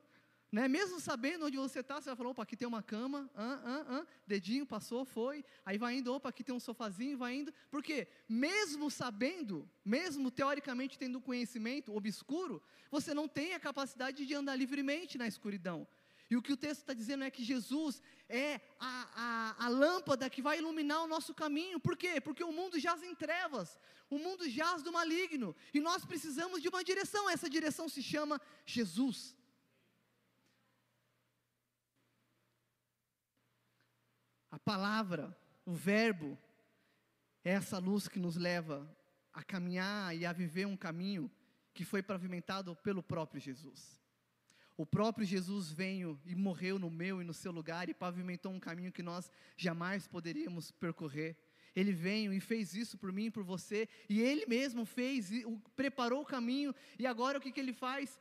Né? 0.52 0.68
Mesmo 0.68 1.00
sabendo 1.00 1.46
onde 1.46 1.56
você 1.56 1.80
está, 1.80 2.00
você 2.00 2.10
vai 2.10 2.16
falar, 2.16 2.28
opa, 2.28 2.42
aqui 2.42 2.54
tem 2.54 2.68
uma 2.68 2.82
cama, 2.82 3.30
ah, 3.34 3.60
ah, 3.64 3.86
ah, 3.88 4.06
dedinho 4.26 4.66
passou, 4.66 5.02
foi, 5.02 5.42
aí 5.64 5.78
vai 5.78 5.96
indo, 5.96 6.12
opa, 6.12 6.28
aqui 6.28 6.44
tem 6.44 6.54
um 6.54 6.60
sofazinho, 6.60 7.16
vai 7.16 7.36
indo. 7.36 7.54
Por 7.70 7.82
quê? 7.82 8.06
Mesmo 8.28 8.90
sabendo, 8.90 9.66
mesmo 9.82 10.30
teoricamente 10.30 10.98
tendo 10.98 11.22
conhecimento 11.22 11.96
obscuro, 11.96 12.62
você 12.90 13.14
não 13.14 13.26
tem 13.26 13.54
a 13.54 13.60
capacidade 13.60 14.26
de 14.26 14.34
andar 14.34 14.54
livremente 14.54 15.16
na 15.16 15.26
escuridão. 15.26 15.88
E 16.32 16.36
o 16.36 16.40
que 16.40 16.54
o 16.54 16.56
texto 16.56 16.80
está 16.80 16.94
dizendo 16.94 17.24
é 17.24 17.30
que 17.30 17.44
Jesus 17.44 18.00
é 18.26 18.58
a, 18.80 18.92
a, 19.24 19.66
a, 19.66 19.68
lâmpada 19.68 20.30
que 20.30 20.40
vai 20.40 20.56
iluminar 20.56 21.02
o 21.02 21.06
nosso 21.06 21.34
caminho. 21.34 21.78
Por 21.78 21.94
quê? 21.94 22.22
Porque 22.22 22.42
o 22.42 22.50
mundo 22.50 22.80
jaz 22.80 23.02
em 23.02 23.14
trevas, 23.14 23.78
o 24.08 24.16
mundo 24.18 24.48
jaz 24.48 24.82
do 24.82 24.90
maligno, 24.90 25.54
e 25.74 25.78
nós 25.78 26.06
precisamos 26.06 26.62
de 26.62 26.70
uma 26.70 26.82
direção. 26.82 27.28
Essa 27.28 27.50
direção 27.50 27.86
se 27.86 28.02
chama 28.02 28.40
Jesus. 28.64 29.36
A 34.50 34.58
palavra, 34.58 35.38
o 35.66 35.74
verbo, 35.74 36.38
é 37.44 37.50
essa 37.50 37.76
luz 37.76 38.08
que 38.08 38.18
nos 38.18 38.36
leva 38.36 38.90
a 39.34 39.44
caminhar 39.44 40.16
e 40.16 40.24
a 40.24 40.32
viver 40.32 40.66
um 40.66 40.78
caminho 40.78 41.30
que 41.74 41.84
foi 41.84 42.02
pavimentado 42.02 42.74
pelo 42.76 43.02
próprio 43.02 43.38
Jesus. 43.38 44.01
O 44.82 44.86
próprio 44.86 45.24
Jesus 45.24 45.70
veio 45.70 46.20
e 46.26 46.34
morreu 46.34 46.76
no 46.76 46.90
meu 46.90 47.22
e 47.22 47.24
no 47.24 47.32
seu 47.32 47.52
lugar 47.52 47.88
e 47.88 47.94
pavimentou 47.94 48.50
um 48.50 48.58
caminho 48.58 48.90
que 48.90 49.00
nós 49.00 49.30
jamais 49.56 50.08
poderíamos 50.08 50.72
percorrer. 50.72 51.36
Ele 51.72 51.92
veio 51.92 52.32
e 52.32 52.40
fez 52.40 52.74
isso 52.74 52.98
por 52.98 53.12
mim 53.12 53.26
e 53.26 53.30
por 53.30 53.44
você, 53.44 53.88
e 54.08 54.20
ele 54.20 54.44
mesmo 54.44 54.84
fez, 54.84 55.30
preparou 55.76 56.22
o 56.22 56.26
caminho, 56.26 56.74
e 56.98 57.06
agora 57.06 57.38
o 57.38 57.40
que, 57.40 57.52
que 57.52 57.60
ele 57.60 57.72
faz? 57.72 58.20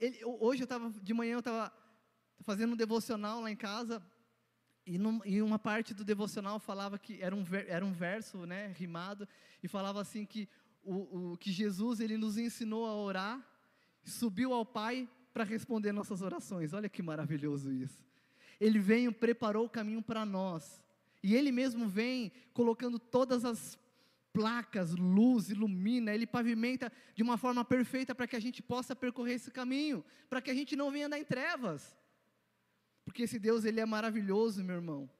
Ele, 0.00 0.18
hoje 0.24 0.62
eu 0.62 0.64
estava, 0.64 0.90
de 0.90 1.14
manhã 1.14 1.34
eu 1.34 1.38
estava 1.38 1.72
fazendo 2.40 2.72
um 2.72 2.76
devocional 2.76 3.40
lá 3.40 3.48
em 3.48 3.54
casa, 3.54 4.04
e, 4.84 4.98
num, 4.98 5.20
e, 5.24 5.40
uma 5.40 5.56
parte 5.56 5.94
do 5.94 6.04
devocional 6.04 6.58
falava 6.58 6.98
que 6.98 7.22
era 7.22 7.32
um, 7.32 7.44
ver, 7.44 7.68
era 7.68 7.86
um 7.86 7.92
verso 7.92 8.44
né, 8.44 8.74
rimado, 8.76 9.28
e 9.62 9.68
falava 9.68 10.00
assim 10.00 10.26
que, 10.26 10.48
o, 10.82 11.34
o, 11.34 11.36
que 11.36 11.52
Jesus 11.52 12.00
ele 12.00 12.16
nos 12.16 12.36
ensinou 12.36 12.86
a 12.86 12.96
orar, 12.96 13.40
subiu 14.04 14.52
ao 14.52 14.66
Pai 14.66 15.08
para 15.32 15.44
responder 15.44 15.92
nossas 15.92 16.22
orações. 16.22 16.72
Olha 16.72 16.88
que 16.88 17.02
maravilhoso 17.02 17.72
isso. 17.72 18.04
Ele 18.60 18.78
veio, 18.78 19.12
preparou 19.12 19.66
o 19.66 19.70
caminho 19.70 20.02
para 20.02 20.24
nós. 20.24 20.82
E 21.22 21.34
Ele 21.34 21.52
mesmo 21.52 21.88
vem 21.88 22.32
colocando 22.52 22.98
todas 22.98 23.44
as 23.44 23.78
placas, 24.32 24.94
luz, 24.94 25.50
ilumina, 25.50 26.14
Ele 26.14 26.26
pavimenta 26.26 26.92
de 27.14 27.22
uma 27.22 27.36
forma 27.36 27.64
perfeita 27.64 28.14
para 28.14 28.26
que 28.26 28.36
a 28.36 28.40
gente 28.40 28.62
possa 28.62 28.94
percorrer 28.96 29.34
esse 29.34 29.50
caminho, 29.50 30.04
para 30.28 30.40
que 30.40 30.50
a 30.50 30.54
gente 30.54 30.74
não 30.74 30.90
venha 30.90 31.06
andar 31.06 31.18
em 31.18 31.24
trevas. 31.24 31.96
Porque 33.04 33.22
esse 33.22 33.38
Deus, 33.38 33.64
ele 33.64 33.80
é 33.80 33.86
maravilhoso, 33.86 34.62
meu 34.62 34.76
irmão. 34.76 35.10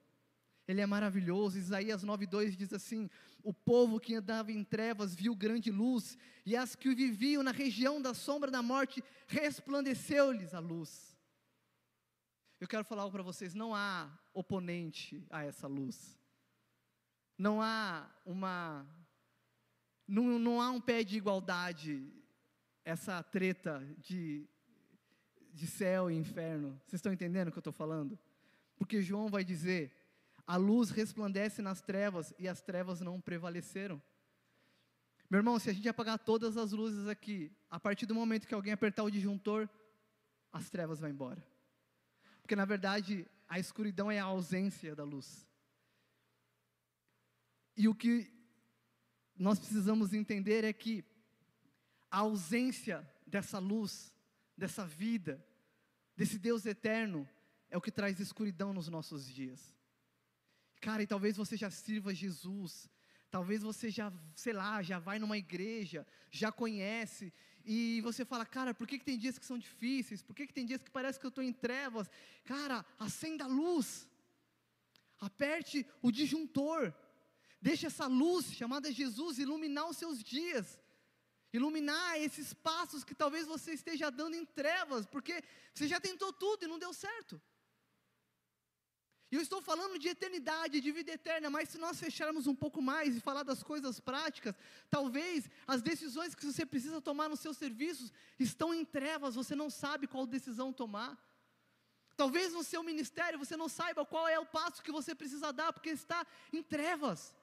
Ele 0.73 0.81
é 0.81 0.87
maravilhoso. 0.87 1.59
Isaías 1.59 2.03
9:2 2.03 2.57
diz 2.57 2.73
assim: 2.73 3.09
O 3.43 3.53
povo 3.53 4.01
que 4.01 4.15
andava 4.15 4.51
em 4.51 4.65
trevas 4.65 5.15
viu 5.15 5.37
grande 5.37 5.71
luz, 5.71 6.17
e 6.47 6.57
as 6.57 6.75
que 6.75 6.95
viviam 6.95 7.43
na 7.43 7.53
região 7.53 8.01
da 8.01 8.15
sombra 8.15 8.51
da 8.51 8.63
morte 8.63 9.05
resplandeceu-lhes 9.29 10.55
a 10.55 10.59
luz. 10.59 11.17
Eu 12.59 12.67
quero 12.67 12.85
falar 12.85 13.11
para 13.11 13.23
vocês, 13.23 13.55
não 13.55 13.75
há 13.75 14.11
oponente 14.33 15.27
a 15.29 15.45
essa 15.45 15.67
luz. 15.67 16.19
Não 17.37 17.61
há 17.61 18.11
uma 18.25 18.87
não, 20.09 20.39
não 20.39 20.61
há 20.61 20.71
um 20.71 20.81
pé 20.81 21.05
de 21.05 21.17
igualdade 21.17 22.11
essa 22.85 23.23
treta 23.23 23.87
de 23.99 24.49
de 25.53 25.67
céu 25.67 26.11
e 26.11 26.15
inferno. 26.15 26.81
Vocês 26.87 26.99
estão 26.99 27.13
entendendo 27.13 27.49
o 27.49 27.53
que 27.53 27.59
eu 27.59 27.61
estou 27.61 27.73
falando? 27.75 28.19
Porque 28.75 29.03
João 29.03 29.29
vai 29.29 29.45
dizer: 29.45 30.02
a 30.47 30.57
luz 30.57 30.91
resplandece 30.91 31.63
nas 31.63 31.81
trevas 31.81 32.35
e 32.39 32.49
as 32.49 32.61
trevas 32.61 33.01
não 33.01 33.21
prevaleceram. 33.21 34.03
Meu 35.31 35.39
irmão, 35.39 35.59
se 35.59 35.71
a 35.71 35.73
gente 35.73 35.89
apagar 35.89 36.19
todas 36.19 36.57
as 36.57 36.73
luzes 36.73 37.07
aqui, 37.07 37.51
a 37.71 37.81
partir 37.81 38.07
do 38.07 38.15
momento 38.15 38.47
que 38.47 38.55
alguém 38.55 38.73
apertar 38.73 39.03
o 39.03 39.11
disjuntor, 39.11 39.69
as 40.53 40.69
trevas 40.69 41.01
vão 41.01 41.09
embora. 41.09 41.43
Porque 42.43 42.57
na 42.57 42.65
verdade, 42.65 43.27
a 43.49 43.59
escuridão 43.59 44.11
é 44.11 44.19
a 44.19 44.25
ausência 44.25 44.95
da 44.95 45.05
luz. 45.05 45.47
E 47.77 47.89
o 47.89 47.95
que 47.95 48.31
nós 49.35 49.59
precisamos 49.59 50.13
entender 50.13 50.65
é 50.65 50.73
que 50.73 51.05
a 52.11 52.19
ausência 52.19 53.09
dessa 53.27 53.59
luz, 53.59 54.15
dessa 54.57 54.85
vida, 54.85 55.43
desse 56.15 56.39
Deus 56.39 56.67
eterno, 56.67 57.27
é 57.71 57.79
o 57.79 57.81
que 57.81 57.91
traz 57.91 58.21
escuridão 58.21 58.75
nos 58.75 58.89
nossos 58.89 59.27
dias. 59.27 59.75
Cara, 60.83 61.01
e 61.01 61.07
talvez 61.07 61.37
você 61.37 61.57
já 61.57 61.71
sirva 61.71 62.13
Jesus, 62.13 62.91
talvez 63.31 63.63
você 63.63 63.89
já, 63.89 64.13
sei 64.35 64.53
lá, 64.53 64.83
já 64.83 64.99
vai 64.99 65.17
numa 65.21 65.39
igreja, 65.39 66.05
já 66.29 66.51
conhece, 66.51 67.33
e 67.65 68.01
você 68.01 68.25
fala, 68.25 68.45
cara, 68.45 68.75
por 68.75 68.89
que, 68.89 68.99
que 68.99 69.05
tem 69.05 69.17
dias 69.17 69.39
que 69.39 69.47
são 69.47 69.57
difíceis? 69.57 70.25
Por 70.25 70.35
que, 70.35 70.45
que 70.45 70.53
tem 70.53 70.67
dias 70.67 70.83
que 70.83 70.91
parece 70.91 71.21
que 71.21 71.25
eu 71.25 71.29
estou 71.29 71.45
em 71.45 71.53
trevas? 71.53 72.11
Cara, 72.45 72.85
acenda 72.99 73.45
a 73.45 73.47
luz, 73.47 74.09
aperte 75.21 75.87
o 76.03 76.11
disjuntor, 76.11 76.93
deixe 77.61 77.87
essa 77.87 78.09
luz 78.09 78.53
chamada 78.53 78.91
Jesus 78.91 79.39
iluminar 79.39 79.89
os 79.89 79.99
seus 79.99 80.21
dias, 80.21 80.81
iluminar 81.53 82.21
esses 82.21 82.53
passos 82.53 83.05
que 83.05 83.15
talvez 83.15 83.47
você 83.47 83.73
esteja 83.73 84.11
dando 84.11 84.35
em 84.35 84.45
trevas, 84.45 85.07
porque 85.07 85.45
você 85.73 85.87
já 85.87 86.01
tentou 86.01 86.33
tudo 86.33 86.65
e 86.65 86.67
não 86.67 86.81
deu 86.85 86.93
certo. 86.93 87.41
E 89.33 89.37
eu 89.37 89.41
estou 89.41 89.63
falando 89.63 89.99
de 89.99 90.09
eternidade, 90.09 90.79
de 90.79 90.93
vida 90.93 91.11
eterna, 91.11 91.49
mas 91.49 91.71
se 91.71 91.79
nós 91.79 91.99
fecharmos 91.99 92.47
um 92.47 92.55
pouco 92.55 92.83
mais 92.83 93.17
e 93.17 93.21
falar 93.21 93.43
das 93.43 93.63
coisas 93.63 93.99
práticas, 93.99 94.55
talvez 94.91 95.49
as 95.67 95.81
decisões 95.81 96.35
que 96.35 96.45
você 96.45 96.67
precisa 96.67 97.01
tomar 97.01 97.31
nos 97.31 97.41
seus 97.41 97.57
serviços 97.57 98.13
estão 98.39 98.75
em 98.75 98.85
trevas, 98.85 99.35
você 99.35 99.55
não 99.55 99.71
sabe 99.71 100.07
qual 100.07 100.27
decisão 100.27 100.71
tomar. 100.71 101.19
Talvez 102.15 102.53
no 102.53 102.63
seu 102.63 102.83
ministério 102.83 103.39
você 103.39 103.57
não 103.57 103.71
saiba 103.71 104.05
qual 104.05 104.29
é 104.29 104.39
o 104.39 104.45
passo 104.45 104.83
que 104.83 104.93
você 104.93 105.15
precisa 105.15 105.51
dar, 105.51 105.73
porque 105.73 105.89
está 105.89 106.27
em 106.53 106.63
trevas. 106.63 107.35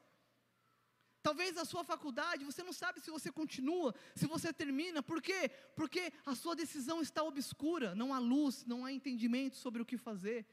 Talvez 1.24 1.58
a 1.58 1.64
sua 1.64 1.82
faculdade, 1.82 2.44
você 2.44 2.62
não 2.62 2.72
sabe 2.72 3.00
se 3.00 3.10
você 3.10 3.32
continua, 3.32 3.92
se 4.14 4.28
você 4.28 4.52
termina, 4.52 5.02
por 5.02 5.20
quê? 5.20 5.50
Porque 5.74 6.12
a 6.24 6.36
sua 6.36 6.54
decisão 6.54 7.02
está 7.02 7.24
obscura, 7.24 7.96
não 7.96 8.14
há 8.14 8.20
luz, 8.20 8.64
não 8.64 8.84
há 8.84 8.92
entendimento 8.92 9.56
sobre 9.56 9.82
o 9.82 9.84
que 9.84 9.98
fazer. 9.98 10.46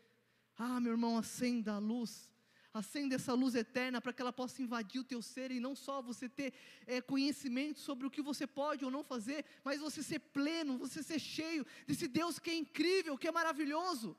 Ah, 0.58 0.80
meu 0.80 0.94
irmão, 0.94 1.18
acenda 1.18 1.74
a 1.74 1.78
luz. 1.78 2.30
Acenda 2.74 3.16
essa 3.16 3.34
luz 3.34 3.56
eterna 3.56 4.02
para 4.02 4.12
que 4.12 4.22
ela 4.22 4.34
possa 4.34 4.62
invadir 4.62 5.00
o 5.00 5.04
teu 5.04 5.22
ser 5.22 5.52
e 5.52 5.60
não 5.60 5.76
só 5.76 6.02
você 6.02 6.28
ter 6.28 6.54
é, 6.86 7.00
conhecimento 7.02 7.80
sobre 7.80 8.06
o 8.06 8.12
que 8.12 8.22
você 8.22 8.46
pode 8.46 8.84
ou 8.84 8.92
não 8.92 9.04
fazer, 9.04 9.46
mas 9.64 9.80
você 9.80 10.04
ser 10.04 10.20
pleno, 10.20 10.78
você 10.78 11.02
ser 11.02 11.20
cheio 11.20 11.66
desse 11.88 12.08
Deus 12.08 12.40
que 12.40 12.50
é 12.50 12.56
incrível, 12.56 13.18
que 13.18 13.28
é 13.28 13.32
maravilhoso. 13.32 14.18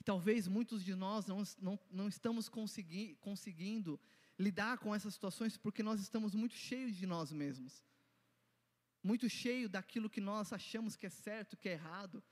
E 0.00 0.04
talvez 0.04 0.46
muitos 0.48 0.84
de 0.84 0.94
nós 0.94 1.26
não, 1.26 1.42
não, 1.58 1.78
não 1.90 2.08
estamos 2.08 2.48
consegui, 2.48 3.16
conseguindo 3.20 4.00
lidar 4.38 4.78
com 4.78 4.94
essas 4.94 5.14
situações 5.14 5.56
porque 5.56 5.82
nós 5.82 6.00
estamos 6.00 6.34
muito 6.34 6.54
cheios 6.54 6.94
de 6.94 7.06
nós 7.06 7.32
mesmos 7.32 7.82
muito 9.06 9.28
cheio 9.28 9.68
daquilo 9.68 10.10
que 10.10 10.20
nós 10.20 10.52
achamos 10.52 10.96
que 10.96 11.06
é 11.06 11.10
certo, 11.10 11.56
que 11.56 11.68
é 11.68 11.72
errado. 11.72 12.22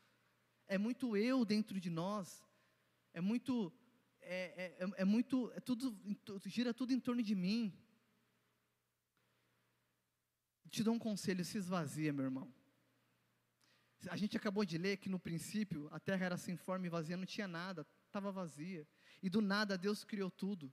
É 0.66 0.76
muito 0.76 1.16
eu 1.16 1.44
dentro 1.44 1.80
de 1.80 1.88
nós. 1.88 2.42
É 3.12 3.20
muito, 3.20 3.72
é, 4.20 4.36
é, 4.62 4.84
é, 4.84 5.02
é 5.02 5.04
muito, 5.04 5.52
é 5.54 5.60
tudo, 5.60 5.96
gira 6.46 6.74
tudo 6.74 6.92
em 6.92 7.00
torno 7.00 7.22
de 7.22 7.34
mim. 7.34 7.72
Te 10.68 10.82
dou 10.82 10.94
um 10.94 10.98
conselho, 10.98 11.44
se 11.44 11.56
esvazia, 11.56 12.12
meu 12.12 12.24
irmão. 12.24 12.52
A 14.10 14.16
gente 14.16 14.36
acabou 14.36 14.64
de 14.64 14.76
ler 14.76 14.96
que 14.96 15.08
no 15.08 15.20
princípio 15.20 15.88
a 15.92 16.00
terra 16.00 16.26
era 16.26 16.36
sem 16.36 16.56
forma 16.56 16.86
e 16.86 16.90
vazia, 16.90 17.16
não 17.16 17.24
tinha 17.24 17.46
nada, 17.46 17.86
estava 18.06 18.32
vazia. 18.32 18.86
E 19.22 19.30
do 19.30 19.40
nada 19.40 19.78
Deus 19.78 20.02
criou 20.02 20.30
tudo. 20.30 20.72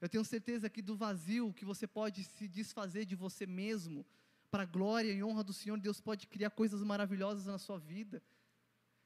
Eu 0.00 0.08
tenho 0.08 0.24
certeza 0.24 0.70
que 0.70 0.80
do 0.80 0.96
vazio 0.96 1.52
que 1.52 1.64
você 1.64 1.86
pode 1.86 2.24
se 2.24 2.48
desfazer 2.48 3.04
de 3.04 3.14
você 3.14 3.44
mesmo, 3.46 4.06
para 4.50 4.64
a 4.64 4.66
glória 4.66 5.12
e 5.12 5.22
honra 5.22 5.44
do 5.44 5.52
Senhor, 5.52 5.78
Deus 5.78 6.00
pode 6.00 6.26
criar 6.26 6.50
coisas 6.50 6.82
maravilhosas 6.82 7.46
na 7.46 7.58
sua 7.58 7.78
vida. 7.78 8.22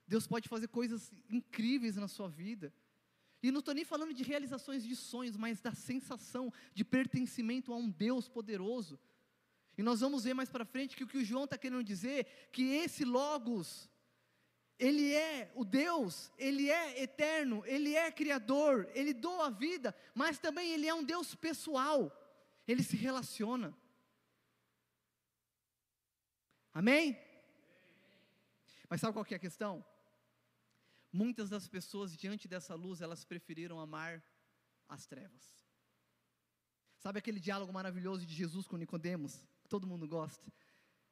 Deus 0.06 0.26
pode 0.26 0.48
fazer 0.48 0.68
coisas 0.68 1.12
incríveis 1.30 1.96
na 1.96 2.08
sua 2.08 2.28
vida. 2.28 2.72
E 3.42 3.50
não 3.50 3.60
estou 3.60 3.74
nem 3.74 3.84
falando 3.84 4.14
de 4.14 4.22
realizações 4.22 4.82
de 4.82 4.96
sonhos, 4.96 5.36
mas 5.36 5.60
da 5.60 5.74
sensação 5.74 6.52
de 6.72 6.84
pertencimento 6.84 7.72
a 7.72 7.76
um 7.76 7.90
Deus 7.90 8.28
poderoso. 8.28 8.98
E 9.76 9.82
nós 9.82 10.00
vamos 10.00 10.24
ver 10.24 10.34
mais 10.34 10.48
para 10.48 10.64
frente 10.64 10.96
que 10.96 11.04
o 11.04 11.06
que 11.06 11.18
o 11.18 11.24
João 11.24 11.44
está 11.44 11.58
querendo 11.58 11.84
dizer, 11.84 12.26
que 12.50 12.62
esse 12.62 13.04
Logos, 13.04 13.90
ele 14.78 15.12
é 15.12 15.52
o 15.54 15.64
Deus, 15.64 16.32
ele 16.38 16.70
é 16.70 17.02
eterno, 17.02 17.62
ele 17.66 17.94
é 17.94 18.10
criador, 18.10 18.88
ele 18.94 19.12
doa 19.12 19.48
a 19.48 19.50
vida, 19.50 19.94
mas 20.14 20.38
também 20.38 20.72
ele 20.72 20.86
é 20.86 20.94
um 20.94 21.04
Deus 21.04 21.34
pessoal, 21.34 22.10
ele 22.66 22.82
se 22.82 22.96
relaciona. 22.96 23.76
Amém? 26.74 27.16
Mas 28.90 29.00
sabe 29.00 29.12
qual 29.12 29.24
que 29.24 29.32
é 29.32 29.36
a 29.36 29.40
questão? 29.40 29.84
Muitas 31.12 31.48
das 31.48 31.68
pessoas 31.68 32.16
diante 32.16 32.48
dessa 32.48 32.74
luz, 32.74 33.00
elas 33.00 33.24
preferiram 33.24 33.78
amar 33.78 34.20
as 34.88 35.06
trevas. 35.06 35.54
Sabe 36.98 37.20
aquele 37.20 37.38
diálogo 37.38 37.72
maravilhoso 37.72 38.26
de 38.26 38.34
Jesus 38.34 38.66
com 38.66 38.76
Nicodemos, 38.76 39.46
todo 39.68 39.86
mundo 39.86 40.08
gosta? 40.08 40.52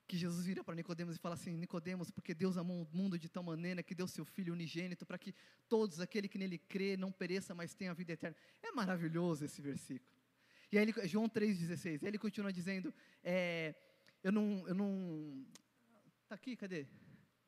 Que 0.08 0.16
Jesus 0.16 0.44
vira 0.44 0.64
para 0.64 0.74
Nicodemos 0.74 1.14
e 1.14 1.18
fala 1.20 1.36
assim: 1.36 1.56
Nicodemos, 1.56 2.10
porque 2.10 2.34
Deus 2.34 2.56
amou 2.56 2.82
o 2.82 2.96
mundo 2.96 3.16
de 3.16 3.28
tal 3.28 3.44
maneira 3.44 3.84
que 3.84 3.94
deu 3.94 4.08
seu 4.08 4.24
filho 4.24 4.52
unigênito 4.52 5.06
para 5.06 5.16
que 5.16 5.32
todos 5.68 6.00
aquele 6.00 6.28
que 6.28 6.38
nele 6.38 6.58
crê 6.58 6.96
não 6.96 7.12
pereça, 7.12 7.54
mas 7.54 7.72
tenha 7.72 7.92
a 7.92 7.94
vida 7.94 8.12
eterna. 8.12 8.36
É 8.62 8.72
maravilhoso 8.72 9.44
esse 9.44 9.62
versículo. 9.62 10.10
E 10.72 10.78
aí 10.78 10.84
ele, 10.84 11.06
João 11.06 11.28
3,16, 11.28 12.02
ele 12.02 12.18
continua 12.18 12.52
dizendo, 12.52 12.92
é, 13.22 13.74
eu 14.22 14.32
não, 14.32 14.66
eu 14.68 14.74
não. 14.74 15.46
Está 16.22 16.34
aqui, 16.34 16.56
cadê? 16.56 16.86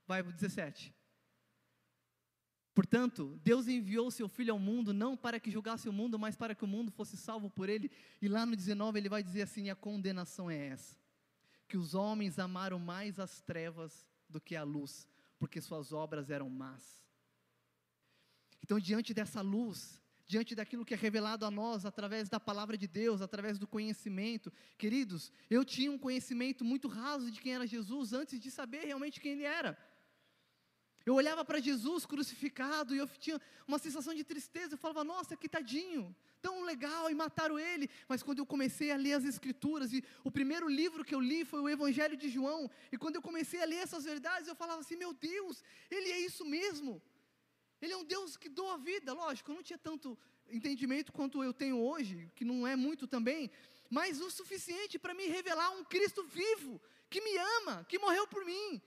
Vai 0.06 0.22
para 0.22 0.32
17. 0.32 0.94
Portanto, 2.74 3.38
Deus 3.44 3.68
enviou 3.68 4.10
seu 4.10 4.28
Filho 4.28 4.52
ao 4.52 4.58
mundo 4.58 4.92
não 4.92 5.16
para 5.16 5.38
que 5.38 5.50
julgasse 5.50 5.88
o 5.88 5.92
mundo, 5.92 6.18
mas 6.18 6.34
para 6.34 6.54
que 6.54 6.64
o 6.64 6.68
mundo 6.68 6.90
fosse 6.90 7.16
salvo 7.16 7.48
por 7.48 7.68
ele. 7.68 7.90
E 8.20 8.28
lá 8.28 8.44
no 8.44 8.56
19 8.56 8.98
ele 8.98 9.08
vai 9.08 9.22
dizer 9.22 9.42
assim: 9.42 9.70
a 9.70 9.76
condenação 9.76 10.50
é 10.50 10.68
essa, 10.68 10.98
que 11.68 11.76
os 11.76 11.94
homens 11.94 12.38
amaram 12.38 12.78
mais 12.78 13.20
as 13.20 13.40
trevas 13.40 14.06
do 14.28 14.40
que 14.40 14.56
a 14.56 14.64
luz, 14.64 15.06
porque 15.38 15.60
suas 15.60 15.92
obras 15.92 16.30
eram 16.30 16.50
más. 16.50 17.04
Então, 18.60 18.80
diante 18.80 19.14
dessa 19.14 19.40
luz, 19.40 20.02
diante 20.26 20.54
daquilo 20.54 20.84
que 20.84 20.94
é 20.94 20.96
revelado 20.96 21.44
a 21.44 21.50
nós 21.50 21.84
através 21.84 22.28
da 22.28 22.40
palavra 22.40 22.76
de 22.76 22.86
Deus, 22.86 23.20
através 23.20 23.58
do 23.58 23.66
conhecimento. 23.66 24.52
Queridos, 24.78 25.30
eu 25.50 25.64
tinha 25.64 25.90
um 25.90 25.98
conhecimento 25.98 26.64
muito 26.64 26.88
raso 26.88 27.30
de 27.30 27.40
quem 27.40 27.54
era 27.54 27.66
Jesus 27.66 28.12
antes 28.12 28.40
de 28.40 28.50
saber 28.50 28.84
realmente 28.84 29.20
quem 29.20 29.32
ele 29.32 29.44
era. 29.44 29.76
Eu 31.06 31.14
olhava 31.14 31.44
para 31.44 31.60
Jesus 31.60 32.06
crucificado 32.06 32.94
e 32.94 32.98
eu 32.98 33.06
tinha 33.06 33.38
uma 33.68 33.78
sensação 33.78 34.14
de 34.14 34.24
tristeza. 34.24 34.74
Eu 34.74 34.78
falava, 34.78 35.04
nossa, 35.04 35.36
que 35.36 35.48
tadinho, 35.48 36.16
tão 36.40 36.62
legal, 36.62 37.10
e 37.10 37.14
mataram 37.14 37.58
ele. 37.58 37.90
Mas 38.08 38.22
quando 38.22 38.38
eu 38.38 38.46
comecei 38.46 38.90
a 38.90 38.96
ler 38.96 39.12
as 39.12 39.24
Escrituras, 39.24 39.92
e 39.92 40.02
o 40.22 40.30
primeiro 40.30 40.66
livro 40.66 41.04
que 41.04 41.14
eu 41.14 41.20
li 41.20 41.44
foi 41.44 41.60
o 41.60 41.68
Evangelho 41.68 42.16
de 42.16 42.30
João, 42.30 42.70
e 42.90 42.96
quando 42.96 43.16
eu 43.16 43.22
comecei 43.22 43.62
a 43.62 43.66
ler 43.66 43.82
essas 43.86 44.04
verdades, 44.04 44.48
eu 44.48 44.56
falava 44.56 44.80
assim: 44.80 44.96
meu 44.96 45.12
Deus, 45.12 45.62
ele 45.90 46.10
é 46.10 46.20
isso 46.20 46.42
mesmo. 46.42 47.02
Ele 47.84 47.92
é 47.92 47.96
um 47.98 48.04
Deus 48.04 48.34
que 48.34 48.48
doa 48.48 48.78
vida, 48.78 49.12
lógico, 49.12 49.50
eu 49.50 49.56
não 49.56 49.62
tinha 49.62 49.78
tanto 49.78 50.18
entendimento 50.48 51.12
quanto 51.12 51.44
eu 51.44 51.52
tenho 51.52 51.78
hoje, 51.78 52.30
que 52.34 52.42
não 52.42 52.66
é 52.66 52.74
muito 52.74 53.06
também, 53.06 53.50
mas 53.90 54.22
o 54.22 54.30
suficiente 54.30 54.98
para 54.98 55.12
me 55.12 55.26
revelar 55.26 55.70
um 55.72 55.84
Cristo 55.84 56.24
vivo, 56.24 56.80
que 57.10 57.20
me 57.20 57.36
ama, 57.58 57.84
que 57.84 57.98
morreu 57.98 58.26
por 58.26 58.42
mim. 58.42 58.80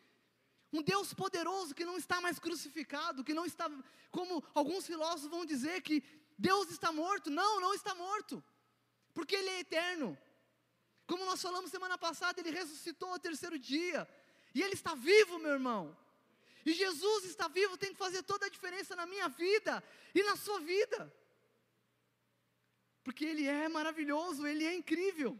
Um 0.74 0.82
Deus 0.82 1.14
poderoso 1.14 1.76
que 1.76 1.86
não 1.86 1.95
está 1.95 2.20
mais 2.20 2.39
crucificado, 2.39 3.24
que 3.24 3.36
não 3.36 3.45
está, 3.45 3.70
como 4.10 4.43
alguns 4.56 4.88
filósofos 4.88 5.30
vão 5.30 5.45
dizer 5.45 5.82
que 5.82 6.04
Deus 6.36 6.72
está 6.72 6.91
morto. 6.91 7.30
Não, 7.30 7.62
não 7.62 7.76
está 7.76 7.93
morto, 7.93 8.43
porque 9.14 9.36
Ele 9.36 9.50
é 9.50 9.60
eterno. 9.60 10.18
Como 11.06 11.24
nós 11.24 11.39
falamos 11.39 11.70
semana 11.70 12.00
passada, 12.00 12.41
Ele 12.41 12.50
ressuscitou 12.50 13.12
ao 13.12 13.20
terceiro 13.20 13.60
dia, 13.60 14.10
e 14.56 14.62
Ele 14.64 14.74
está 14.74 14.95
vivo, 14.95 15.38
meu 15.38 15.52
irmão. 15.52 15.95
E 16.68 16.74
Jesus 16.74 17.24
está 17.24 17.47
vivo, 17.47 17.78
tem 17.78 17.93
que 17.93 18.03
fazer 18.05 18.22
toda 18.24 18.45
a 18.45 18.49
diferença 18.49 18.93
na 18.93 19.05
minha 19.05 19.30
vida 19.30 19.82
e 20.13 20.22
na 20.22 20.36
sua 20.36 20.59
vida. 20.59 20.99
Porque 23.05 23.24
Ele 23.24 23.45
é 23.47 23.70
maravilhoso, 23.70 24.45
Ele 24.45 24.65
é 24.65 24.74
incrível. 24.76 25.39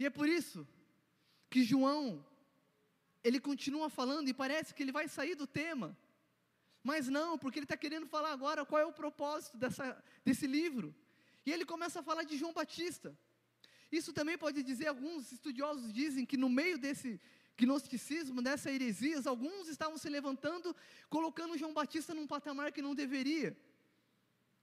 E 0.00 0.06
é 0.06 0.10
por 0.10 0.28
isso 0.28 0.66
que 1.48 1.62
João, 1.62 2.04
ele 3.22 3.38
continua 3.38 3.88
falando 3.88 4.28
e 4.28 4.34
parece 4.34 4.74
que 4.74 4.82
ele 4.82 4.90
vai 4.90 5.06
sair 5.06 5.36
do 5.36 5.46
tema. 5.46 5.96
Mas 6.82 7.06
não, 7.06 7.38
porque 7.38 7.60
ele 7.60 7.64
está 7.66 7.76
querendo 7.76 8.08
falar 8.08 8.32
agora 8.32 8.66
qual 8.66 8.82
é 8.82 8.86
o 8.86 8.92
propósito 8.92 9.56
dessa, 9.56 10.02
desse 10.24 10.48
livro. 10.48 10.92
E 11.46 11.52
ele 11.52 11.64
começa 11.64 12.00
a 12.00 12.02
falar 12.02 12.24
de 12.24 12.36
João 12.36 12.52
Batista. 12.52 13.16
Isso 13.92 14.12
também 14.12 14.36
pode 14.36 14.64
dizer, 14.64 14.88
alguns 14.88 15.30
estudiosos 15.30 15.92
dizem 15.92 16.26
que 16.26 16.36
no 16.36 16.48
meio 16.48 16.76
desse 16.76 17.20
gnosticismo, 17.56 18.42
dessa 18.42 18.70
heresias, 18.70 19.26
alguns 19.26 19.68
estavam 19.68 19.98
se 19.98 20.08
levantando, 20.08 20.74
colocando 21.08 21.56
João 21.56 21.72
Batista 21.72 22.14
num 22.14 22.26
patamar 22.26 22.72
que 22.72 22.82
não 22.82 22.94
deveria. 22.94 23.56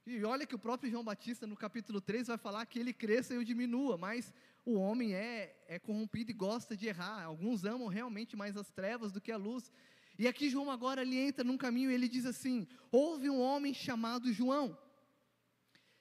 E 0.06 0.24
olha 0.24 0.46
que 0.46 0.56
o 0.56 0.60
próprio 0.60 0.90
João 0.90 1.04
Batista, 1.04 1.46
no 1.46 1.56
capítulo 1.56 2.02
3, 2.02 2.28
vai 2.28 2.38
falar 2.38 2.66
que 2.66 2.80
ele 2.80 2.92
cresça 2.92 3.34
e 3.34 3.38
eu 3.38 3.44
diminua, 3.44 3.98
mas 3.98 4.34
o 4.66 4.74
homem 4.74 5.14
é, 5.14 5.56
é 5.68 5.78
corrompido 5.78 6.32
e 6.32 6.34
gosta 6.34 6.76
de 6.76 6.88
errar. 6.88 7.24
Alguns 7.24 7.64
amam 7.64 7.88
realmente 7.88 8.36
mais 8.36 8.58
as 8.58 8.70
trevas 8.70 9.12
do 9.12 9.22
que 9.22 9.32
a 9.32 9.38
luz. 9.38 9.72
E 10.18 10.28
aqui 10.28 10.50
João 10.50 10.72
agora 10.72 11.02
ele 11.02 11.18
entra 11.18 11.44
num 11.44 11.58
caminho 11.58 11.92
e 11.92 11.94
ele 11.94 12.10
diz 12.10 12.26
assim: 12.26 12.68
houve 12.92 13.30
um 13.30 13.40
homem 13.40 13.74
chamado 13.74 14.34
João. 14.34 14.78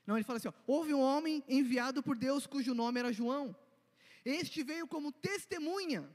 Não, 0.06 0.16
ele 0.16 0.24
fala 0.24 0.38
assim: 0.38 0.48
ó, 0.48 0.52
houve 0.66 0.94
um 0.94 1.00
homem 1.00 1.44
enviado 1.46 2.02
por 2.02 2.16
Deus 2.16 2.46
cujo 2.46 2.74
nome 2.74 2.98
era 2.98 3.12
João. 3.12 3.54
Este 4.24 4.62
veio 4.62 4.86
como 4.86 5.12
testemunha 5.12 6.08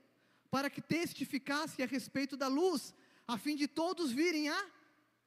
para 0.54 0.70
que 0.70 0.84
testificasse 0.84 1.82
a 1.82 1.88
respeito 1.88 2.38
da 2.38 2.47
luz, 2.47 2.93
a 3.28 3.39
fim 3.39 3.56
de 3.56 3.68
todos 3.68 4.12
virem 4.12 4.49
a 4.49 4.72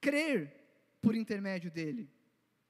crer 0.01 0.55
por 1.03 1.17
intermédio 1.17 1.69
dele. 1.69 2.09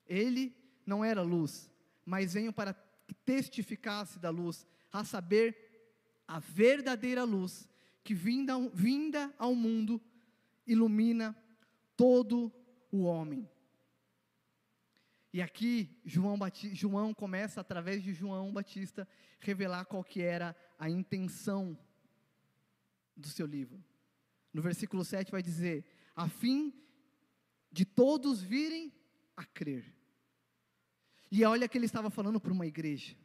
Ele 0.06 0.56
não 0.86 1.04
era 1.04 1.20
luz, 1.20 1.70
mas 2.02 2.32
veio 2.32 2.54
para 2.54 2.72
que 3.06 3.12
testificasse 3.12 4.18
da 4.18 4.30
luz, 4.30 4.66
a 4.90 5.04
saber, 5.04 5.54
a 6.26 6.38
verdadeira 6.38 7.24
luz 7.24 7.68
que 8.02 8.14
vinda, 8.14 8.58
vinda 8.72 9.34
ao 9.38 9.54
mundo 9.54 10.00
ilumina 10.66 11.36
todo 11.94 12.50
o 12.90 13.02
homem. 13.02 13.46
E 15.30 15.42
aqui 15.42 16.00
João, 16.06 16.38
Batista, 16.38 16.74
João 16.74 17.12
começa 17.12 17.60
através 17.60 18.02
de 18.02 18.14
João 18.14 18.50
Batista 18.50 19.06
revelar 19.40 19.84
qual 19.84 20.02
que 20.02 20.22
era 20.22 20.56
a 20.78 20.88
intenção 20.88 21.78
do 23.16 23.28
seu 23.28 23.46
livro. 23.46 23.82
No 24.52 24.62
versículo 24.62 25.04
7 25.04 25.30
vai 25.30 25.42
dizer: 25.42 25.84
a 26.14 26.28
fim 26.28 26.72
de 27.70 27.84
todos 27.84 28.42
virem 28.42 28.92
a 29.36 29.44
crer. 29.44 29.84
E 31.30 31.44
olha 31.44 31.68
que 31.68 31.76
ele 31.76 31.86
estava 31.86 32.10
falando 32.10 32.40
para 32.40 32.52
uma 32.52 32.66
igreja. 32.66 33.16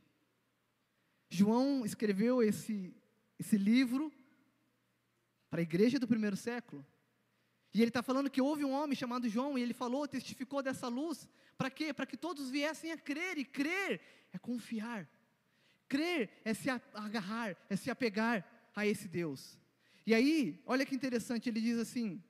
João 1.30 1.86
escreveu 1.86 2.44
esse, 2.44 2.94
esse 3.40 3.58
livro 3.58 4.12
para 5.50 5.60
a 5.60 5.64
igreja 5.64 6.00
do 6.00 6.08
primeiro 6.08 6.36
século. 6.36 6.86
E 7.74 7.82
ele 7.82 7.90
está 7.90 8.04
falando 8.04 8.30
que 8.30 8.42
houve 8.42 8.66
um 8.66 8.72
homem 8.72 8.96
chamado 8.96 9.30
João, 9.30 9.58
e 9.58 9.62
ele 9.62 9.74
falou, 9.74 10.08
testificou 10.08 10.62
dessa 10.62 10.88
luz. 10.90 11.30
Para 11.58 11.70
quê? 11.70 11.94
Para 11.94 12.06
que 12.06 12.18
todos 12.18 12.50
viessem 12.50 12.92
a 12.92 12.98
crer. 12.98 13.38
E 13.38 13.46
crer 13.46 14.02
é 14.34 14.38
confiar. 14.38 15.10
Crer 15.88 16.30
é 16.44 16.54
se 16.54 16.70
agarrar, 16.70 17.56
é 17.70 17.76
se 17.76 17.90
apegar 17.90 18.46
a 18.76 18.86
esse 18.86 19.08
Deus. 19.08 19.58
E 20.06 20.14
aí, 20.14 20.62
olha 20.66 20.86
que 20.86 20.96
interessante, 20.96 21.50
ele 21.50 21.62
diz 21.62 21.78
assim: 21.78 22.24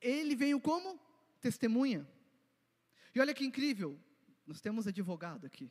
ele 0.00 0.36
veio 0.36 0.60
como 0.60 1.00
testemunha. 1.40 2.06
E 3.14 3.20
olha 3.20 3.34
que 3.34 3.44
incrível, 3.44 3.98
nós 4.46 4.60
temos 4.60 4.86
advogado 4.86 5.46
aqui, 5.46 5.70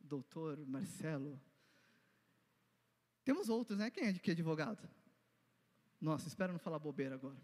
doutor 0.00 0.64
Marcelo. 0.66 1.40
Temos 3.24 3.48
outros, 3.48 3.78
né? 3.78 3.90
Quem 3.90 4.08
é 4.08 4.12
que 4.12 4.30
advogado? 4.30 4.88
Nossa, 6.00 6.28
espero 6.28 6.52
não 6.52 6.60
falar 6.60 6.78
bobeira 6.78 7.14
agora. 7.14 7.40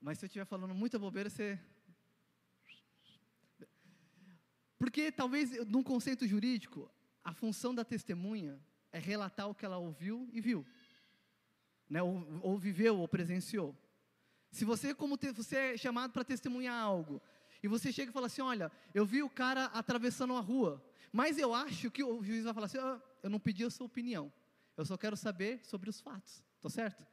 Mas 0.00 0.18
se 0.18 0.24
eu 0.24 0.26
estiver 0.26 0.46
falando 0.46 0.74
muita 0.74 0.98
bobeira, 0.98 1.28
você. 1.28 1.58
Porque 4.78 5.12
talvez, 5.12 5.66
num 5.66 5.82
conceito 5.82 6.26
jurídico, 6.26 6.90
a 7.22 7.32
função 7.32 7.74
da 7.74 7.84
testemunha 7.84 8.60
é 8.92 8.98
relatar 8.98 9.48
o 9.48 9.54
que 9.54 9.64
ela 9.64 9.78
ouviu 9.78 10.28
e 10.32 10.40
viu, 10.40 10.66
né? 11.88 12.02
ou, 12.02 12.26
ou 12.42 12.58
viveu, 12.58 12.98
ou 12.98 13.08
presenciou. 13.08 13.76
Se 14.50 14.64
você, 14.64 14.94
como 14.94 15.16
te, 15.16 15.32
você 15.32 15.56
é 15.56 15.76
chamado 15.76 16.12
para 16.12 16.24
testemunhar 16.24 16.80
algo, 16.80 17.20
e 17.62 17.68
você 17.68 17.92
chega 17.92 18.10
e 18.10 18.12
fala 18.12 18.26
assim: 18.26 18.42
Olha, 18.42 18.70
eu 18.94 19.04
vi 19.04 19.22
o 19.22 19.30
cara 19.30 19.66
atravessando 19.66 20.34
a 20.34 20.40
rua, 20.40 20.84
mas 21.12 21.38
eu 21.38 21.54
acho 21.54 21.90
que 21.90 22.02
o 22.02 22.22
juiz 22.22 22.44
vai 22.44 22.54
falar 22.54 22.66
assim: 22.66 22.78
ah, 22.78 23.00
Eu 23.22 23.30
não 23.30 23.40
pedi 23.40 23.64
a 23.64 23.70
sua 23.70 23.86
opinião, 23.86 24.32
eu 24.76 24.84
só 24.84 24.96
quero 24.96 25.16
saber 25.16 25.64
sobre 25.64 25.90
os 25.90 26.00
fatos. 26.00 26.42
Estou 26.54 26.70
certo? 26.70 27.06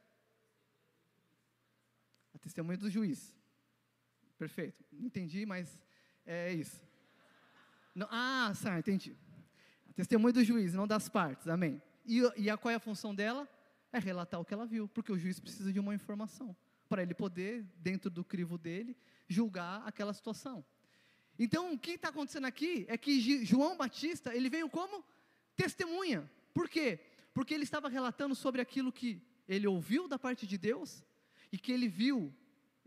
A 2.34 2.38
testemunha 2.38 2.78
do 2.78 2.89
juiz. 2.89 3.36
Perfeito. 4.38 4.84
Entendi, 4.91 5.45
mas 5.45 5.80
é 6.26 6.53
isso. 6.53 6.82
Não, 7.95 8.07
ah, 8.09 8.51
certo, 8.55 8.89
entendi. 8.89 9.15
A 9.89 9.93
testemunha 9.93 10.34
do 10.34 10.43
juiz, 10.43 10.74
não 10.74 10.88
das 10.88 11.07
partes. 11.07 11.47
Amém. 11.47 11.82
E, 12.05 12.21
e 12.38 12.49
a, 12.49 12.57
qual 12.57 12.71
é 12.71 12.76
a 12.76 12.80
função 12.80 13.13
dela? 13.13 13.47
É 13.94 14.00
relatar 14.00 14.41
o 14.41 14.44
que 14.44 14.54
ela 14.54 14.66
viu, 14.66 14.88
porque 14.89 15.12
o 15.12 15.18
juiz 15.18 15.39
precisa 15.39 15.72
de 15.72 15.80
uma 15.80 15.94
informação 15.96 16.56
para 16.89 17.02
ele 17.02 17.14
poder, 17.14 17.64
dentro 17.78 18.10
do 18.10 18.26
crivo 18.26 18.58
dele, 18.58 18.98
julgar 19.28 19.84
aquela 19.86 20.14
situação. 20.14 20.66
Então, 21.38 21.74
o 21.74 21.80
que 21.80 21.91
está 21.91 22.10
acontecendo 22.10 22.46
aqui 22.46 22.86
é 22.89 22.98
que 22.98 23.46
João 23.46 23.78
Batista, 23.78 24.36
ele 24.36 24.50
veio 24.50 24.70
como 24.70 25.04
testemunha. 25.56 26.30
Por 26.54 26.68
quê? 26.68 27.00
Porque 27.34 27.54
ele 27.54 27.64
estava 27.64 27.88
relatando 27.88 28.36
sobre 28.36 28.62
aquilo 28.62 28.91
que 28.91 29.22
ele 29.48 29.68
ouviu 29.68 30.08
da 30.08 30.20
parte 30.20 30.46
de 30.46 30.58
Deus 30.58 31.04
e 31.52 31.58
que 31.58 31.72
ele 31.72 31.88
viu. 31.88 32.34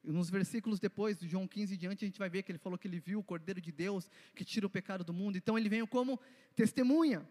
Nos 0.04 0.30
versículos 0.30 0.78
depois, 0.78 1.18
de 1.18 1.26
João 1.26 1.48
15 1.48 1.74
em 1.74 1.76
diante, 1.76 2.04
a 2.04 2.08
gente 2.08 2.18
vai 2.18 2.30
ver 2.30 2.44
que 2.44 2.52
ele 2.52 2.58
falou 2.58 2.78
que 2.78 2.86
ele 2.86 3.00
viu 3.00 3.18
o 3.18 3.24
Cordeiro 3.24 3.60
de 3.60 3.72
Deus 3.72 4.08
que 4.36 4.44
tira 4.44 4.64
o 4.64 4.70
pecado 4.70 5.02
do 5.02 5.12
mundo. 5.12 5.36
Então 5.36 5.58
ele 5.58 5.68
veio 5.68 5.86
como 5.86 6.20
testemunha. 6.54 7.28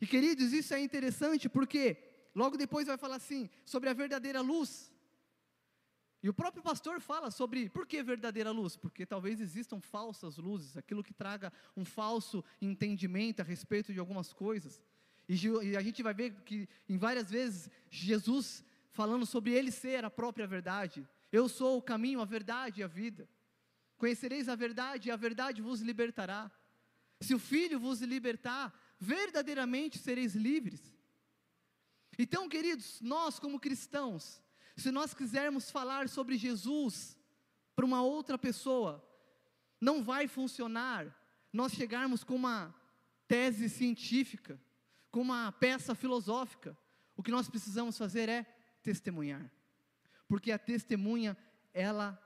E 0.00 0.06
queridos, 0.06 0.52
isso 0.52 0.74
é 0.74 0.78
interessante 0.80 1.48
porque 1.48 2.05
logo 2.36 2.56
depois 2.56 2.86
vai 2.86 2.98
falar 2.98 3.16
assim 3.16 3.50
sobre 3.64 3.88
a 3.88 3.94
verdadeira 3.94 4.40
luz. 4.40 4.92
E 6.22 6.28
o 6.28 6.34
próprio 6.34 6.62
pastor 6.62 7.00
fala 7.00 7.30
sobre 7.30 7.68
por 7.68 7.86
que 7.86 8.02
verdadeira 8.02 8.50
luz? 8.50 8.76
Porque 8.76 9.06
talvez 9.06 9.40
existam 9.40 9.80
falsas 9.80 10.36
luzes, 10.36 10.76
aquilo 10.76 11.02
que 11.02 11.14
traga 11.14 11.52
um 11.76 11.84
falso 11.84 12.44
entendimento 12.60 13.40
a 13.40 13.44
respeito 13.44 13.92
de 13.92 13.98
algumas 13.98 14.32
coisas. 14.32 14.82
E, 15.28 15.76
a 15.76 15.80
gente 15.82 16.02
vai 16.02 16.14
ver 16.14 16.32
que 16.42 16.68
em 16.88 16.98
várias 16.98 17.30
vezes 17.30 17.70
Jesus 17.90 18.64
falando 18.90 19.26
sobre 19.26 19.52
ele 19.52 19.70
ser 19.70 20.04
a 20.04 20.10
própria 20.10 20.46
verdade. 20.46 21.06
Eu 21.30 21.48
sou 21.48 21.78
o 21.78 21.82
caminho, 21.82 22.20
a 22.20 22.24
verdade 22.24 22.80
e 22.80 22.84
a 22.84 22.86
vida. 22.86 23.28
Conhecereis 23.98 24.48
a 24.48 24.54
verdade 24.54 25.08
e 25.08 25.12
a 25.12 25.16
verdade 25.16 25.62
vos 25.62 25.80
libertará. 25.80 26.50
Se 27.20 27.34
o 27.34 27.38
Filho 27.38 27.78
vos 27.78 28.00
libertar, 28.00 28.72
verdadeiramente 28.98 29.98
sereis 29.98 30.34
livres. 30.34 30.95
Então, 32.18 32.48
queridos, 32.48 33.00
nós 33.00 33.38
como 33.38 33.60
cristãos, 33.60 34.42
se 34.76 34.90
nós 34.90 35.14
quisermos 35.14 35.70
falar 35.70 36.08
sobre 36.08 36.36
Jesus 36.36 37.16
para 37.74 37.84
uma 37.84 38.02
outra 38.02 38.38
pessoa, 38.38 39.02
não 39.80 40.02
vai 40.02 40.26
funcionar 40.26 41.14
nós 41.52 41.72
chegarmos 41.72 42.22
com 42.22 42.34
uma 42.34 42.74
tese 43.26 43.68
científica, 43.68 44.60
com 45.10 45.20
uma 45.20 45.50
peça 45.52 45.94
filosófica. 45.94 46.76
O 47.16 47.22
que 47.22 47.30
nós 47.30 47.48
precisamos 47.48 47.96
fazer 47.96 48.28
é 48.28 48.44
testemunhar. 48.82 49.50
Porque 50.28 50.52
a 50.52 50.58
testemunha, 50.58 51.36
ela, 51.72 52.20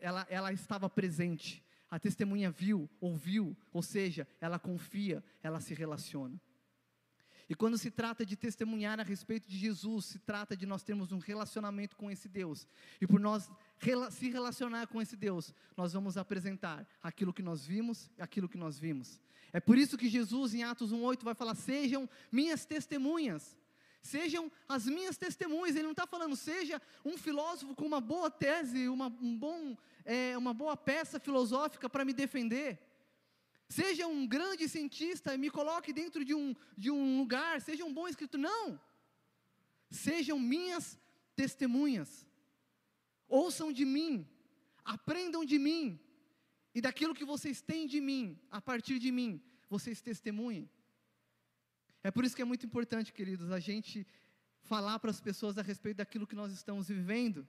ela, 0.00 0.26
ela 0.28 0.52
estava 0.52 0.88
presente. 0.90 1.64
A 1.90 1.98
testemunha 1.98 2.50
viu, 2.50 2.88
ouviu, 3.00 3.56
ou 3.72 3.82
seja, 3.82 4.26
ela 4.40 4.58
confia, 4.58 5.24
ela 5.42 5.60
se 5.60 5.74
relaciona. 5.74 6.40
E 7.48 7.54
quando 7.54 7.76
se 7.76 7.90
trata 7.90 8.24
de 8.24 8.36
testemunhar 8.36 8.98
a 9.00 9.02
respeito 9.02 9.48
de 9.48 9.58
Jesus, 9.58 10.06
se 10.06 10.18
trata 10.18 10.56
de 10.56 10.64
nós 10.64 10.82
termos 10.82 11.12
um 11.12 11.18
relacionamento 11.18 11.96
com 11.96 12.10
esse 12.10 12.28
Deus. 12.28 12.66
E 13.00 13.06
por 13.06 13.20
nós 13.20 13.50
se 14.10 14.30
relacionar 14.30 14.86
com 14.86 15.02
esse 15.02 15.16
Deus, 15.16 15.54
nós 15.76 15.92
vamos 15.92 16.16
apresentar 16.16 16.86
aquilo 17.02 17.32
que 17.32 17.42
nós 17.42 17.66
vimos 17.66 18.10
e 18.16 18.22
aquilo 18.22 18.48
que 18.48 18.56
nós 18.56 18.78
vimos. 18.78 19.20
É 19.52 19.60
por 19.60 19.76
isso 19.76 19.98
que 19.98 20.08
Jesus, 20.08 20.54
em 20.54 20.62
Atos 20.62 20.92
1,8, 20.92 21.22
vai 21.22 21.34
falar: 21.34 21.54
sejam 21.54 22.08
minhas 22.30 22.64
testemunhas. 22.64 23.56
Sejam 24.00 24.50
as 24.68 24.86
minhas 24.86 25.16
testemunhas. 25.16 25.76
Ele 25.76 25.84
não 25.84 25.92
está 25.92 26.06
falando, 26.06 26.34
seja 26.34 26.82
um 27.04 27.16
filósofo 27.16 27.74
com 27.74 27.86
uma 27.86 28.00
boa 28.00 28.30
tese, 28.30 28.88
uma, 28.88 29.06
um 29.06 29.36
bom, 29.36 29.76
é, 30.04 30.36
uma 30.36 30.52
boa 30.52 30.76
peça 30.76 31.20
filosófica 31.20 31.88
para 31.88 32.04
me 32.04 32.12
defender. 32.12 32.80
Seja 33.78 34.06
um 34.14 34.26
grande 34.36 34.64
cientista 34.74 35.34
e 35.34 35.38
me 35.44 35.50
coloque 35.58 35.92
dentro 36.00 36.22
de 36.28 36.34
um, 36.40 36.48
de 36.82 36.90
um 36.90 37.18
lugar. 37.20 37.54
Seja 37.68 37.84
um 37.84 37.94
bom 37.98 38.06
escritor. 38.12 38.40
Não. 38.50 38.64
Sejam 39.90 40.38
minhas 40.54 40.98
testemunhas. 41.34 42.10
Ouçam 43.28 43.68
de 43.78 43.84
mim. 43.96 44.12
Aprendam 44.96 45.44
de 45.52 45.58
mim 45.66 45.84
e 46.74 46.80
daquilo 46.80 47.14
que 47.14 47.24
vocês 47.24 47.60
têm 47.60 47.86
de 47.86 48.00
mim, 48.00 48.38
a 48.50 48.60
partir 48.60 48.98
de 48.98 49.10
mim, 49.12 49.40
vocês 49.68 50.00
testemunhem. 50.00 50.68
É 52.02 52.10
por 52.10 52.24
isso 52.24 52.34
que 52.34 52.42
é 52.42 52.44
muito 52.44 52.66
importante, 52.66 53.12
queridos, 53.12 53.50
a 53.50 53.60
gente 53.60 54.06
falar 54.62 54.98
para 54.98 55.10
as 55.10 55.20
pessoas 55.20 55.58
a 55.58 55.62
respeito 55.62 55.98
daquilo 55.98 56.26
que 56.26 56.34
nós 56.34 56.52
estamos 56.52 56.88
vivendo. 56.88 57.46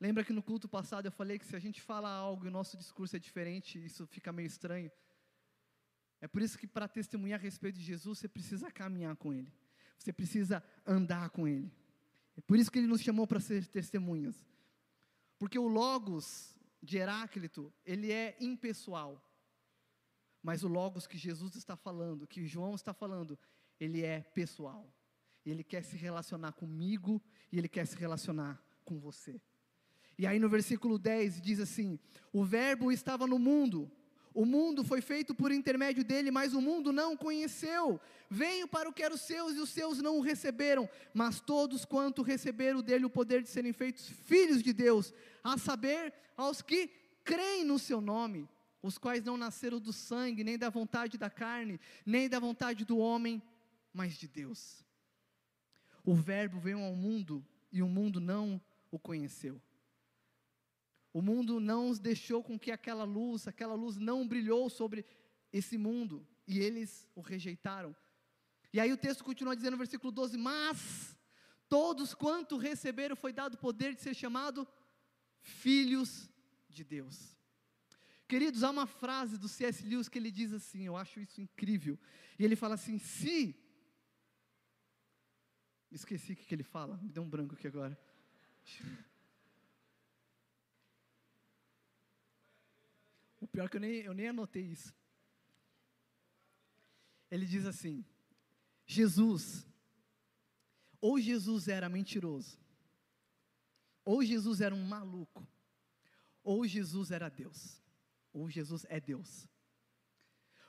Lembra 0.00 0.24
que 0.24 0.32
no 0.32 0.42
culto 0.42 0.68
passado 0.68 1.06
eu 1.06 1.12
falei 1.12 1.38
que 1.38 1.44
se 1.44 1.54
a 1.54 1.58
gente 1.58 1.80
fala 1.82 2.08
algo 2.08 2.46
e 2.46 2.48
o 2.48 2.50
nosso 2.50 2.76
discurso 2.76 3.16
é 3.16 3.18
diferente, 3.18 3.84
isso 3.84 4.06
fica 4.06 4.32
meio 4.32 4.46
estranho. 4.46 4.90
É 6.20 6.26
por 6.26 6.40
isso 6.40 6.58
que 6.58 6.66
para 6.66 6.88
testemunhar 6.88 7.38
a 7.38 7.42
respeito 7.42 7.76
de 7.76 7.84
Jesus, 7.84 8.18
você 8.18 8.28
precisa 8.28 8.70
caminhar 8.70 9.14
com 9.16 9.32
Ele. 9.32 9.52
Você 9.98 10.12
precisa 10.12 10.64
andar 10.86 11.28
com 11.30 11.46
Ele. 11.46 11.70
É 12.36 12.40
por 12.40 12.58
isso 12.58 12.70
que 12.70 12.78
Ele 12.78 12.86
nos 12.86 13.02
chamou 13.02 13.26
para 13.26 13.40
ser 13.40 13.66
testemunhas. 13.66 14.46
Porque 15.38 15.58
o 15.58 15.68
Logos 15.68 16.58
de 16.82 16.96
Heráclito, 16.98 17.72
ele 17.84 18.10
é 18.10 18.36
impessoal. 18.40 19.22
Mas 20.42 20.64
o 20.64 20.68
Logos 20.68 21.06
que 21.06 21.18
Jesus 21.18 21.54
está 21.54 21.76
falando, 21.76 22.26
que 22.26 22.46
João 22.46 22.74
está 22.74 22.94
falando, 22.94 23.38
ele 23.78 24.02
é 24.02 24.20
pessoal. 24.20 24.90
Ele 25.44 25.62
quer 25.62 25.82
se 25.82 25.96
relacionar 25.96 26.52
comigo 26.52 27.22
e 27.52 27.58
ele 27.58 27.68
quer 27.68 27.86
se 27.86 27.96
relacionar 27.96 28.62
com 28.84 28.98
você. 28.98 29.40
E 30.20 30.26
aí 30.26 30.38
no 30.38 30.50
versículo 30.50 30.98
10 30.98 31.40
diz 31.40 31.60
assim: 31.60 31.98
O 32.30 32.44
Verbo 32.44 32.92
estava 32.92 33.26
no 33.26 33.38
mundo, 33.38 33.90
o 34.34 34.44
mundo 34.44 34.84
foi 34.84 35.00
feito 35.00 35.34
por 35.34 35.50
intermédio 35.50 36.04
dele, 36.04 36.30
mas 36.30 36.52
o 36.52 36.60
mundo 36.60 36.92
não 36.92 37.14
o 37.14 37.16
conheceu. 37.16 37.98
Veio 38.28 38.68
para 38.68 38.86
o 38.86 38.92
que 38.92 39.02
era 39.02 39.14
os 39.14 39.22
seus 39.22 39.56
e 39.56 39.60
os 39.60 39.70
seus 39.70 40.02
não 40.02 40.18
o 40.18 40.20
receberam, 40.20 40.86
mas 41.14 41.40
todos 41.40 41.86
quanto 41.86 42.20
receberam 42.20 42.82
dele 42.82 43.06
o 43.06 43.10
poder 43.10 43.42
de 43.42 43.48
serem 43.48 43.72
feitos 43.72 44.10
filhos 44.10 44.62
de 44.62 44.74
Deus, 44.74 45.14
a 45.42 45.56
saber, 45.56 46.12
aos 46.36 46.60
que 46.60 46.90
creem 47.24 47.64
no 47.64 47.78
seu 47.78 48.02
nome, 48.02 48.46
os 48.82 48.98
quais 48.98 49.24
não 49.24 49.38
nasceram 49.38 49.80
do 49.80 49.90
sangue, 49.90 50.44
nem 50.44 50.58
da 50.58 50.68
vontade 50.68 51.16
da 51.16 51.30
carne, 51.30 51.80
nem 52.04 52.28
da 52.28 52.38
vontade 52.38 52.84
do 52.84 52.98
homem, 52.98 53.42
mas 53.90 54.18
de 54.18 54.28
Deus. 54.28 54.84
O 56.04 56.14
Verbo 56.14 56.60
veio 56.60 56.80
ao 56.80 56.94
mundo 56.94 57.42
e 57.72 57.80
o 57.80 57.88
mundo 57.88 58.20
não 58.20 58.60
o 58.90 58.98
conheceu. 58.98 59.58
O 61.12 61.20
mundo 61.20 61.58
não 61.58 61.88
os 61.88 61.98
deixou 61.98 62.42
com 62.42 62.58
que 62.58 62.70
aquela 62.70 63.04
luz, 63.04 63.48
aquela 63.48 63.74
luz 63.74 63.96
não 63.96 64.26
brilhou 64.26 64.70
sobre 64.70 65.04
esse 65.52 65.76
mundo, 65.76 66.26
e 66.46 66.60
eles 66.60 67.08
o 67.14 67.20
rejeitaram. 67.20 67.94
E 68.72 68.78
aí 68.78 68.92
o 68.92 68.96
texto 68.96 69.24
continua 69.24 69.56
dizendo 69.56 69.72
no 69.72 69.78
versículo 69.78 70.12
12: 70.12 70.36
Mas 70.38 71.16
todos 71.68 72.14
quanto 72.14 72.56
receberam 72.56 73.16
foi 73.16 73.32
dado 73.32 73.54
o 73.54 73.58
poder 73.58 73.94
de 73.94 74.00
ser 74.00 74.14
chamado 74.14 74.66
filhos 75.40 76.30
de 76.68 76.84
Deus. 76.84 77.36
Queridos, 78.28 78.62
há 78.62 78.70
uma 78.70 78.86
frase 78.86 79.36
do 79.36 79.48
C.S. 79.48 79.84
Lewis 79.84 80.08
que 80.08 80.16
ele 80.16 80.30
diz 80.30 80.52
assim, 80.52 80.86
eu 80.86 80.96
acho 80.96 81.18
isso 81.18 81.40
incrível. 81.40 81.98
E 82.38 82.44
ele 82.44 82.54
fala 82.54 82.74
assim: 82.74 82.96
se. 82.96 83.56
Esqueci 85.90 86.34
o 86.34 86.36
que 86.36 86.54
ele 86.54 86.62
fala, 86.62 86.96
me 86.98 87.10
deu 87.10 87.24
um 87.24 87.28
branco 87.28 87.54
aqui 87.54 87.66
agora. 87.66 87.98
Pior 93.50 93.68
que 93.68 93.76
eu 93.76 93.80
nem, 93.80 93.94
eu 93.96 94.14
nem 94.14 94.28
anotei 94.28 94.64
isso. 94.64 94.94
Ele 97.30 97.46
diz 97.46 97.66
assim: 97.66 98.04
Jesus, 98.86 99.66
ou 101.00 101.20
Jesus 101.20 101.68
era 101.68 101.88
mentiroso, 101.88 102.58
ou 104.04 104.24
Jesus 104.24 104.60
era 104.60 104.74
um 104.74 104.84
maluco, 104.84 105.46
ou 106.42 106.66
Jesus 106.66 107.10
era 107.10 107.28
Deus, 107.28 107.82
ou 108.32 108.48
Jesus 108.48 108.84
é 108.88 109.00
Deus. 109.00 109.48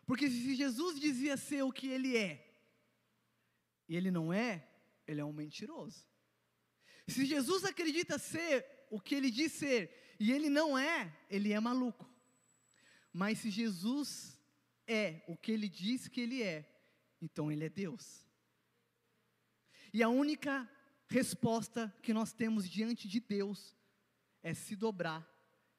Porque 0.06 0.30
se 0.30 0.56
Jesus 0.56 1.00
dizia 1.00 1.38
ser 1.38 1.64
o 1.64 1.72
que 1.72 1.88
ele 1.88 2.18
é, 2.18 2.48
e 3.88 3.96
ele 3.96 4.12
não 4.12 4.32
é, 4.34 4.68
ele 5.08 5.22
é 5.22 5.26
um 5.26 5.34
mentiroso. 5.34 6.06
Se 7.08 7.26
Jesus 7.26 7.64
acredita 7.66 8.18
ser 8.18 8.66
o 8.90 9.00
que 9.00 9.16
ele 9.16 9.32
diz 9.32 9.54
ser, 9.54 10.16
e 10.20 10.32
ele 10.32 10.50
não 10.50 10.78
é, 10.78 11.18
ele 11.30 11.52
é 11.54 11.60
maluco. 11.60 12.11
Mas 13.14 13.40
se 13.40 13.50
Jesus 13.50 14.40
é 14.88 15.24
o 15.28 15.36
que 15.36 15.52
ele 15.52 15.68
diz 15.68 16.08
que 16.08 16.22
ele 16.22 16.42
é, 16.42 16.66
então 17.22 17.52
ele 17.52 17.66
é 17.66 17.70
Deus. 17.70 18.26
E 19.94 20.02
a 20.02 20.10
única 20.10 20.70
resposta 21.08 21.94
que 22.02 22.14
nós 22.14 22.32
temos 22.32 22.70
diante 22.70 23.08
de 23.08 23.20
Deus 23.20 23.76
é 24.42 24.54
se 24.54 24.76
dobrar 24.76 25.28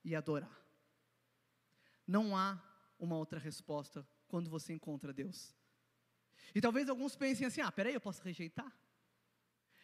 e 0.04 0.14
adorar. 0.14 0.60
Não 2.06 2.36
há 2.36 2.62
uma 2.98 3.16
outra 3.16 3.38
resposta 3.38 4.06
quando 4.28 4.50
você 4.50 4.72
encontra 4.72 5.12
Deus. 5.12 5.54
E 6.54 6.60
talvez 6.60 6.88
alguns 6.88 7.16
pensem 7.16 7.46
assim: 7.46 7.60
ah, 7.60 7.72
peraí, 7.72 7.94
eu 7.94 8.00
posso 8.00 8.22
rejeitar? 8.22 8.70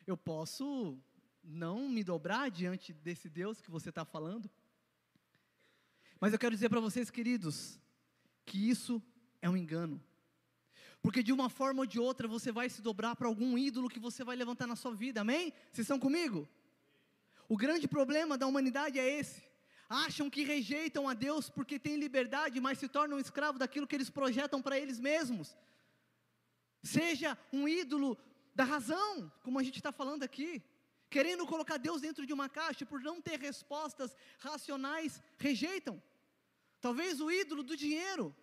Eu 0.07 0.17
posso 0.17 0.99
não 1.43 1.89
me 1.89 2.05
dobrar 2.05 2.51
diante 2.51 2.93
desse 2.93 3.29
Deus 3.29 3.61
que 3.61 3.71
você 3.71 3.89
está 3.89 4.05
falando? 4.05 4.51
Mas 6.21 6.33
eu 6.33 6.39
quero 6.39 6.55
dizer 6.55 6.69
para 6.69 6.81
vocês, 6.81 7.11
queridos, 7.11 7.79
que 8.45 8.69
isso 8.69 9.03
é 9.41 9.49
um 9.49 9.57
engano. 9.57 10.03
Porque 11.01 11.23
de 11.23 11.33
uma 11.33 11.49
forma 11.49 11.81
ou 11.81 11.87
de 11.87 12.01
outra 12.01 12.27
você 12.27 12.51
vai 12.51 12.69
se 12.69 12.83
dobrar 12.83 13.15
para 13.15 13.29
algum 13.29 13.57
ídolo 13.57 13.89
que 13.89 14.01
você 14.01 14.25
vai 14.25 14.35
levantar 14.35 14.67
na 14.67 14.75
sua 14.75 14.95
vida, 14.95 15.21
amém? 15.21 15.53
Vocês 15.73 15.85
estão 15.85 15.99
comigo? 15.99 16.49
O 17.49 17.57
grande 17.57 17.87
problema 17.87 18.37
da 18.37 18.47
humanidade 18.47 18.99
é 18.99 19.09
esse. 19.09 19.43
Acham 19.89 20.29
que 20.29 20.43
rejeitam 20.43 21.09
a 21.09 21.15
Deus 21.15 21.49
porque 21.49 21.79
têm 21.79 21.97
liberdade, 21.97 22.61
mas 22.61 22.79
se 22.79 22.89
tornam 22.89 23.19
escravos 23.19 23.61
daquilo 23.61 23.87
que 23.87 23.95
eles 23.95 24.11
projetam 24.11 24.61
para 24.61 24.79
eles 24.79 24.99
mesmos. 24.99 25.57
Seja 26.83 27.39
um 27.53 27.67
ídolo 27.69 28.19
da 28.55 28.65
razão, 28.65 29.33
como 29.43 29.59
a 29.59 29.63
gente 29.63 29.77
está 29.77 29.93
falando 29.93 30.25
aqui 30.25 30.63
querendo 31.11 31.47
colocar 31.47 31.79
Deus 31.79 32.01
dentro 32.01 32.27
de 32.27 32.33
uma 32.33 32.49
caixa, 32.49 32.85
por 32.85 33.01
não 33.01 33.21
ter 33.21 33.39
respostas 33.39 34.15
racionais, 34.39 35.23
rejeitam. 35.39 36.03
Talvez 36.81 37.21
o 37.21 37.31
ídolo 37.31 37.63
do 37.63 37.77
dinheiro, 37.77 38.35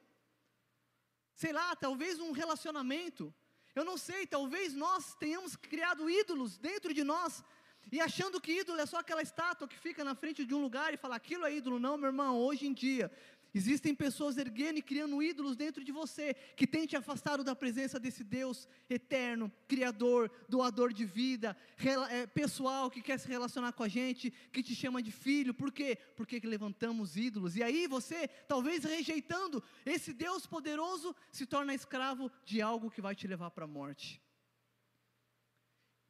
sei 1.33 1.53
lá, 1.53 1.75
talvez 1.75 2.19
um 2.19 2.31
relacionamento, 2.31 3.33
eu 3.73 3.85
não 3.85 3.97
sei, 3.97 4.25
talvez 4.25 4.73
nós 4.73 5.15
tenhamos 5.15 5.55
criado 5.55 6.09
ídolos 6.09 6.57
dentro 6.57 6.93
de 6.93 7.03
nós, 7.03 7.43
e 7.91 8.01
achando 8.01 8.41
que 8.41 8.59
ídolo 8.59 8.79
é 8.79 8.85
só 8.85 8.97
aquela 8.97 9.21
estátua 9.21 9.67
que 9.67 9.77
fica 9.77 10.03
na 10.03 10.15
frente 10.15 10.43
de 10.43 10.55
um 10.55 10.61
lugar 10.61 10.93
e 10.93 10.97
fala 10.97 11.15
aquilo 11.15 11.45
é 11.45 11.53
ídolo, 11.53 11.79
não, 11.79 11.97
meu 11.97 12.07
irmão, 12.07 12.37
hoje 12.37 12.65
em 12.65 12.73
dia 12.73 13.11
Existem 13.55 13.95
pessoas 13.95 14.37
erguendo 14.37 14.79
e 14.79 14.81
criando 14.81 15.23
ídolos 15.23 15.55
dentro 15.55 15.81
de 15.81 15.89
você, 15.89 16.33
que 16.57 16.67
tem 16.67 16.85
te 16.85 16.97
afastado 16.97 17.41
da 17.41 17.55
presença 17.55 17.97
desse 17.97 18.21
Deus 18.21 18.67
eterno, 18.89 19.49
Criador, 19.65 20.29
doador 20.49 20.91
de 20.91 21.05
vida, 21.05 21.55
é, 22.09 22.27
pessoal 22.27 22.91
que 22.91 23.01
quer 23.01 23.17
se 23.17 23.29
relacionar 23.29 23.71
com 23.71 23.81
a 23.81 23.87
gente, 23.87 24.29
que 24.51 24.61
te 24.61 24.75
chama 24.75 25.01
de 25.01 25.09
filho, 25.09 25.53
por 25.53 25.71
quê? 25.71 25.97
Porque 26.17 26.37
levantamos 26.41 27.15
ídolos, 27.15 27.55
e 27.55 27.63
aí 27.63 27.87
você, 27.87 28.27
talvez 28.27 28.83
rejeitando 28.83 29.63
esse 29.85 30.11
Deus 30.11 30.45
poderoso, 30.45 31.15
se 31.31 31.45
torna 31.45 31.73
escravo 31.73 32.29
de 32.43 32.61
algo 32.61 32.91
que 32.91 32.99
vai 32.99 33.15
te 33.15 33.25
levar 33.25 33.51
para 33.51 33.63
a 33.63 33.69
morte. 33.69 34.21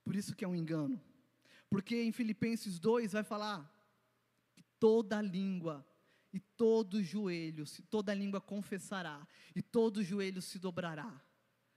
Por 0.04 0.16
isso 0.16 0.36
que 0.36 0.44
é 0.44 0.48
um 0.48 0.56
engano, 0.56 1.00
porque 1.70 2.02
em 2.02 2.12
Filipenses 2.12 2.80
2 2.80 3.12
vai 3.12 3.24
falar 3.24 3.72
que 4.56 4.64
toda 4.80 5.22
língua 5.22 5.86
e 6.36 6.40
todo 6.42 7.02
joelho, 7.02 7.64
toda 7.90 8.14
língua 8.14 8.42
confessará, 8.42 9.26
e 9.56 9.62
todo 9.62 10.04
joelho 10.04 10.42
se 10.42 10.60
dobrará, 10.60 11.22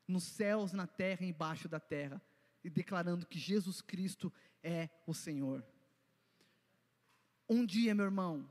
nos 0.04 0.24
céus, 0.24 0.72
na 0.72 0.84
terra 0.84 1.24
e 1.24 1.28
embaixo 1.28 1.68
da 1.68 1.78
terra, 1.78 2.20
e 2.64 2.68
declarando 2.68 3.24
que 3.24 3.38
Jesus 3.38 3.80
Cristo 3.80 4.32
é 4.60 4.90
o 5.06 5.14
Senhor. 5.14 5.64
Um 7.48 7.64
dia, 7.64 7.94
meu 7.94 8.06
irmão, 8.06 8.50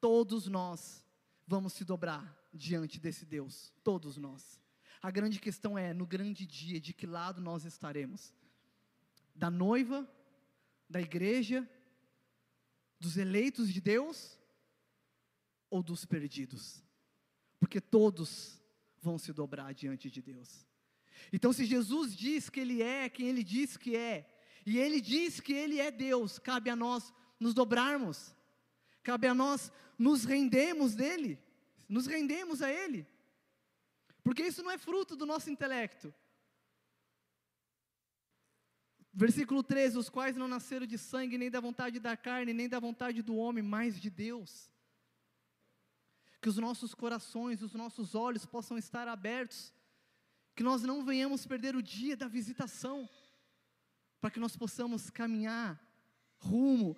todos 0.00 0.46
nós 0.46 1.04
vamos 1.44 1.72
se 1.72 1.84
dobrar 1.84 2.38
diante 2.54 3.00
desse 3.00 3.26
Deus, 3.26 3.72
todos 3.82 4.16
nós. 4.16 4.60
A 5.02 5.10
grande 5.10 5.40
questão 5.40 5.76
é, 5.76 5.92
no 5.92 6.06
grande 6.06 6.46
dia, 6.46 6.80
de 6.80 6.94
que 6.94 7.04
lado 7.04 7.40
nós 7.40 7.64
estaremos? 7.64 8.32
Da 9.34 9.50
noiva, 9.50 10.08
da 10.88 11.00
igreja, 11.00 11.68
dos 13.00 13.16
eleitos 13.16 13.72
de 13.72 13.80
Deus, 13.80 14.38
ou 15.72 15.82
dos 15.82 16.04
perdidos, 16.04 16.84
porque 17.58 17.80
todos 17.80 18.60
vão 19.00 19.16
se 19.16 19.32
dobrar 19.32 19.72
diante 19.72 20.10
de 20.10 20.20
Deus. 20.20 20.66
Então, 21.32 21.50
se 21.50 21.64
Jesus 21.64 22.14
diz 22.14 22.50
que 22.50 22.60
Ele 22.60 22.82
é 22.82 23.08
quem 23.08 23.26
Ele 23.26 23.42
diz 23.42 23.78
que 23.78 23.96
é, 23.96 24.28
e 24.66 24.78
Ele 24.78 25.00
diz 25.00 25.40
que 25.40 25.54
Ele 25.54 25.80
é 25.80 25.90
Deus, 25.90 26.38
cabe 26.38 26.68
a 26.68 26.76
nós 26.76 27.10
nos 27.40 27.54
dobrarmos, 27.54 28.36
cabe 29.02 29.26
a 29.26 29.32
nós 29.32 29.72
nos 29.98 30.24
rendermos 30.24 30.94
dEle, 30.94 31.38
nos 31.88 32.06
rendemos 32.06 32.60
a 32.60 32.70
Ele, 32.70 33.06
porque 34.22 34.42
isso 34.42 34.62
não 34.62 34.70
é 34.70 34.76
fruto 34.76 35.16
do 35.16 35.24
nosso 35.24 35.48
intelecto. 35.48 36.14
Versículo 39.10 39.62
13: 39.62 39.96
Os 39.96 40.10
quais 40.10 40.36
não 40.36 40.48
nasceram 40.48 40.86
de 40.86 40.98
sangue, 40.98 41.38
nem 41.38 41.50
da 41.50 41.60
vontade 41.60 41.98
da 41.98 42.14
carne, 42.14 42.52
nem 42.52 42.68
da 42.68 42.78
vontade 42.78 43.22
do 43.22 43.36
homem, 43.36 43.62
mas 43.62 43.98
de 43.98 44.10
Deus 44.10 44.70
que 46.42 46.48
os 46.48 46.58
nossos 46.58 46.92
corações, 46.92 47.62
os 47.62 47.72
nossos 47.72 48.16
olhos 48.16 48.44
possam 48.44 48.76
estar 48.76 49.06
abertos, 49.06 49.72
que 50.56 50.62
nós 50.64 50.82
não 50.82 51.04
venhamos 51.04 51.46
perder 51.46 51.76
o 51.76 51.80
dia 51.80 52.16
da 52.16 52.26
visitação, 52.26 53.08
para 54.20 54.28
que 54.28 54.40
nós 54.40 54.56
possamos 54.56 55.08
caminhar 55.08 55.80
rumo 56.38 56.96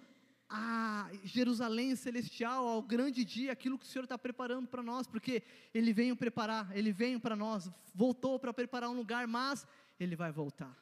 a 0.48 1.10
Jerusalém 1.24 1.94
celestial, 1.94 2.66
ao 2.66 2.80
grande 2.80 3.22
dia, 3.22 3.52
aquilo 3.52 3.78
que 3.78 3.84
o 3.84 3.88
Senhor 3.88 4.04
está 4.04 4.16
preparando 4.16 4.66
para 4.66 4.82
nós, 4.82 5.06
porque 5.06 5.42
Ele 5.74 5.92
veio 5.92 6.16
preparar, 6.16 6.74
Ele 6.74 6.90
veio 6.90 7.20
para 7.20 7.36
nós, 7.36 7.70
voltou 7.94 8.38
para 8.38 8.52
preparar 8.52 8.88
um 8.88 8.96
lugar, 8.96 9.26
mas 9.26 9.66
Ele 10.00 10.16
vai 10.16 10.32
voltar. 10.32 10.74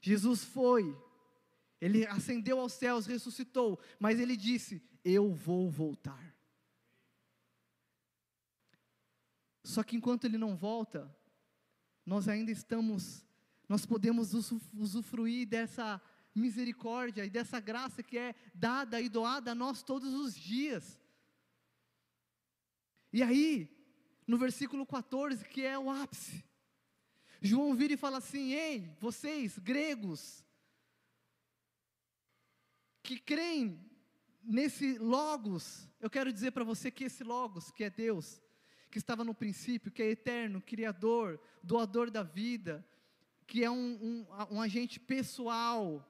Jesus 0.00 0.42
foi, 0.42 0.96
Ele 1.78 2.06
ascendeu 2.06 2.58
aos 2.58 2.72
céus, 2.72 3.04
ressuscitou, 3.04 3.78
mas 4.00 4.18
Ele 4.18 4.38
disse: 4.38 4.82
Eu 5.04 5.34
vou 5.34 5.70
voltar. 5.70 6.32
Só 9.62 9.82
que 9.82 9.96
enquanto 9.96 10.24
Ele 10.24 10.38
não 10.38 10.56
volta, 10.56 11.14
nós 12.04 12.28
ainda 12.28 12.50
estamos, 12.50 13.24
nós 13.68 13.86
podemos 13.86 14.32
usufruir 14.74 15.46
dessa 15.46 16.00
misericórdia 16.34 17.24
e 17.24 17.30
dessa 17.30 17.60
graça 17.60 18.02
que 18.02 18.18
é 18.18 18.34
dada 18.54 19.00
e 19.00 19.08
doada 19.08 19.52
a 19.52 19.54
nós 19.54 19.82
todos 19.82 20.12
os 20.12 20.34
dias. 20.34 20.98
E 23.12 23.22
aí, 23.22 23.68
no 24.26 24.38
versículo 24.38 24.86
14, 24.86 25.44
que 25.44 25.62
é 25.62 25.78
o 25.78 25.90
ápice, 25.90 26.44
João 27.40 27.74
vira 27.74 27.92
e 27.94 27.96
fala 27.96 28.18
assim: 28.18 28.52
Ei, 28.52 28.96
vocês, 28.98 29.58
gregos, 29.58 30.44
que 33.02 33.18
creem 33.18 33.78
nesse 34.42 34.98
Logos, 34.98 35.88
eu 36.00 36.08
quero 36.08 36.32
dizer 36.32 36.52
para 36.52 36.64
você 36.64 36.90
que 36.90 37.04
esse 37.04 37.22
Logos, 37.22 37.70
que 37.70 37.84
é 37.84 37.90
Deus, 37.90 38.40
que 38.92 38.98
estava 38.98 39.24
no 39.24 39.34
princípio, 39.34 39.90
que 39.90 40.02
é 40.02 40.10
eterno, 40.10 40.60
criador, 40.60 41.40
doador 41.62 42.10
da 42.10 42.22
vida, 42.22 42.86
que 43.46 43.64
é 43.64 43.70
um, 43.70 44.26
um, 44.30 44.56
um 44.56 44.60
agente 44.60 45.00
pessoal, 45.00 46.06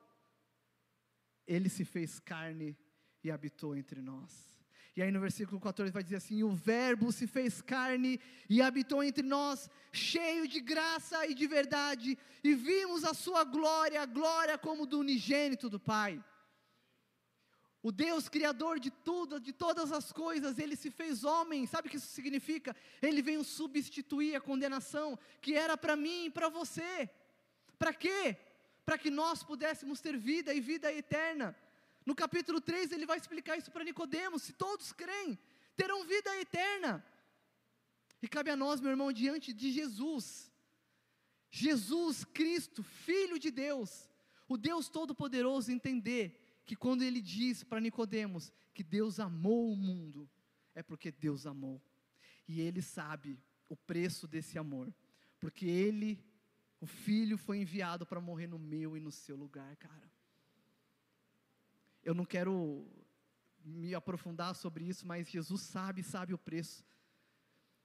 ele 1.47 1.68
se 1.68 1.85
fez 1.85 2.18
carne 2.18 2.76
e 3.22 3.30
habitou 3.30 3.76
entre 3.76 4.03
nós. 4.03 4.53
E 4.97 5.01
aí 5.01 5.12
no 5.12 5.20
versículo 5.20 5.61
14 5.61 5.93
vai 5.93 6.03
dizer 6.03 6.16
assim: 6.16 6.43
O 6.43 6.51
Verbo 6.51 7.12
se 7.12 7.26
fez 7.26 7.62
carne 7.62 8.20
e 8.51 8.61
habitou 8.61 9.03
entre 9.03 9.22
nós, 9.22 9.70
cheio 9.93 10.47
de 10.49 10.61
graça 10.61 11.24
e 11.26 11.35
de 11.35 11.47
verdade, 11.47 12.18
e 12.43 12.55
vimos 12.55 13.05
a 13.05 13.14
sua 13.14 13.45
glória, 13.45 14.05
glória 14.05 14.59
como 14.59 14.87
do 14.87 14.99
unigênito 14.99 15.70
do 15.70 15.78
Pai. 15.78 16.22
O 17.83 17.91
Deus 17.91 18.28
criador 18.28 18.78
de 18.78 18.91
tudo, 18.91 19.41
de 19.41 19.53
todas 19.53 19.91
as 19.91 20.12
coisas, 20.12 20.59
ele 20.59 20.76
se 20.76 20.91
fez 20.91 21.24
homem. 21.24 21.66
Sabe 21.66 21.89
o 21.89 21.91
que 21.91 21.97
isso 21.97 22.12
significa? 22.12 22.76
Ele 23.01 23.20
veio 23.20 23.43
substituir 23.43 24.37
a 24.37 24.41
condenação 24.41 25.18
que 25.41 25.55
era 25.55 25.76
para 25.76 25.97
mim 25.97 26.26
e 26.26 26.30
para 26.30 26.49
você. 26.49 27.11
Para 27.78 27.93
quê? 27.93 28.37
para 28.85 28.99
que 28.99 29.11
nós 29.11 29.43
pudéssemos 29.43 30.01
ter 30.01 30.16
vida 30.16 30.53
e 30.53 30.61
vida 30.61 30.93
eterna. 30.93 31.57
No 32.05 32.14
capítulo 32.14 32.61
3 32.61 32.93
ele 32.93 33.07
vai 33.07 33.18
explicar 33.18 33.57
isso 33.57 33.70
para 33.70 33.85
Nicodemos, 33.85 34.43
se 34.43 34.53
todos 34.53 34.93
creem, 34.93 35.39
terão 35.76 36.05
vida 36.05 36.37
eterna. 36.41 37.05
E 38.20 38.28
cabe 38.28 38.51
a 38.51 38.57
nós, 38.57 38.80
meu 38.80 38.91
irmão, 38.91 39.12
diante 39.12 39.53
de 39.53 39.70
Jesus, 39.72 40.51
Jesus 41.51 42.24
Cristo, 42.24 42.83
Filho 42.83 43.39
de 43.39 43.51
Deus, 43.51 44.09
o 44.49 44.57
Deus 44.57 44.89
Todo-Poderoso, 44.89 45.70
entender 45.70 46.41
que 46.65 46.77
quando 46.77 47.03
ele 47.03 47.21
diz 47.21 47.65
para 47.65 47.81
Nicodemos 47.81 48.53
que 48.73 48.83
Deus 48.83 49.19
amou 49.19 49.73
o 49.73 49.77
mundo, 49.77 50.29
é 50.75 50.83
porque 50.83 51.11
Deus 51.11 51.47
amou. 51.47 51.83
E 52.47 52.61
ele 52.61 52.83
sabe 52.83 53.39
o 53.69 53.77
preço 53.77 54.27
desse 54.29 54.59
amor, 54.59 54.93
porque 55.41 55.67
ele 55.67 56.23
o 56.81 56.87
filho 56.87 57.39
foi 57.39 57.59
enviado 57.59 58.05
para 58.05 58.21
morrer 58.21 58.49
no 58.49 58.59
meu 58.59 58.97
e 58.97 59.01
no 59.01 59.13
seu 59.13 59.37
lugar, 59.37 59.77
cara. 59.77 60.11
Eu 62.03 62.13
não 62.13 62.25
quero 62.25 62.91
me 63.65 63.95
aprofundar 63.95 64.57
sobre 64.57 64.85
isso, 64.85 65.07
mas 65.07 65.29
Jesus 65.29 65.61
sabe, 65.61 66.03
sabe 66.03 66.35
o 66.35 66.39
preço. 66.39 66.85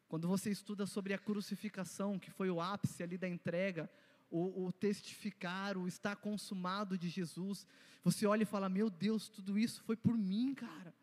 Quando 0.08 0.28
você 0.28 0.50
estuda 0.50 0.88
sobre 0.88 1.14
a 1.14 1.20
crucificação, 1.20 2.18
que 2.18 2.32
foi 2.32 2.50
o 2.50 2.60
ápice 2.60 3.04
ali 3.04 3.20
da 3.20 3.30
entrega, 3.30 3.88
o, 4.30 4.66
o, 4.66 4.72
testificar, 4.72 5.78
o 5.78 5.88
estar 5.88 6.16
consumado 6.16 6.98
de 6.98 7.10
Jesus, 7.10 7.66
você 8.04 8.26
olha 8.26 8.44
e 8.44 8.46
fala: 8.46 8.70
Meu 8.70 8.90
Deus, 8.90 9.30
tudo 9.30 9.58
isso 9.58 9.82
foi 9.84 9.96
por 9.96 10.18
mim, 10.18 10.54
cara. 10.54 10.94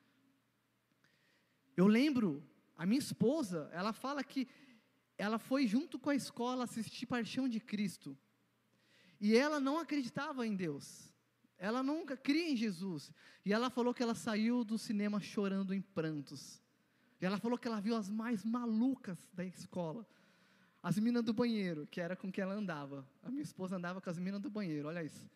Eu 1.77 1.87
lembro, 1.87 2.43
a 2.77 2.87
minha 2.87 2.99
esposa, 2.99 3.69
ela 3.73 3.93
fala 3.93 4.23
que 4.23 4.47
ela 5.17 5.39
foi 5.39 5.67
junto 5.67 5.99
com 5.99 6.11
a 6.11 6.15
escola 6.15 6.65
assistir 6.65 7.07
Paixão 7.07 7.49
de 7.49 7.61
Cristo. 7.61 8.17
E 9.21 9.37
ela 9.37 9.61
não 9.61 9.79
acreditava 9.79 10.47
em 10.47 10.55
Deus. 10.55 11.13
Ela 11.57 11.83
nunca 11.83 12.17
cria 12.17 12.51
em 12.51 12.57
Jesus. 12.57 13.13
E 13.45 13.53
ela 13.53 13.71
falou 13.71 13.95
que 13.95 14.03
ela 14.03 14.15
saiu 14.15 14.65
do 14.65 14.77
cinema 14.77 15.21
chorando 15.21 15.73
em 15.73 15.81
prantos. 15.81 16.61
E 17.21 17.27
ela 17.27 17.39
falou 17.39 17.57
que 17.57 17.69
ela 17.69 17.81
viu 17.81 17.97
as 17.97 18.11
mais 18.11 18.45
malucas 18.45 19.19
da 19.33 19.45
escola. 19.45 20.07
As 20.85 20.99
meninas 20.99 21.25
do 21.25 21.33
banheiro, 21.33 21.87
que 21.87 21.99
era 21.99 22.15
com 22.15 22.31
que 22.31 22.43
ela 22.43 22.53
andava. 22.53 23.09
A 23.23 23.31
minha 23.31 23.43
esposa 23.43 23.75
andava 23.75 24.03
com 24.03 24.11
as 24.11 24.19
meninas 24.19 24.43
do 24.43 24.51
banheiro, 24.51 24.87
olha 24.87 25.03
isso. 25.03 25.27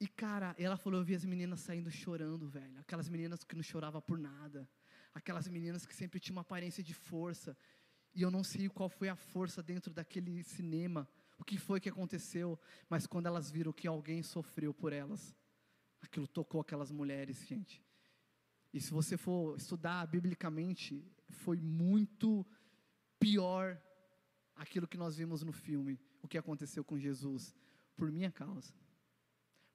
E 0.00 0.08
cara, 0.08 0.52
ela 0.58 0.76
falou: 0.76 0.98
eu 0.98 1.04
vi 1.04 1.14
as 1.14 1.24
meninas 1.24 1.60
saindo 1.60 1.88
chorando, 1.92 2.48
velho. 2.48 2.76
Aquelas 2.80 3.08
meninas 3.08 3.44
que 3.44 3.54
não 3.54 3.62
choravam 3.62 4.00
por 4.00 4.18
nada. 4.18 4.68
Aquelas 5.14 5.46
meninas 5.46 5.86
que 5.86 5.94
sempre 5.94 6.18
tinham 6.18 6.34
uma 6.34 6.40
aparência 6.40 6.82
de 6.82 6.92
força. 6.92 7.56
E 8.12 8.22
eu 8.22 8.32
não 8.32 8.42
sei 8.42 8.68
qual 8.68 8.88
foi 8.88 9.08
a 9.08 9.14
força 9.14 9.62
dentro 9.62 9.94
daquele 9.94 10.42
cinema, 10.42 11.08
o 11.38 11.44
que 11.44 11.56
foi 11.56 11.78
que 11.78 11.88
aconteceu, 11.88 12.58
mas 12.88 13.06
quando 13.06 13.26
elas 13.26 13.48
viram 13.48 13.72
que 13.72 13.86
alguém 13.86 14.24
sofreu 14.24 14.74
por 14.74 14.92
elas, 14.92 15.36
aquilo 16.02 16.26
tocou 16.26 16.60
aquelas 16.60 16.90
mulheres, 16.90 17.46
gente. 17.46 17.80
E 18.74 18.80
se 18.80 18.90
você 18.90 19.16
for 19.16 19.56
estudar 19.56 20.04
biblicamente, 20.08 21.08
foi 21.28 21.60
muito 21.60 22.44
pior 23.20 23.80
aquilo 24.60 24.86
que 24.86 24.98
nós 24.98 25.16
vimos 25.16 25.42
no 25.42 25.52
filme, 25.52 25.98
o 26.22 26.28
que 26.28 26.36
aconteceu 26.36 26.84
com 26.84 26.98
Jesus, 26.98 27.54
por 27.96 28.12
minha 28.12 28.30
causa, 28.30 28.74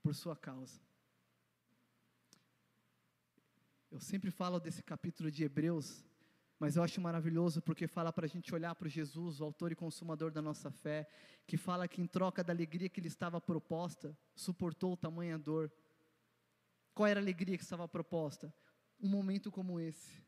por 0.03 0.13
sua 0.13 0.35
causa. 0.35 0.79
Eu 3.89 3.99
sempre 3.99 4.29
falo 4.29 4.59
desse 4.59 4.83
capítulo 4.83 5.31
de 5.31 5.43
Hebreus, 5.43 6.05
mas 6.59 6.75
eu 6.75 6.83
acho 6.83 7.01
maravilhoso 7.01 7.63
porque 7.63 7.87
fala 7.87 8.13
para 8.13 8.27
a 8.27 8.29
gente 8.29 8.53
olhar 8.53 8.75
para 8.75 8.87
Jesus, 8.87 9.41
o 9.41 9.45
autor 9.45 9.71
e 9.71 9.75
consumador 9.75 10.31
da 10.31 10.41
nossa 10.41 10.69
fé, 10.69 11.09
que 11.47 11.57
fala 11.57 11.87
que 11.87 11.99
em 11.99 12.05
troca 12.05 12.43
da 12.43 12.53
alegria 12.53 12.87
que 12.87 13.01
lhe 13.01 13.07
estava 13.07 13.41
proposta, 13.41 14.15
suportou 14.35 14.95
tamanha 14.95 15.35
dor. 15.39 15.73
Qual 16.93 17.07
era 17.07 17.19
a 17.19 17.23
alegria 17.23 17.57
que 17.57 17.63
estava 17.63 17.87
proposta? 17.87 18.53
Um 19.01 19.09
momento 19.09 19.51
como 19.51 19.79
esse. 19.79 20.23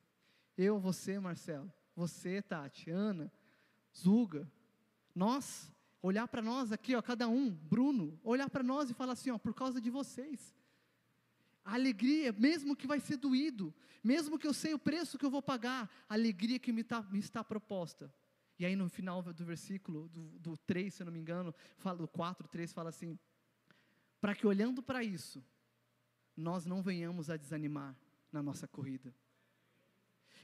Eu, 0.58 0.80
você, 0.80 1.20
Marcelo, 1.20 1.72
você, 1.95 2.41
Tati, 2.41 2.89
Ana, 2.89 3.32
Zuga, 3.98 4.52
nós, 5.16 5.72
olhar 6.02 6.28
para 6.28 6.41
nós 6.41 6.72
aqui, 6.72 6.95
ó, 6.95 7.02
cada 7.02 7.28
um, 7.28 7.50
Bruno, 7.50 8.20
olhar 8.24 8.50
para 8.50 8.64
nós 8.64 8.89
e 8.89 8.93
falar 8.93 9.14
assim, 9.14 9.32
ó, 9.32 9.38
por 9.38 9.54
causa 9.54 9.82
de 9.82 9.89
vocês 9.89 10.56
a 11.68 11.74
alegria, 11.74 12.32
mesmo 12.32 12.78
que 12.78 12.88
vai 12.88 12.98
ser 12.98 13.18
doído, 13.18 13.74
mesmo 14.02 14.39
que 14.39 14.48
eu 14.48 14.54
sei 14.54 14.74
o 14.74 14.80
preço 14.80 15.18
que 15.18 15.26
eu 15.26 15.30
vou 15.30 15.41
pagar, 15.41 15.91
a 16.08 16.14
alegria 16.14 16.58
que 16.58 16.72
me, 16.72 16.82
tá, 16.82 17.02
me 17.02 17.20
está 17.20 17.43
proposta. 17.43 18.12
E 18.58 18.66
aí 18.66 18.74
no 18.74 18.88
final 18.88 19.22
do 19.22 19.45
versículo, 19.45 20.08
do, 20.08 20.39
do 20.39 20.58
3, 20.60 20.93
se 20.93 21.02
eu 21.02 21.06
não 21.06 21.12
me 21.12 21.20
engano, 21.20 21.54
fala, 21.78 21.98
do 21.98 22.08
4, 22.08 22.48
3, 22.48 22.72
fala 22.72 22.88
assim: 22.88 23.20
para 24.22 24.34
que 24.34 24.48
olhando 24.48 24.82
para 24.82 25.04
isso, 25.04 25.43
nós 26.38 26.66
não 26.66 26.82
venhamos 26.82 27.30
a 27.30 27.36
desanimar 27.36 27.93
na 28.32 28.41
nossa 28.41 28.66
corrida. 28.66 29.14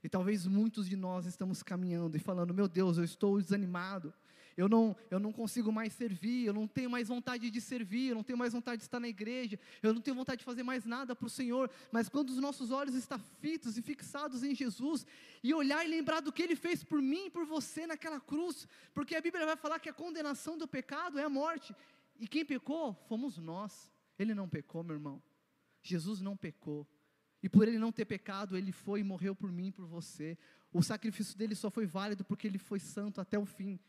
E 0.01 0.07
talvez 0.07 0.45
muitos 0.47 0.87
de 0.87 0.95
nós 0.95 1.25
estamos 1.25 1.61
caminhando 1.61 2.15
e 2.15 2.19
falando: 2.19 2.53
meu 2.53 2.67
Deus, 2.67 2.97
eu 2.97 3.03
estou 3.03 3.41
desanimado, 3.41 4.13
eu 4.55 4.69
não, 4.69 4.95
eu 5.09 5.19
não 5.19 5.31
consigo 5.31 5.71
mais 5.71 5.93
servir, 5.93 6.45
eu 6.45 6.53
não 6.53 6.67
tenho 6.67 6.89
mais 6.89 7.07
vontade 7.07 7.49
de 7.49 7.59
servir, 7.59 8.09
eu 8.09 8.15
não 8.15 8.23
tenho 8.23 8.37
mais 8.37 8.53
vontade 8.53 8.77
de 8.77 8.83
estar 8.83 8.99
na 8.99 9.07
igreja, 9.07 9.59
eu 9.81 9.93
não 9.93 10.01
tenho 10.01 10.15
vontade 10.15 10.39
de 10.39 10.45
fazer 10.45 10.63
mais 10.63 10.85
nada 10.85 11.15
para 11.15 11.25
o 11.25 11.29
Senhor, 11.29 11.69
mas 11.91 12.07
quando 12.07 12.29
os 12.29 12.37
nossos 12.37 12.71
olhos 12.71 12.95
estão 12.95 13.19
fitos 13.41 13.77
e 13.77 13.81
fixados 13.81 14.43
em 14.43 14.53
Jesus, 14.53 15.05
e 15.43 15.53
olhar 15.53 15.83
e 15.85 15.89
lembrar 15.89 16.21
do 16.21 16.31
que 16.31 16.43
Ele 16.43 16.55
fez 16.55 16.83
por 16.83 17.01
mim 17.01 17.25
e 17.25 17.29
por 17.29 17.45
você 17.45 17.87
naquela 17.87 18.19
cruz, 18.19 18.67
porque 18.93 19.15
a 19.15 19.21
Bíblia 19.21 19.45
vai 19.45 19.55
falar 19.55 19.79
que 19.79 19.89
a 19.89 19.93
condenação 19.93 20.57
do 20.57 20.67
pecado 20.67 21.17
é 21.17 21.23
a 21.23 21.29
morte, 21.29 21.75
e 22.19 22.27
quem 22.27 22.45
pecou? 22.45 22.93
Fomos 23.07 23.37
nós, 23.37 23.91
Ele 24.19 24.35
não 24.35 24.47
pecou, 24.47 24.83
meu 24.83 24.95
irmão, 24.95 25.21
Jesus 25.81 26.21
não 26.21 26.37
pecou, 26.37 26.87
e 27.43 27.49
por 27.49 27.67
ele 27.67 27.77
não 27.77 27.91
ter 27.91 28.05
pecado, 28.05 28.57
ele 28.57 28.71
foi 28.71 29.01
e 29.01 29.03
morreu 29.03 29.35
por 29.35 29.51
mim 29.51 29.67
e 29.67 29.71
por 29.71 29.85
você. 29.85 30.37
O 30.71 30.81
sacrifício 30.81 31.37
dele 31.37 31.53
só 31.53 31.69
foi 31.69 31.85
válido 31.85 32.23
porque 32.23 32.47
ele 32.47 32.57
foi 32.57 32.79
santo 32.79 33.21
até 33.21 33.37
o 33.37 33.45
fim 33.45 33.79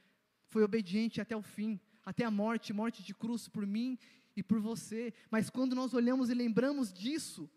foi 0.55 0.63
obediente 0.63 1.21
até 1.21 1.37
o 1.37 1.43
fim, 1.43 1.81
até 2.07 2.25
a 2.25 2.31
morte, 2.31 2.73
morte 2.73 3.03
de 3.03 3.13
cruz 3.13 3.49
por 3.49 3.67
mim 3.67 3.99
e 4.37 4.43
por 4.43 4.61
você. 4.61 5.13
Mas 5.29 5.51
quando 5.51 5.75
nós 5.75 5.93
olhamos 5.95 6.31
e 6.31 6.35
lembramos 6.35 6.93
disso, 6.93 7.51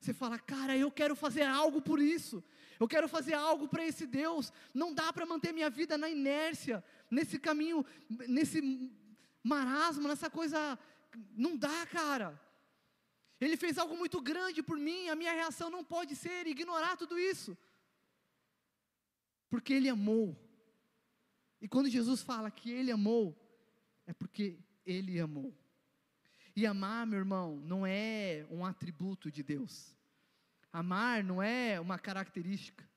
você 0.00 0.12
fala, 0.12 0.36
cara, 0.36 0.76
eu 0.76 0.90
quero 0.90 1.14
fazer 1.14 1.42
algo 1.42 1.80
por 1.80 2.00
isso, 2.00 2.42
eu 2.80 2.88
quero 2.88 3.06
fazer 3.06 3.34
algo 3.34 3.68
para 3.68 3.86
esse 3.86 4.04
Deus. 4.04 4.52
Não 4.74 4.92
dá 4.92 5.12
para 5.12 5.24
manter 5.24 5.52
minha 5.52 5.70
vida 5.70 5.96
na 5.96 6.10
inércia, 6.10 6.82
nesse 7.08 7.38
caminho, 7.38 7.86
nesse 8.26 8.90
marasmo, 9.44 10.08
nessa 10.08 10.28
coisa. 10.28 10.76
Não 11.36 11.56
dá, 11.56 11.86
cara. 11.86 12.36
Ele 13.40 13.56
fez 13.56 13.78
algo 13.78 13.96
muito 13.96 14.20
grande 14.20 14.62
por 14.62 14.76
mim, 14.76 15.08
a 15.08 15.16
minha 15.16 15.32
reação 15.32 15.70
não 15.70 15.82
pode 15.82 16.14
ser 16.14 16.46
ignorar 16.46 16.96
tudo 16.96 17.18
isso. 17.18 17.56
Porque 19.48 19.72
Ele 19.72 19.88
amou. 19.88 20.36
E 21.60 21.66
quando 21.66 21.88
Jesus 21.88 22.22
fala 22.22 22.50
que 22.50 22.70
Ele 22.70 22.90
amou, 22.90 23.34
é 24.06 24.12
porque 24.12 24.58
Ele 24.84 25.18
amou. 25.18 25.56
E 26.54 26.66
amar, 26.66 27.06
meu 27.06 27.18
irmão, 27.18 27.56
não 27.64 27.86
é 27.86 28.46
um 28.50 28.64
atributo 28.64 29.30
de 29.30 29.42
Deus. 29.42 29.96
Amar 30.72 31.24
não 31.24 31.42
é 31.42 31.80
uma 31.80 31.98
característica. 31.98 32.88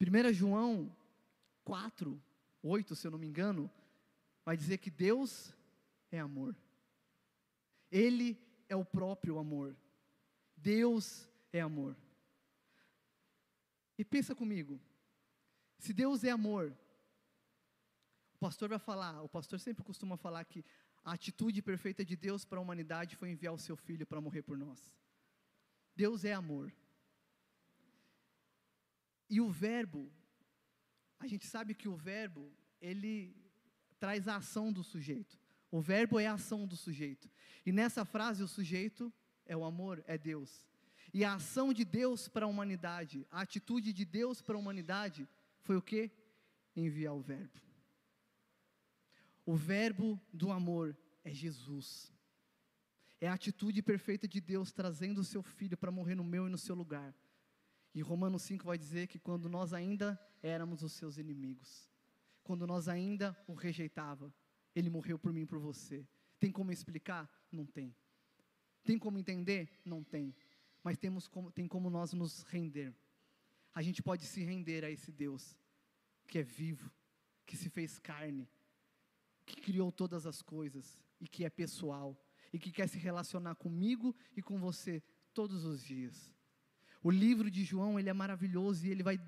1 0.00 0.32
João 0.32 0.94
4, 1.64 2.20
8, 2.62 2.96
se 2.96 3.06
eu 3.06 3.10
não 3.12 3.18
me 3.18 3.26
engano, 3.28 3.70
vai 4.44 4.56
dizer 4.56 4.78
que 4.78 4.90
Deus 4.90 5.54
é 6.10 6.18
amor. 6.18 6.56
Ele 7.90 8.32
é 8.32 8.51
o 8.76 8.84
próprio 8.84 9.38
amor. 9.38 9.76
Deus 10.56 11.28
é 11.52 11.60
amor. 11.60 11.96
E 13.98 14.04
pensa 14.04 14.34
comigo, 14.34 14.80
se 15.78 15.92
Deus 15.92 16.24
é 16.24 16.30
amor, 16.30 16.76
o 18.34 18.38
pastor 18.38 18.68
vai 18.68 18.78
falar, 18.78 19.22
o 19.22 19.28
pastor 19.28 19.58
sempre 19.60 19.84
costuma 19.84 20.16
falar 20.16 20.44
que 20.44 20.64
a 21.04 21.12
atitude 21.12 21.60
perfeita 21.60 22.04
de 22.04 22.16
Deus 22.16 22.44
para 22.44 22.58
a 22.58 22.62
humanidade 22.62 23.16
foi 23.16 23.30
enviar 23.30 23.52
o 23.52 23.58
seu 23.58 23.76
filho 23.76 24.06
para 24.06 24.20
morrer 24.20 24.42
por 24.42 24.56
nós. 24.56 24.80
Deus 25.94 26.24
é 26.24 26.32
amor. 26.32 26.72
E 29.28 29.40
o 29.40 29.50
verbo, 29.50 30.10
a 31.18 31.26
gente 31.26 31.46
sabe 31.46 31.74
que 31.74 31.88
o 31.88 31.96
verbo, 31.96 32.52
ele 32.80 33.34
traz 33.98 34.28
a 34.28 34.36
ação 34.36 34.72
do 34.72 34.84
sujeito. 34.84 35.41
O 35.72 35.80
verbo 35.80 36.20
é 36.20 36.26
a 36.26 36.34
ação 36.34 36.66
do 36.66 36.76
sujeito. 36.76 37.30
E 37.64 37.72
nessa 37.72 38.04
frase, 38.04 38.42
o 38.42 38.46
sujeito 38.46 39.10
é 39.46 39.56
o 39.56 39.64
amor, 39.64 40.04
é 40.06 40.18
Deus. 40.18 40.68
E 41.14 41.24
a 41.24 41.34
ação 41.34 41.72
de 41.72 41.82
Deus 41.82 42.28
para 42.28 42.44
a 42.44 42.48
humanidade, 42.48 43.26
a 43.30 43.40
atitude 43.40 43.90
de 43.90 44.04
Deus 44.04 44.42
para 44.42 44.54
a 44.54 44.58
humanidade, 44.58 45.26
foi 45.62 45.76
o 45.78 45.82
que? 45.82 46.10
Enviar 46.76 47.14
o 47.14 47.22
verbo. 47.22 47.58
O 49.46 49.56
verbo 49.56 50.20
do 50.30 50.52
amor 50.52 50.94
é 51.24 51.32
Jesus. 51.32 52.12
É 53.18 53.26
a 53.28 53.34
atitude 53.34 53.80
perfeita 53.82 54.28
de 54.28 54.42
Deus 54.42 54.72
trazendo 54.72 55.22
o 55.22 55.24
seu 55.24 55.42
filho 55.42 55.76
para 55.78 55.90
morrer 55.90 56.14
no 56.14 56.24
meu 56.24 56.48
e 56.48 56.50
no 56.50 56.58
seu 56.58 56.74
lugar. 56.74 57.14
E 57.94 58.02
Romanos 58.02 58.42
5 58.42 58.64
vai 58.64 58.76
dizer 58.76 59.06
que 59.06 59.18
quando 59.18 59.48
nós 59.48 59.72
ainda 59.72 60.20
éramos 60.42 60.82
os 60.82 60.92
seus 60.92 61.16
inimigos, 61.16 61.88
quando 62.42 62.66
nós 62.66 62.88
ainda 62.88 63.34
o 63.46 63.54
rejeitava, 63.54 64.32
ele 64.74 64.90
morreu 64.90 65.18
por 65.18 65.32
mim 65.32 65.42
e 65.42 65.46
por 65.46 65.58
você. 65.58 66.06
Tem 66.38 66.50
como 66.50 66.72
explicar? 66.72 67.30
Não 67.50 67.66
tem. 67.66 67.94
Tem 68.84 68.98
como 68.98 69.18
entender? 69.18 69.70
Não 69.84 70.02
tem. 70.02 70.34
Mas 70.82 70.98
temos 70.98 71.28
como, 71.28 71.50
tem 71.50 71.68
como 71.68 71.88
nós 71.88 72.12
nos 72.12 72.42
render. 72.42 72.94
A 73.74 73.82
gente 73.82 74.02
pode 74.02 74.26
se 74.26 74.42
render 74.42 74.84
a 74.84 74.90
esse 74.90 75.12
Deus 75.12 75.56
que 76.26 76.38
é 76.38 76.42
vivo, 76.42 76.90
que 77.46 77.56
se 77.56 77.68
fez 77.68 77.98
carne, 77.98 78.48
que 79.44 79.60
criou 79.60 79.92
todas 79.92 80.26
as 80.26 80.42
coisas 80.42 80.98
e 81.20 81.28
que 81.28 81.44
é 81.44 81.50
pessoal 81.50 82.18
e 82.52 82.58
que 82.58 82.70
quer 82.70 82.88
se 82.88 82.98
relacionar 82.98 83.54
comigo 83.54 84.14
e 84.36 84.42
com 84.42 84.58
você 84.58 85.02
todos 85.32 85.64
os 85.64 85.82
dias. 85.82 86.30
O 87.02 87.10
livro 87.10 87.50
de 87.50 87.64
João, 87.64 87.98
ele 87.98 88.10
é 88.10 88.12
maravilhoso 88.12 88.86
e 88.86 88.90
ele 88.90 89.02
vai, 89.02 89.20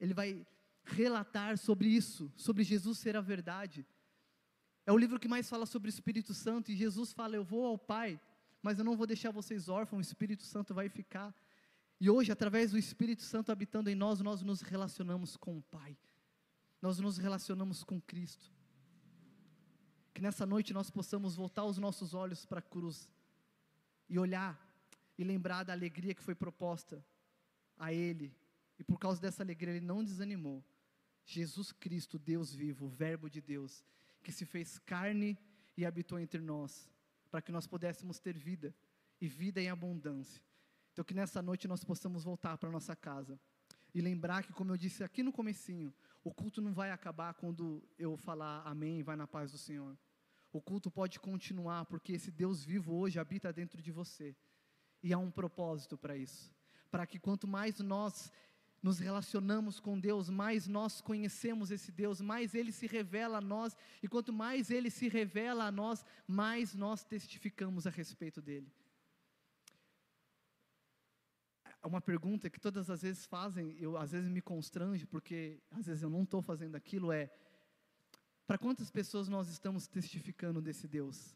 ele 0.00 0.14
vai 0.14 0.46
relatar 0.84 1.56
sobre 1.58 1.88
isso, 1.88 2.32
sobre 2.36 2.64
Jesus 2.64 2.98
ser 2.98 3.16
a 3.16 3.20
verdade. 3.20 3.86
É 4.86 4.92
o 4.92 4.98
livro 4.98 5.18
que 5.18 5.28
mais 5.28 5.48
fala 5.48 5.64
sobre 5.64 5.88
o 5.88 5.90
Espírito 5.90 6.34
Santo 6.34 6.70
e 6.70 6.76
Jesus 6.76 7.12
fala: 7.12 7.36
Eu 7.36 7.44
vou 7.44 7.64
ao 7.66 7.78
Pai, 7.78 8.20
mas 8.62 8.78
eu 8.78 8.84
não 8.84 8.96
vou 8.96 9.06
deixar 9.06 9.30
vocês 9.30 9.68
órfãos, 9.68 10.06
o 10.06 10.08
Espírito 10.08 10.42
Santo 10.42 10.74
vai 10.74 10.88
ficar. 10.88 11.34
E 12.00 12.10
hoje, 12.10 12.30
através 12.30 12.72
do 12.72 12.78
Espírito 12.78 13.22
Santo 13.22 13.50
habitando 13.50 13.88
em 13.88 13.94
nós, 13.94 14.20
nós 14.20 14.42
nos 14.42 14.60
relacionamos 14.60 15.36
com 15.36 15.56
o 15.56 15.62
Pai, 15.62 15.96
nós 16.82 16.98
nos 16.98 17.16
relacionamos 17.16 17.82
com 17.82 18.00
Cristo. 18.00 18.52
Que 20.12 20.20
nessa 20.20 20.44
noite 20.44 20.72
nós 20.72 20.90
possamos 20.90 21.34
voltar 21.34 21.64
os 21.64 21.78
nossos 21.78 22.14
olhos 22.14 22.44
para 22.44 22.58
a 22.58 22.62
cruz 22.62 23.10
e 24.08 24.18
olhar 24.18 24.60
e 25.16 25.24
lembrar 25.24 25.64
da 25.64 25.72
alegria 25.72 26.14
que 26.14 26.22
foi 26.22 26.34
proposta 26.34 27.04
a 27.78 27.92
Ele. 27.92 28.34
E 28.78 28.84
por 28.84 28.98
causa 28.98 29.20
dessa 29.20 29.42
alegria 29.42 29.74
Ele 29.74 29.84
não 29.84 30.04
desanimou. 30.04 30.62
Jesus 31.24 31.72
Cristo, 31.72 32.18
Deus 32.18 32.54
vivo, 32.54 32.88
Verbo 32.88 33.30
de 33.30 33.40
Deus, 33.40 33.82
que 34.24 34.32
se 34.32 34.44
fez 34.44 34.78
carne 34.78 35.38
e 35.76 35.86
habitou 35.86 36.18
entre 36.18 36.40
nós, 36.40 36.90
para 37.30 37.42
que 37.42 37.52
nós 37.52 37.66
pudéssemos 37.66 38.18
ter 38.18 38.36
vida 38.36 38.74
e 39.20 39.28
vida 39.28 39.60
em 39.60 39.68
abundância. 39.68 40.42
Então 40.92 41.04
que 41.04 41.14
nessa 41.14 41.42
noite 41.42 41.68
nós 41.68 41.84
possamos 41.84 42.24
voltar 42.24 42.56
para 42.58 42.70
nossa 42.70 42.96
casa 42.96 43.38
e 43.94 44.00
lembrar 44.00 44.42
que, 44.42 44.52
como 44.52 44.72
eu 44.72 44.76
disse 44.76 45.04
aqui 45.04 45.22
no 45.22 45.32
comecinho, 45.32 45.94
o 46.24 46.32
culto 46.32 46.60
não 46.60 46.72
vai 46.72 46.90
acabar 46.90 47.34
quando 47.34 47.86
eu 47.98 48.16
falar 48.16 48.62
amém, 48.66 49.02
vai 49.02 49.14
na 49.14 49.26
paz 49.26 49.52
do 49.52 49.58
Senhor. 49.58 49.96
O 50.52 50.60
culto 50.60 50.90
pode 50.90 51.20
continuar, 51.20 51.84
porque 51.84 52.12
esse 52.12 52.30
Deus 52.30 52.64
vivo 52.64 52.94
hoje 52.94 53.18
habita 53.18 53.52
dentro 53.52 53.82
de 53.82 53.92
você. 53.92 54.34
E 55.02 55.12
há 55.12 55.18
um 55.18 55.30
propósito 55.30 55.98
para 55.98 56.16
isso. 56.16 56.52
Para 56.90 57.06
que 57.06 57.18
quanto 57.18 57.46
mais 57.46 57.78
nós 57.80 58.32
nos 58.84 58.98
relacionamos 58.98 59.80
com 59.80 59.98
Deus, 59.98 60.28
mais 60.28 60.68
nós 60.68 61.00
conhecemos 61.00 61.70
esse 61.70 61.90
Deus, 61.90 62.20
mais 62.20 62.54
Ele 62.54 62.70
se 62.70 62.86
revela 62.86 63.38
a 63.38 63.40
nós, 63.40 63.74
e 64.02 64.06
quanto 64.06 64.30
mais 64.30 64.70
Ele 64.70 64.90
se 64.90 65.08
revela 65.08 65.64
a 65.64 65.72
nós, 65.72 66.04
mais 66.28 66.74
nós 66.74 67.02
testificamos 67.02 67.86
a 67.86 67.90
respeito 67.90 68.42
dEle. 68.42 68.70
Uma 71.82 72.02
pergunta 72.02 72.50
que 72.50 72.60
todas 72.60 72.90
as 72.90 73.00
vezes 73.00 73.24
fazem, 73.24 73.74
eu 73.80 73.96
às 73.96 74.12
vezes 74.12 74.28
me 74.28 74.42
constrange, 74.42 75.06
porque 75.06 75.62
às 75.70 75.86
vezes 75.86 76.02
eu 76.02 76.10
não 76.10 76.24
estou 76.24 76.42
fazendo 76.42 76.76
aquilo, 76.76 77.10
é: 77.10 77.30
para 78.46 78.58
quantas 78.58 78.90
pessoas 78.90 79.28
nós 79.30 79.48
estamos 79.48 79.86
testificando 79.86 80.60
desse 80.60 80.86
Deus? 80.86 81.34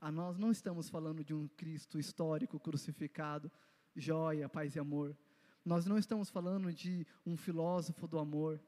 A 0.00 0.10
nós 0.10 0.36
não 0.36 0.50
estamos 0.50 0.88
falando 0.88 1.22
de 1.22 1.32
um 1.32 1.46
Cristo 1.46 2.00
histórico, 2.00 2.58
crucificado, 2.58 3.48
joia, 3.94 4.48
paz 4.48 4.74
e 4.74 4.80
amor. 4.80 5.16
Nós 5.64 5.86
não 5.86 5.96
estamos 5.96 6.28
falando 6.28 6.72
de 6.72 7.06
um 7.24 7.36
filósofo 7.36 8.08
do 8.08 8.18
amor. 8.18 8.60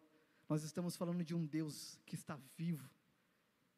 Nós 0.48 0.62
estamos 0.62 0.96
falando 0.96 1.24
de 1.24 1.34
um 1.34 1.44
Deus 1.44 1.98
que 2.06 2.14
está 2.14 2.38
vivo, 2.56 2.88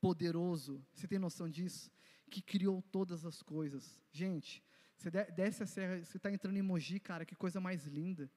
poderoso. 0.00 0.84
Você 0.92 1.08
tem 1.08 1.18
noção 1.18 1.48
disso? 1.48 1.90
Que 2.30 2.42
criou 2.42 2.82
todas 2.82 3.24
as 3.24 3.42
coisas. 3.42 3.98
Gente, 4.12 4.62
você 4.96 5.10
desce 5.10 5.62
a 5.62 5.66
serra, 5.66 6.04
você 6.04 6.18
está 6.18 6.30
entrando 6.30 6.58
em 6.58 6.62
Mogi, 6.62 7.00
cara, 7.00 7.24
que 7.24 7.34
coisa 7.34 7.58
mais 7.60 7.86
linda. 7.86 8.30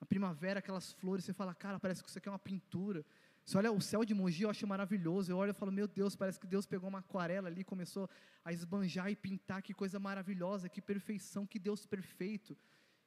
A 0.00 0.06
primavera, 0.06 0.60
aquelas 0.60 0.92
flores, 0.92 1.24
você 1.24 1.32
fala, 1.32 1.54
cara, 1.54 1.80
parece 1.80 2.02
que 2.02 2.08
isso 2.08 2.18
aqui 2.18 2.28
é 2.28 2.32
uma 2.32 2.38
pintura. 2.38 3.04
Você 3.44 3.58
olha 3.58 3.72
o 3.72 3.80
céu 3.80 4.04
de 4.04 4.14
Mogi, 4.14 4.44
eu 4.44 4.50
acho 4.50 4.66
maravilhoso. 4.66 5.32
Eu 5.32 5.38
olho 5.38 5.50
e 5.50 5.54
falo, 5.54 5.72
meu 5.72 5.88
Deus, 5.88 6.14
parece 6.14 6.38
que 6.38 6.46
Deus 6.46 6.66
pegou 6.66 6.88
uma 6.88 7.00
aquarela 7.00 7.48
ali, 7.48 7.64
começou 7.64 8.08
a 8.44 8.52
esbanjar 8.52 9.10
e 9.10 9.16
pintar. 9.16 9.60
Que 9.60 9.74
coisa 9.74 9.98
maravilhosa, 9.98 10.68
que 10.68 10.80
perfeição, 10.80 11.46
que 11.46 11.58
Deus 11.58 11.84
perfeito. 11.84 12.56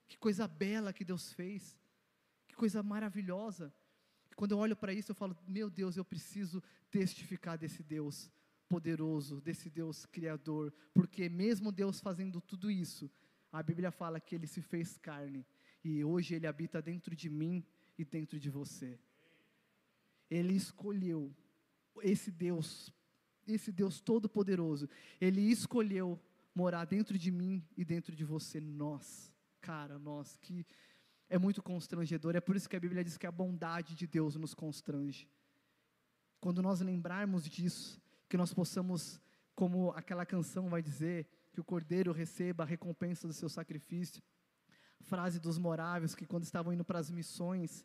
Que 0.08 0.18
coisa 0.18 0.47
bela 0.47 0.93
que 0.93 1.03
Deus 1.03 1.34
fez. 1.34 1.78
Que 2.47 2.55
coisa 2.55 2.82
maravilhosa. 2.82 3.74
E 4.32 4.36
quando 4.36 4.51
eu 4.51 4.58
olho 4.58 4.76
para 4.76 4.93
isso, 4.93 5.12
eu 5.12 5.16
falo, 5.16 5.38
meu 5.47 5.70
Deus, 5.70 5.97
eu 5.97 6.05
preciso 6.05 6.64
testificar 6.89 7.58
desse 7.58 7.84
Deus 7.84 8.32
poderoso, 8.68 9.41
desse 9.41 9.70
Deus 9.70 10.05
criador. 10.05 10.74
Porque 10.93 11.30
mesmo 11.30 11.72
Deus 11.72 11.99
fazendo 11.99 12.39
tudo 12.41 12.72
isso, 12.72 13.10
a 13.51 13.62
Bíblia 13.62 13.91
fala 13.91 14.20
que 14.20 14.36
ele 14.36 14.47
se 14.47 14.62
fez 14.62 14.97
carne. 14.97 15.45
E 15.84 16.03
hoje 16.03 16.36
ele 16.36 16.47
habita 16.47 16.82
dentro 16.82 17.16
de 17.16 17.30
mim 17.30 17.66
e 17.97 18.05
dentro 18.05 18.39
de 18.39 18.49
você. 18.49 18.99
Ele 20.30 20.53
escolheu 20.53 21.34
esse 22.03 22.30
Deus, 22.30 22.93
esse 23.47 23.72
Deus 23.72 23.99
todo-poderoso, 23.99 24.89
ele 25.20 25.41
escolheu 25.41 26.20
morar 26.53 26.86
dentro 26.86 27.18
de 27.18 27.32
mim 27.32 27.66
e 27.76 27.86
dentro 27.86 28.16
de 28.16 28.26
você, 28.26 28.60
nós, 28.60 29.32
cara, 29.68 29.99
nós, 29.99 30.38
que 30.38 30.65
é 31.30 31.38
muito 31.38 31.61
constrangedor, 31.61 32.38
é 32.38 32.39
por 32.39 32.55
isso 32.55 32.70
que 32.70 32.78
a 32.78 32.80
Bíblia 32.80 33.03
diz 33.03 33.18
que 33.18 33.28
a 33.28 33.32
bondade 33.32 33.95
de 33.95 34.07
Deus 34.07 34.38
nos 34.38 34.53
constrange. 34.53 35.30
Quando 36.39 36.61
nós 36.61 36.80
lembrarmos 36.80 37.43
disso, 37.43 38.01
que 38.30 38.38
nós 38.38 38.53
possamos, 38.53 39.20
como 39.53 39.91
aquela 39.91 40.26
canção 40.26 40.70
vai 40.70 40.82
dizer, 40.82 41.28
que 41.51 41.59
o 41.59 41.65
cordeiro 41.65 42.13
receba 42.13 42.63
a 42.63 42.65
recompensa 42.65 43.28
do 43.28 43.34
seu 43.34 43.49
sacrifício. 43.49 44.24
Frase 45.01 45.38
dos 45.38 45.57
moráveis 45.57 46.15
que 46.15 46.26
quando 46.26 46.43
estavam 46.43 46.72
indo 46.72 46.86
para 46.86 46.99
as 46.99 47.11
missões, 47.11 47.84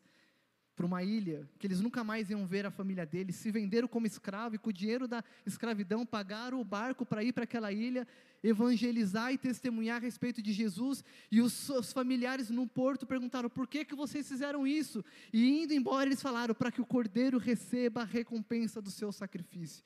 para 0.75 0.85
uma 0.85 1.03
ilha, 1.03 1.47
que 1.59 1.67
eles 1.67 1.81
nunca 1.81 2.03
mais 2.03 2.29
iam 2.29 2.45
ver 2.45 2.65
a 2.65 2.71
família 2.71 3.05
deles, 3.05 3.35
se 3.35 3.51
venderam 3.51 3.87
como 3.87 4.07
escravo 4.07 4.55
e 4.55 4.57
com 4.57 4.69
o 4.69 4.73
dinheiro 4.73 5.07
da 5.07 5.23
escravidão 5.45 6.05
pagaram 6.05 6.59
o 6.59 6.63
barco 6.63 7.05
para 7.05 7.23
ir 7.23 7.31
para 7.31 7.43
aquela 7.43 7.71
ilha, 7.71 8.07
evangelizar 8.43 9.31
e 9.31 9.37
testemunhar 9.37 9.97
a 9.97 9.99
respeito 9.99 10.41
de 10.41 10.51
Jesus, 10.51 11.03
e 11.31 11.41
os 11.41 11.93
familiares 11.93 12.49
no 12.49 12.67
porto 12.67 13.05
perguntaram: 13.05 13.49
"Por 13.49 13.67
que 13.67 13.85
que 13.85 13.95
vocês 13.95 14.27
fizeram 14.27 14.65
isso?" 14.65 15.05
E 15.31 15.63
indo 15.63 15.73
embora 15.73 16.07
eles 16.07 16.21
falaram: 16.21 16.55
"Para 16.55 16.71
que 16.71 16.81
o 16.81 16.85
cordeiro 16.85 17.37
receba 17.37 18.01
a 18.01 18.05
recompensa 18.05 18.81
do 18.81 18.89
seu 18.89 19.11
sacrifício." 19.11 19.83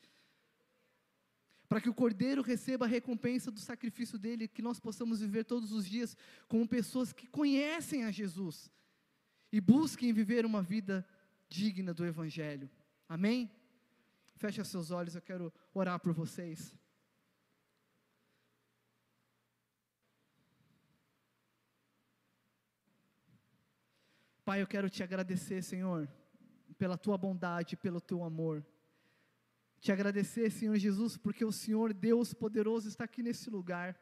para 1.70 1.82
que 1.82 1.90
o 1.90 1.94
Cordeiro 1.94 2.42
receba 2.42 2.86
a 2.86 2.88
recompensa 2.88 3.52
do 3.52 3.60
sacrifício 3.60 4.18
dele, 4.18 4.48
que 4.48 4.62
nós 4.62 4.80
possamos 4.80 5.20
viver 5.20 5.44
todos 5.44 5.74
os 5.74 5.86
dias 5.86 6.16
como 6.48 6.66
pessoas 6.66 7.12
que 7.12 7.28
conhecem 7.28 8.06
a 8.06 8.10
Jesus 8.10 8.72
e 9.52 9.62
busquem 9.62 10.14
viver 10.14 10.46
uma 10.46 10.62
vida 10.62 11.08
digna 11.48 11.94
do 11.94 12.06
Evangelho. 12.06 12.70
Amém? 13.08 13.50
Feche 14.36 14.64
seus 14.64 14.92
olhos, 14.92 15.16
eu 15.16 15.22
quero 15.22 15.54
orar 15.74 16.00
por 16.00 16.14
vocês. 16.14 16.76
Pai, 24.44 24.62
eu 24.62 24.68
quero 24.68 24.90
te 24.90 25.04
agradecer, 25.04 25.62
Senhor, 25.62 26.08
pela 26.78 26.98
tua 26.98 27.18
bondade, 27.18 27.76
pelo 27.76 28.00
teu 28.00 28.24
amor. 28.24 28.66
Te 29.80 29.92
agradecer, 29.92 30.50
Senhor 30.50 30.78
Jesus, 30.78 31.18
porque 31.18 31.44
o 31.44 31.52
Senhor, 31.52 31.94
Deus 31.94 32.34
poderoso, 32.34 32.88
está 32.88 33.04
aqui 33.04 33.22
nesse 33.22 33.50
lugar. 33.50 34.00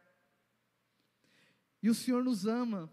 E 1.82 1.90
o 1.90 1.96
Senhor 1.96 2.24
nos 2.24 2.46
ama. 2.46 2.92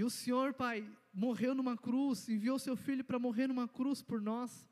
E 0.00 0.02
o 0.02 0.08
Senhor, 0.08 0.54
Pai, 0.54 0.90
morreu 1.12 1.54
numa 1.54 1.76
cruz, 1.76 2.26
enviou 2.26 2.58
seu 2.58 2.74
filho 2.74 3.04
para 3.04 3.18
morrer 3.18 3.46
numa 3.48 3.68
cruz 3.68 4.00
por 4.00 4.18
nós. 4.18 4.66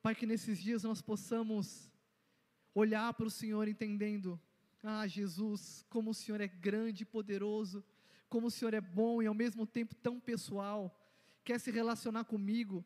Pai, 0.00 0.14
que 0.14 0.24
nesses 0.24 0.62
dias 0.62 0.84
nós 0.84 1.02
possamos 1.02 1.90
olhar 2.72 3.12
para 3.14 3.26
o 3.26 3.30
Senhor 3.32 3.66
entendendo 3.66 4.40
ah, 4.80 5.04
Jesus, 5.08 5.84
como 5.90 6.10
o 6.10 6.14
Senhor 6.14 6.40
é 6.40 6.46
grande 6.46 7.02
e 7.02 7.04
poderoso, 7.04 7.84
como 8.28 8.46
o 8.46 8.50
Senhor 8.50 8.74
é 8.74 8.80
bom 8.80 9.20
e 9.20 9.26
ao 9.26 9.34
mesmo 9.34 9.66
tempo 9.66 9.96
tão 9.96 10.20
pessoal, 10.20 10.96
quer 11.42 11.58
se 11.58 11.72
relacionar 11.72 12.26
comigo, 12.26 12.84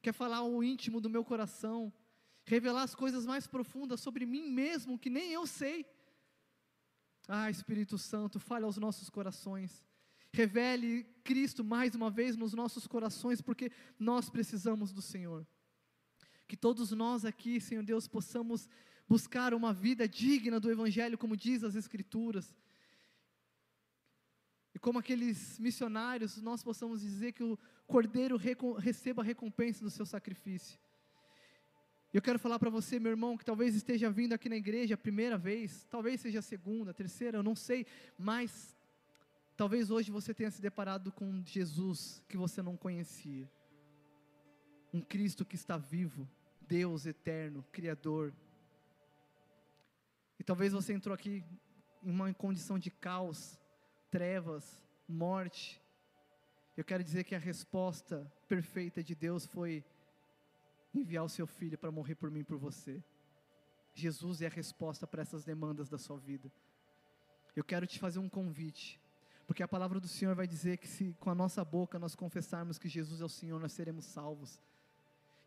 quer 0.00 0.14
falar 0.14 0.44
o 0.44 0.64
íntimo 0.64 0.98
do 0.98 1.10
meu 1.10 1.22
coração, 1.22 1.92
revelar 2.46 2.84
as 2.84 2.94
coisas 2.94 3.26
mais 3.26 3.46
profundas 3.46 4.00
sobre 4.00 4.24
mim 4.24 4.50
mesmo, 4.50 4.98
que 4.98 5.10
nem 5.10 5.30
eu 5.30 5.46
sei. 5.46 5.84
Ah, 7.28 7.50
Espírito 7.50 7.96
Santo, 7.96 8.40
fale 8.40 8.64
aos 8.64 8.76
nossos 8.76 9.08
corações. 9.08 9.84
Revele 10.32 11.04
Cristo 11.24 11.64
mais 11.64 11.94
uma 11.94 12.10
vez 12.10 12.36
nos 12.36 12.54
nossos 12.54 12.86
corações, 12.86 13.40
porque 13.40 13.70
nós 13.98 14.30
precisamos 14.30 14.92
do 14.92 15.02
Senhor. 15.02 15.46
Que 16.46 16.56
todos 16.56 16.90
nós 16.92 17.24
aqui, 17.24 17.60
Senhor 17.60 17.84
Deus, 17.84 18.06
possamos 18.08 18.68
buscar 19.08 19.52
uma 19.54 19.72
vida 19.72 20.08
digna 20.08 20.60
do 20.60 20.70
Evangelho, 20.70 21.18
como 21.18 21.36
diz 21.36 21.64
as 21.64 21.74
Escrituras. 21.74 22.54
E 24.74 24.78
como 24.78 24.98
aqueles 24.98 25.58
missionários, 25.58 26.40
nós 26.40 26.62
possamos 26.62 27.00
dizer 27.00 27.32
que 27.32 27.42
o 27.42 27.58
cordeiro 27.86 28.36
receba 28.78 29.22
a 29.22 29.24
recompensa 29.24 29.84
do 29.84 29.90
seu 29.90 30.06
sacrifício. 30.06 30.78
Eu 32.12 32.20
quero 32.20 32.38
falar 32.40 32.58
para 32.58 32.70
você, 32.70 32.98
meu 32.98 33.10
irmão, 33.10 33.36
que 33.36 33.44
talvez 33.44 33.74
esteja 33.74 34.10
vindo 34.10 34.32
aqui 34.32 34.48
na 34.48 34.56
igreja 34.56 34.94
a 34.94 34.98
primeira 34.98 35.38
vez, 35.38 35.86
talvez 35.88 36.20
seja 36.20 36.40
a 36.40 36.42
segunda, 36.42 36.90
a 36.90 36.94
terceira, 36.94 37.38
eu 37.38 37.42
não 37.42 37.54
sei, 37.54 37.86
mas 38.18 38.76
talvez 39.56 39.90
hoje 39.92 40.10
você 40.10 40.34
tenha 40.34 40.50
se 40.50 40.60
deparado 40.60 41.12
com 41.12 41.40
Jesus 41.44 42.20
que 42.28 42.36
você 42.36 42.62
não 42.62 42.76
conhecia. 42.76 43.48
Um 44.92 45.00
Cristo 45.00 45.44
que 45.44 45.54
está 45.54 45.76
vivo, 45.76 46.28
Deus 46.60 47.06
eterno, 47.06 47.64
Criador, 47.70 48.34
e 50.40 50.42
talvez 50.42 50.72
você 50.72 50.94
entrou 50.94 51.14
aqui 51.14 51.44
em 52.02 52.10
uma 52.10 52.32
condição 52.32 52.78
de 52.78 52.90
caos, 52.90 53.60
trevas, 54.10 54.82
morte. 55.06 55.78
Eu 56.74 56.82
quero 56.82 57.04
dizer 57.04 57.24
que 57.24 57.34
a 57.34 57.38
resposta 57.38 58.26
perfeita 58.48 59.04
de 59.04 59.14
Deus 59.14 59.44
foi 59.44 59.84
enviar 60.94 61.24
o 61.24 61.28
seu 61.28 61.46
filho 61.46 61.78
para 61.78 61.90
morrer 61.90 62.14
por 62.14 62.30
mim 62.30 62.40
e 62.40 62.44
por 62.44 62.58
você. 62.58 63.02
Jesus 63.94 64.42
é 64.42 64.46
a 64.46 64.50
resposta 64.50 65.06
para 65.06 65.22
essas 65.22 65.44
demandas 65.44 65.88
da 65.88 65.98
sua 65.98 66.18
vida. 66.18 66.50
Eu 67.54 67.64
quero 67.64 67.86
te 67.86 67.98
fazer 67.98 68.18
um 68.18 68.28
convite, 68.28 69.00
porque 69.46 69.62
a 69.62 69.68
palavra 69.68 69.98
do 69.98 70.08
Senhor 70.08 70.34
vai 70.34 70.46
dizer 70.46 70.78
que 70.78 70.86
se 70.86 71.14
com 71.18 71.30
a 71.30 71.34
nossa 71.34 71.64
boca 71.64 71.98
nós 71.98 72.14
confessarmos 72.14 72.78
que 72.78 72.88
Jesus 72.88 73.20
é 73.20 73.24
o 73.24 73.28
Senhor, 73.28 73.60
nós 73.60 73.72
seremos 73.72 74.04
salvos. 74.04 74.60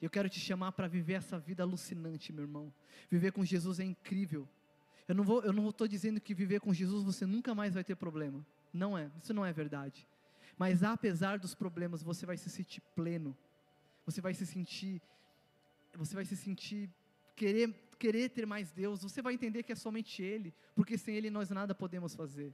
Eu 0.01 0.09
quero 0.09 0.29
te 0.29 0.39
chamar 0.39 0.73
para 0.73 0.87
viver 0.87 1.13
essa 1.13 1.39
vida 1.39 1.63
alucinante, 1.63 2.33
meu 2.33 2.43
irmão. 2.43 2.73
Viver 3.09 3.31
com 3.31 3.45
Jesus 3.45 3.79
é 3.79 3.85
incrível. 3.85 4.47
Eu 5.07 5.15
não 5.15 5.23
vou, 5.23 5.41
eu 5.43 5.53
não 5.53 5.69
estou 5.69 5.87
dizendo 5.87 6.19
que 6.19 6.33
viver 6.33 6.59
com 6.59 6.73
Jesus 6.73 7.03
você 7.03 7.25
nunca 7.25 7.55
mais 7.55 7.73
vai 7.73 7.83
ter 7.83 7.95
problema. 7.95 8.45
Não 8.73 8.97
é, 8.97 9.09
isso 9.21 9.33
não 9.33 9.45
é 9.45 9.53
verdade. 9.53 10.07
Mas 10.57 10.83
apesar 10.83 11.39
dos 11.39 11.55
problemas, 11.55 12.03
você 12.03 12.25
vai 12.25 12.37
se 12.37 12.49
sentir 12.49 12.81
pleno. 12.95 13.35
Você 14.05 14.19
vai 14.19 14.33
se 14.33 14.45
sentir, 14.45 15.01
você 15.97 16.15
vai 16.15 16.25
se 16.25 16.35
sentir 16.35 16.89
querer 17.35 17.73
querer 17.97 18.29
ter 18.29 18.45
mais 18.45 18.71
Deus. 18.71 19.01
Você 19.01 19.21
vai 19.21 19.33
entender 19.33 19.63
que 19.63 19.71
é 19.71 19.75
somente 19.75 20.21
Ele, 20.21 20.53
porque 20.75 20.97
sem 20.97 21.15
Ele 21.15 21.29
nós 21.29 21.49
nada 21.49 21.73
podemos 21.73 22.13
fazer. 22.13 22.53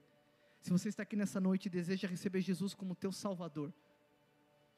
Se 0.62 0.70
você 0.70 0.90
está 0.90 1.04
aqui 1.04 1.16
nessa 1.16 1.40
noite 1.40 1.66
e 1.66 1.70
deseja 1.70 2.08
receber 2.08 2.42
Jesus 2.42 2.76
como 2.76 2.94
teu 2.94 3.12
Salvador, 3.12 3.74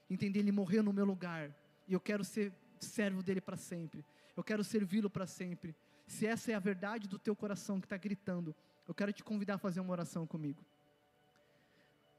entender 0.10 0.40
Ele 0.40 0.52
morreu 0.52 0.82
no 0.82 0.94
meu 0.94 1.06
lugar 1.06 1.54
e 1.88 1.94
eu 1.94 2.00
quero 2.00 2.24
ser 2.24 2.54
servo 2.80 3.22
dele 3.22 3.42
para 3.42 3.58
sempre. 3.58 4.06
Eu 4.38 4.44
quero 4.44 4.64
servi-lo 4.64 5.10
para 5.10 5.28
sempre 5.28 5.76
se 6.12 6.28
essa 6.28 6.52
é 6.52 6.56
a 6.56 6.60
verdade 6.60 7.08
do 7.08 7.18
teu 7.18 7.36
coração 7.36 7.80
que 7.80 7.86
está 7.86 7.96
gritando, 7.96 8.54
eu 8.88 8.94
quero 8.94 9.14
te 9.14 9.24
convidar 9.24 9.56
a 9.56 9.58
fazer 9.58 9.80
uma 9.80 9.94
oração 9.94 10.28
comigo. 10.28 10.64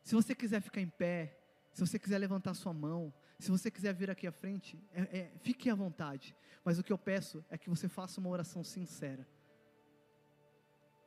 Se 0.03 0.15
você 0.15 0.35
quiser 0.35 0.61
ficar 0.63 0.81
em 0.81 0.89
pé, 0.89 1.39
se 1.73 1.81
você 1.81 1.99
quiser 1.99 2.19
levantar 2.19 2.55
sua 2.55 2.73
mão, 2.73 3.13
se 3.43 3.51
você 3.51 3.73
quiser 3.73 3.93
vir 3.93 4.09
aqui 4.09 4.25
à 4.25 4.31
frente, 4.31 4.79
é, 4.93 5.19
é, 5.19 5.33
fique 5.41 5.69
à 5.69 5.75
vontade. 5.75 6.37
Mas 6.65 6.79
o 6.79 6.83
que 6.85 6.93
eu 6.93 6.97
peço 6.97 7.45
é 7.51 7.59
que 7.59 7.69
você 7.69 7.89
faça 7.89 8.21
uma 8.21 8.31
oração 8.31 8.63
sincera. 8.63 9.27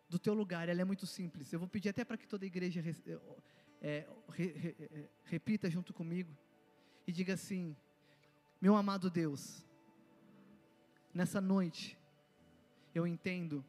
Do 0.09 0.19
teu 0.19 0.33
lugar, 0.33 0.67
ela 0.67 0.81
é 0.81 0.83
muito 0.83 1.05
simples. 1.07 1.53
Eu 1.53 1.59
vou 1.59 1.67
pedir 1.69 1.88
até 1.88 2.03
para 2.03 2.17
que 2.17 2.27
toda 2.27 2.43
a 2.43 2.47
igreja 2.47 2.83
é, 3.81 4.05
re, 4.27 4.47
re, 4.51 4.75
é, 4.79 5.09
repita 5.23 5.69
junto 5.69 5.93
comigo 5.93 6.38
e 7.07 7.11
diga 7.13 7.36
assim: 7.36 7.73
Meu 8.59 8.75
amado 8.75 9.09
Deus, 9.09 9.65
nessa 11.13 11.39
noite 11.39 11.97
eu 12.93 13.07
entendo 13.07 13.63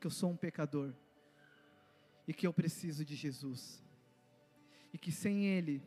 que 0.00 0.06
eu 0.06 0.10
sou 0.10 0.30
um 0.30 0.36
pecador 0.38 0.94
e 2.26 2.32
que 2.32 2.46
eu 2.46 2.52
preciso 2.52 3.04
de 3.04 3.14
Jesus, 3.14 3.84
e 4.90 4.96
que 4.96 5.12
sem 5.12 5.44
Ele 5.44 5.82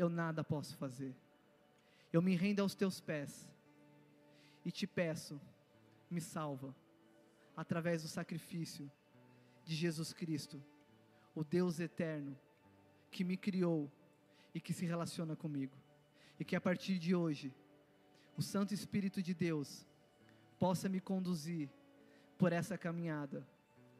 eu 0.00 0.08
nada 0.08 0.42
posso 0.42 0.78
fazer. 0.78 1.14
Eu 2.10 2.22
me 2.22 2.34
rendo 2.34 2.60
aos 2.60 2.74
teus 2.74 3.00
pés. 3.00 3.46
E 4.64 4.70
te 4.72 4.86
peço, 4.86 5.38
me 6.10 6.20
salva, 6.20 6.74
através 7.54 8.02
do 8.02 8.08
sacrifício 8.08 8.90
de 9.64 9.74
Jesus 9.74 10.12
Cristo, 10.12 10.62
o 11.34 11.44
Deus 11.44 11.80
eterno, 11.80 12.36
que 13.10 13.24
me 13.24 13.36
criou 13.36 13.90
e 14.54 14.60
que 14.60 14.72
se 14.72 14.84
relaciona 14.84 15.36
comigo, 15.36 15.76
e 16.38 16.44
que 16.44 16.56
a 16.56 16.60
partir 16.60 16.98
de 16.98 17.14
hoje, 17.14 17.54
o 18.36 18.42
Santo 18.42 18.74
Espírito 18.74 19.22
de 19.22 19.34
Deus 19.34 19.86
possa 20.58 20.88
me 20.88 21.00
conduzir 21.00 21.70
por 22.38 22.52
essa 22.52 22.76
caminhada, 22.76 23.46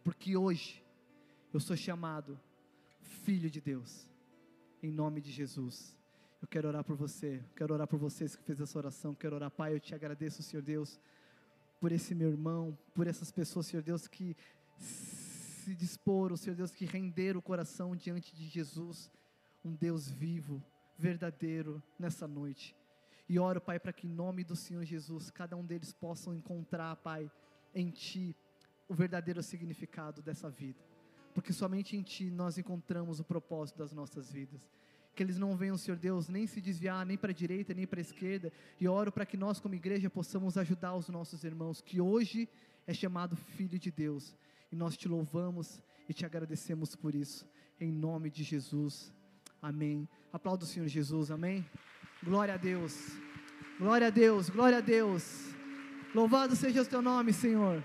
porque 0.02 0.36
hoje 0.36 0.84
eu 1.52 1.60
sou 1.60 1.76
chamado 1.76 2.38
filho 3.00 3.50
de 3.50 3.60
Deus, 3.60 4.09
em 4.82 4.90
nome 4.90 5.20
de 5.20 5.30
Jesus. 5.30 5.96
Eu 6.40 6.48
quero 6.48 6.68
orar 6.68 6.82
por 6.82 6.96
você, 6.96 7.42
quero 7.54 7.74
orar 7.74 7.86
por 7.86 7.98
vocês 7.98 8.34
que 8.34 8.42
fez 8.42 8.60
essa 8.60 8.78
oração, 8.78 9.14
quero 9.14 9.36
orar, 9.36 9.50
Pai, 9.50 9.74
eu 9.74 9.80
te 9.80 9.94
agradeço, 9.94 10.42
Senhor 10.42 10.62
Deus, 10.62 10.98
por 11.78 11.92
esse 11.92 12.14
meu 12.14 12.30
irmão, 12.30 12.76
por 12.94 13.06
essas 13.06 13.30
pessoas, 13.30 13.66
Senhor 13.66 13.82
Deus, 13.82 14.08
que 14.08 14.36
se 14.78 15.74
disporam, 15.74 16.36
Senhor 16.36 16.56
Deus, 16.56 16.74
que 16.74 16.86
renderam 16.86 17.40
o 17.40 17.42
coração 17.42 17.94
diante 17.94 18.34
de 18.34 18.46
Jesus, 18.46 19.10
um 19.62 19.74
Deus 19.74 20.10
vivo, 20.10 20.62
verdadeiro, 20.96 21.82
nessa 21.98 22.26
noite. 22.26 22.74
E 23.28 23.38
oro, 23.38 23.60
Pai, 23.60 23.78
para 23.78 23.92
que 23.92 24.06
em 24.06 24.10
nome 24.10 24.42
do 24.42 24.56
Senhor 24.56 24.84
Jesus, 24.84 25.30
cada 25.30 25.56
um 25.56 25.64
deles 25.64 25.92
possam 25.92 26.34
encontrar, 26.34 26.96
Pai, 26.96 27.30
em 27.74 27.90
Ti, 27.90 28.34
o 28.88 28.94
verdadeiro 28.94 29.42
significado 29.42 30.22
dessa 30.22 30.48
vida. 30.50 30.89
Porque 31.34 31.52
somente 31.52 31.96
em 31.96 32.02
Ti 32.02 32.30
nós 32.30 32.58
encontramos 32.58 33.20
o 33.20 33.24
propósito 33.24 33.78
das 33.78 33.92
nossas 33.92 34.30
vidas. 34.30 34.68
Que 35.14 35.22
eles 35.22 35.38
não 35.38 35.56
venham, 35.56 35.76
Senhor 35.76 35.96
Deus, 35.96 36.28
nem 36.28 36.46
se 36.46 36.60
desviar, 36.60 37.04
nem 37.04 37.16
para 37.16 37.30
a 37.30 37.34
direita, 37.34 37.74
nem 37.74 37.86
para 37.86 38.00
a 38.00 38.02
esquerda. 38.02 38.52
E 38.80 38.88
oro 38.88 39.10
para 39.10 39.26
que 39.26 39.36
nós, 39.36 39.60
como 39.60 39.74
igreja, 39.74 40.08
possamos 40.08 40.56
ajudar 40.56 40.94
os 40.94 41.08
nossos 41.08 41.44
irmãos, 41.44 41.80
que 41.80 42.00
hoje 42.00 42.48
é 42.86 42.94
chamado 42.94 43.36
Filho 43.36 43.78
de 43.78 43.90
Deus. 43.90 44.36
E 44.70 44.76
nós 44.76 44.96
te 44.96 45.08
louvamos 45.08 45.82
e 46.08 46.14
te 46.14 46.24
agradecemos 46.24 46.94
por 46.94 47.14
isso. 47.14 47.46
Em 47.80 47.90
nome 47.92 48.30
de 48.30 48.42
Jesus. 48.42 49.12
Amém. 49.60 50.08
Aplauda 50.32 50.64
o 50.64 50.66
Senhor 50.66 50.88
Jesus. 50.88 51.30
Amém. 51.30 51.64
Glória 52.22 52.54
a 52.54 52.56
Deus. 52.56 53.10
Glória 53.80 54.08
a 54.08 54.10
Deus, 54.10 54.50
glória 54.50 54.76
a 54.76 54.80
Deus. 54.82 55.54
Louvado 56.14 56.54
seja 56.54 56.82
o 56.82 56.84
teu 56.84 57.00
nome, 57.00 57.32
Senhor. 57.32 57.82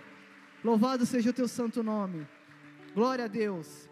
Louvado 0.62 1.06
seja 1.06 1.30
o 1.30 1.34
teu 1.34 1.48
santo 1.48 1.82
nome. 1.82 2.28
Glória 2.96 3.26
a 3.26 3.28
Deus. 3.28 3.90